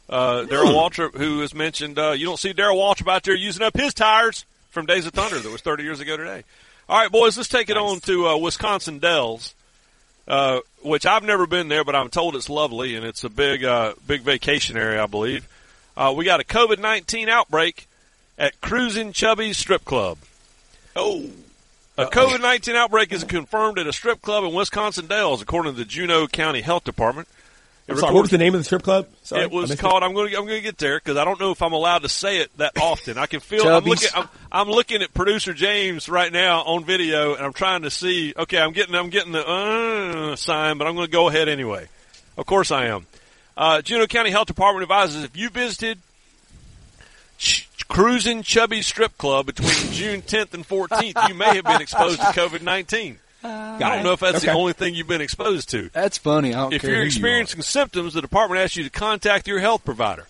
Uh, 0.09 0.43
Darrell 0.43 0.73
Waltrip, 0.73 1.15
who 1.15 1.39
has 1.39 1.53
mentioned, 1.53 1.97
uh, 1.97 2.11
you 2.11 2.25
don't 2.25 2.39
see 2.39 2.53
Darrell 2.53 2.77
Waltrip 2.77 3.11
out 3.11 3.23
there 3.23 3.35
using 3.35 3.63
up 3.63 3.75
his 3.75 3.93
tires 3.93 4.45
from 4.69 4.85
Days 4.85 5.05
of 5.05 5.13
Thunder 5.13 5.39
that 5.39 5.51
was 5.51 5.61
30 5.61 5.83
years 5.83 5.99
ago 5.99 6.15
today. 6.17 6.43
All 6.87 6.99
right, 6.99 7.11
boys, 7.11 7.37
let's 7.37 7.49
take 7.49 7.69
it 7.69 7.77
on 7.77 7.99
to 8.01 8.27
uh, 8.27 8.37
Wisconsin 8.37 8.99
Dells, 8.99 9.55
uh, 10.27 10.59
which 10.83 11.05
I've 11.07 11.23
never 11.23 11.47
been 11.47 11.67
there, 11.67 11.83
but 11.83 11.95
I'm 11.95 12.09
told 12.09 12.35
it's 12.35 12.49
lovely 12.49 12.95
and 12.95 13.05
it's 13.05 13.23
a 13.23 13.29
big, 13.29 13.63
uh, 13.63 13.93
big 14.05 14.21
vacation 14.21 14.77
area, 14.77 15.01
I 15.01 15.07
believe. 15.07 15.47
Uh, 15.97 16.13
we 16.15 16.25
got 16.25 16.39
a 16.39 16.43
COVID 16.43 16.77
19 16.77 17.29
outbreak 17.29 17.87
at 18.37 18.59
Cruisin' 18.61 19.13
Chubby's 19.13 19.57
Strip 19.57 19.85
Club. 19.85 20.17
Oh. 20.95 21.25
A 21.97 22.05
COVID 22.05 22.41
19 22.41 22.75
outbreak 22.75 23.13
is 23.13 23.23
confirmed 23.23 23.79
at 23.79 23.87
a 23.87 23.93
strip 23.93 24.21
club 24.21 24.43
in 24.43 24.53
Wisconsin 24.53 25.07
Dells, 25.07 25.41
according 25.41 25.71
to 25.71 25.77
the 25.77 25.85
Juneau 25.85 26.27
County 26.27 26.59
Health 26.59 26.83
Department. 26.83 27.27
It 27.87 27.91
I'm 27.91 27.97
sorry, 27.99 28.13
what 28.15 28.21
was 28.21 28.31
the 28.31 28.39
name 28.39 28.55
of 28.55 28.59
the 28.59 28.63
strip 28.63 28.81
club? 28.81 29.07
Sorry, 29.21 29.43
it 29.43 29.51
was 29.51 29.75
called. 29.75 30.01
I'm 30.01 30.13
going. 30.15 30.31
To, 30.31 30.37
I'm 30.37 30.45
going 30.45 30.57
to 30.57 30.63
get 30.63 30.79
there 30.79 30.97
because 30.97 31.17
I 31.17 31.23
don't 31.23 31.39
know 31.39 31.51
if 31.51 31.61
I'm 31.61 31.73
allowed 31.73 31.99
to 31.99 32.09
say 32.09 32.39
it 32.39 32.55
that 32.57 32.81
often. 32.81 33.19
I 33.19 33.27
can 33.27 33.41
feel. 33.41 33.67
I'm 33.67 33.83
looking. 33.83 34.09
I'm, 34.15 34.27
I'm 34.51 34.69
looking 34.69 35.03
at 35.03 35.13
producer 35.13 35.53
James 35.53 36.09
right 36.09 36.33
now 36.33 36.61
on 36.61 36.83
video, 36.83 37.35
and 37.35 37.45
I'm 37.45 37.53
trying 37.53 37.83
to 37.83 37.91
see. 37.91 38.33
Okay, 38.35 38.57
I'm 38.57 38.71
getting. 38.71 38.95
I'm 38.95 39.11
getting 39.11 39.33
the 39.33 39.47
uh, 39.47 40.35
sign, 40.35 40.79
but 40.79 40.87
I'm 40.87 40.95
going 40.95 41.05
to 41.05 41.11
go 41.11 41.29
ahead 41.29 41.47
anyway. 41.47 41.87
Of 42.37 42.47
course, 42.47 42.71
I 42.71 42.87
am. 42.87 43.05
Uh, 43.55 43.83
Juneau 43.83 44.07
County 44.07 44.31
Health 44.31 44.47
Department 44.47 44.81
advises 44.81 45.23
if 45.23 45.37
you 45.37 45.49
visited 45.49 45.99
Ch- 47.37 47.69
Cruisin' 47.87 48.41
Chubby 48.41 48.81
Strip 48.81 49.15
Club 49.17 49.45
between 49.45 49.91
June 49.93 50.21
10th 50.21 50.53
and 50.55 50.67
14th, 50.67 51.29
you 51.29 51.35
may 51.35 51.55
have 51.55 51.63
been 51.63 51.81
exposed 51.81 52.19
to 52.19 52.25
COVID 52.25 52.63
19. 52.63 53.19
I 53.45 53.95
don't 53.95 54.03
know 54.03 54.13
if 54.13 54.19
that's 54.19 54.41
the 54.41 54.51
only 54.51 54.73
thing 54.73 54.95
you've 54.95 55.07
been 55.07 55.21
exposed 55.21 55.69
to 55.69 55.89
That's 55.89 56.17
funny. 56.17 56.53
I 56.53 56.61
don't 56.61 56.73
if 56.73 56.81
care 56.81 56.91
you're 56.91 56.99
who 56.99 57.03
you 57.03 57.07
experiencing 57.07 57.61
symptoms, 57.61 58.13
the 58.13 58.21
department 58.21 58.61
asks 58.61 58.75
you 58.75 58.83
to 58.83 58.89
contact 58.89 59.47
your 59.47 59.59
health 59.59 59.85
provider. 59.85 60.27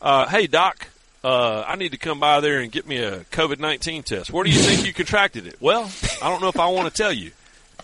Uh, 0.00 0.26
hey, 0.28 0.46
doc, 0.46 0.88
uh, 1.24 1.64
I 1.66 1.76
need 1.76 1.92
to 1.92 1.98
come 1.98 2.18
by 2.20 2.40
there 2.40 2.58
and 2.60 2.72
get 2.72 2.86
me 2.86 2.98
a 2.98 3.20
COVID 3.20 3.58
19 3.60 4.02
test. 4.02 4.32
Where 4.32 4.44
do 4.44 4.50
you 4.50 4.58
think 4.58 4.86
you 4.86 4.92
contracted 4.92 5.46
it? 5.46 5.56
Well, 5.60 5.90
I 6.20 6.28
don't 6.28 6.40
know 6.42 6.48
if 6.48 6.58
I 6.58 6.66
want 6.68 6.88
to 6.88 6.94
tell 6.94 7.12
you. 7.12 7.30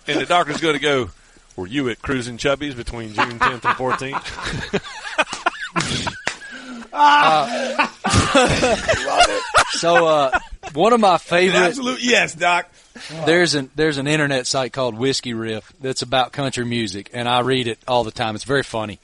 And 0.07 0.21
the 0.21 0.27
doctor's 0.27 0.61
going 0.61 0.75
to 0.75 0.81
go, 0.81 1.11
Were 1.57 1.67
you 1.67 1.89
at 1.91 2.01
Cruising 2.01 2.39
Chubby's 2.39 2.75
between 2.75 3.13
June 3.13 3.39
10th 3.39 3.65
and 3.65 3.77
14th? 3.77 4.85
are. 6.93 7.89
So, 9.73 10.07
uh, 10.07 10.39
one 10.73 10.93
of 10.93 10.99
my 11.01 11.19
favorite 11.19 11.61
absolute 11.61 12.03
yes, 12.03 12.35
Doc. 12.35 12.69
there's 13.27 13.55
an 13.55 13.71
there's 13.77 13.99
an 13.99 14.07
internet 14.07 14.47
site 14.47 14.73
called 14.73 14.97
Whiskey 14.97 15.35
Riff 15.35 15.73
that's 15.81 16.03
about 16.03 16.33
country 16.33 16.65
music, 16.65 17.11
and 17.13 17.29
I 17.29 17.41
read 17.41 17.69
it 17.69 17.79
all 17.87 18.03
the 18.03 18.11
time. 18.11 18.35
It's 18.35 18.45
very 18.45 18.63
funny, 18.63 18.99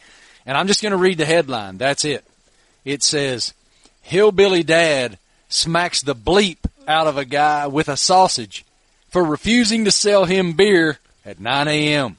and 0.47 0.57
I'm 0.57 0.67
just 0.67 0.83
going 0.83 0.93
to 0.93 0.97
read 0.97 1.19
the 1.19 1.27
headline. 1.27 1.77
That's 1.79 2.05
it. 2.05 2.25
It 2.85 3.03
says, 3.03 3.53
"Hillbilly 4.03 4.63
Dad 4.63 5.19
smacks 5.49 6.03
the 6.03 6.15
bleep 6.15 6.59
out 6.89 7.07
of 7.07 7.19
a 7.19 7.25
guy 7.25 7.67
with 7.67 7.89
a 7.89 7.97
sausage 7.97 8.65
for 9.11 9.23
refusing 9.23 9.85
to 9.85 9.91
sell 9.91 10.25
him 10.25 10.55
beer 10.55 10.99
at 11.25 11.39
9 11.39 11.69
a.m. 11.69 12.17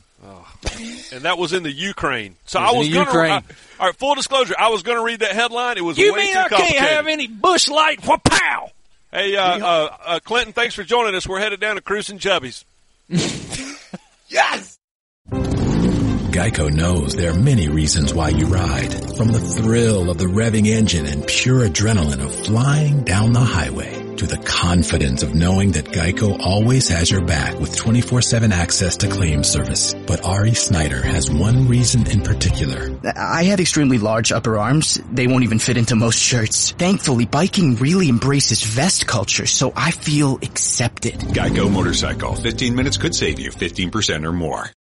and 1.12 1.24
that 1.24 1.38
was 1.38 1.52
in 1.52 1.64
the 1.64 1.72
Ukraine. 1.72 2.36
So 2.46 2.60
was 2.60 2.70
I 2.70 2.72
in 2.72 2.78
was 2.78 2.88
the 2.88 2.94
going 2.94 3.06
to. 3.42 3.56
Ukraine. 3.76 3.82
All 3.82 3.88
right, 3.88 3.96
full 3.96 4.16
disclosure, 4.16 4.56
I 4.58 4.70
was 4.70 4.84
going 4.84 4.98
to 4.98 5.04
read 5.04 5.20
that 5.20 5.32
headline. 5.32 5.78
It 5.78 5.84
was 5.84 5.98
You 5.98 6.14
way 6.14 6.26
mean 6.26 6.34
too 6.34 6.40
I 6.40 6.50
can't 6.50 6.78
have 6.88 7.08
any 7.08 7.28
Busch 7.28 7.70
Light? 7.70 8.02
Pow! 8.02 8.72
Hey, 9.12 9.36
uh, 9.36 9.42
uh, 9.60 9.98
uh, 10.06 10.20
Clinton, 10.24 10.54
thanks 10.54 10.76
for 10.76 10.84
joining 10.84 11.16
us. 11.16 11.28
We're 11.28 11.40
headed 11.40 11.60
down 11.60 11.76
to 11.76 11.82
Cruising 11.82 12.20
Chubbies. 12.20 12.64
Yes. 14.28 14.78
Geico 16.36 16.70
knows 16.70 17.16
there 17.16 17.32
are 17.32 17.40
many 17.40 17.70
reasons 17.70 18.14
why 18.14 18.28
you 18.28 18.48
ride. 18.48 18.94
From 19.16 19.30
the 19.30 19.40
thrill 19.40 20.10
of 20.10 20.18
the 20.18 20.26
revving 20.26 20.68
engine 20.68 21.06
and 21.06 21.26
pure 21.26 21.66
adrenaline 21.66 22.22
of 22.22 22.36
flying 22.36 23.06
down 23.06 23.32
the 23.32 23.40
highway 23.40 23.94
to 24.18 24.28
the 24.28 24.38
confidence 24.40 25.24
of 25.24 25.34
knowing 25.34 25.72
that 25.72 25.86
Geico 25.86 26.38
always 26.38 26.90
has 26.90 27.10
your 27.10 27.24
back 27.24 27.58
with 27.58 27.74
24-7 27.78 28.52
access 28.52 28.98
to 28.98 29.08
claim 29.08 29.46
service. 29.46 29.94
But 29.94 30.26
Ari 30.26 30.56
Snyder 30.56 31.02
has 31.02 31.32
one 31.32 31.70
reason 31.70 32.06
in 32.12 32.20
particular. 32.20 33.00
I 33.16 33.44
have 33.46 33.62
extremely 33.62 33.98
large 33.98 34.34
upper 34.34 34.58
arms. 34.58 35.00
They 35.10 35.28
won't 35.28 35.46
even 35.46 35.60
fit 35.60 35.78
into 35.78 35.96
most 35.96 36.20
shirts. 36.20 36.72
Thankfully, 36.72 37.26
biking 37.26 37.78
really 37.78 38.10
embraces 38.10 38.62
vest 38.62 39.08
culture, 39.08 39.46
so 39.46 39.72
I 39.74 39.92
feel 39.92 40.38
accepted. 40.42 41.14
Geico 41.14 41.72
Motorcycle. 41.72 42.36
15 42.36 42.76
minutes 42.76 42.98
could 42.98 43.16
save 43.16 43.40
you 43.40 43.52
15% 43.52 44.26
or 44.26 44.34
more. 44.34 44.70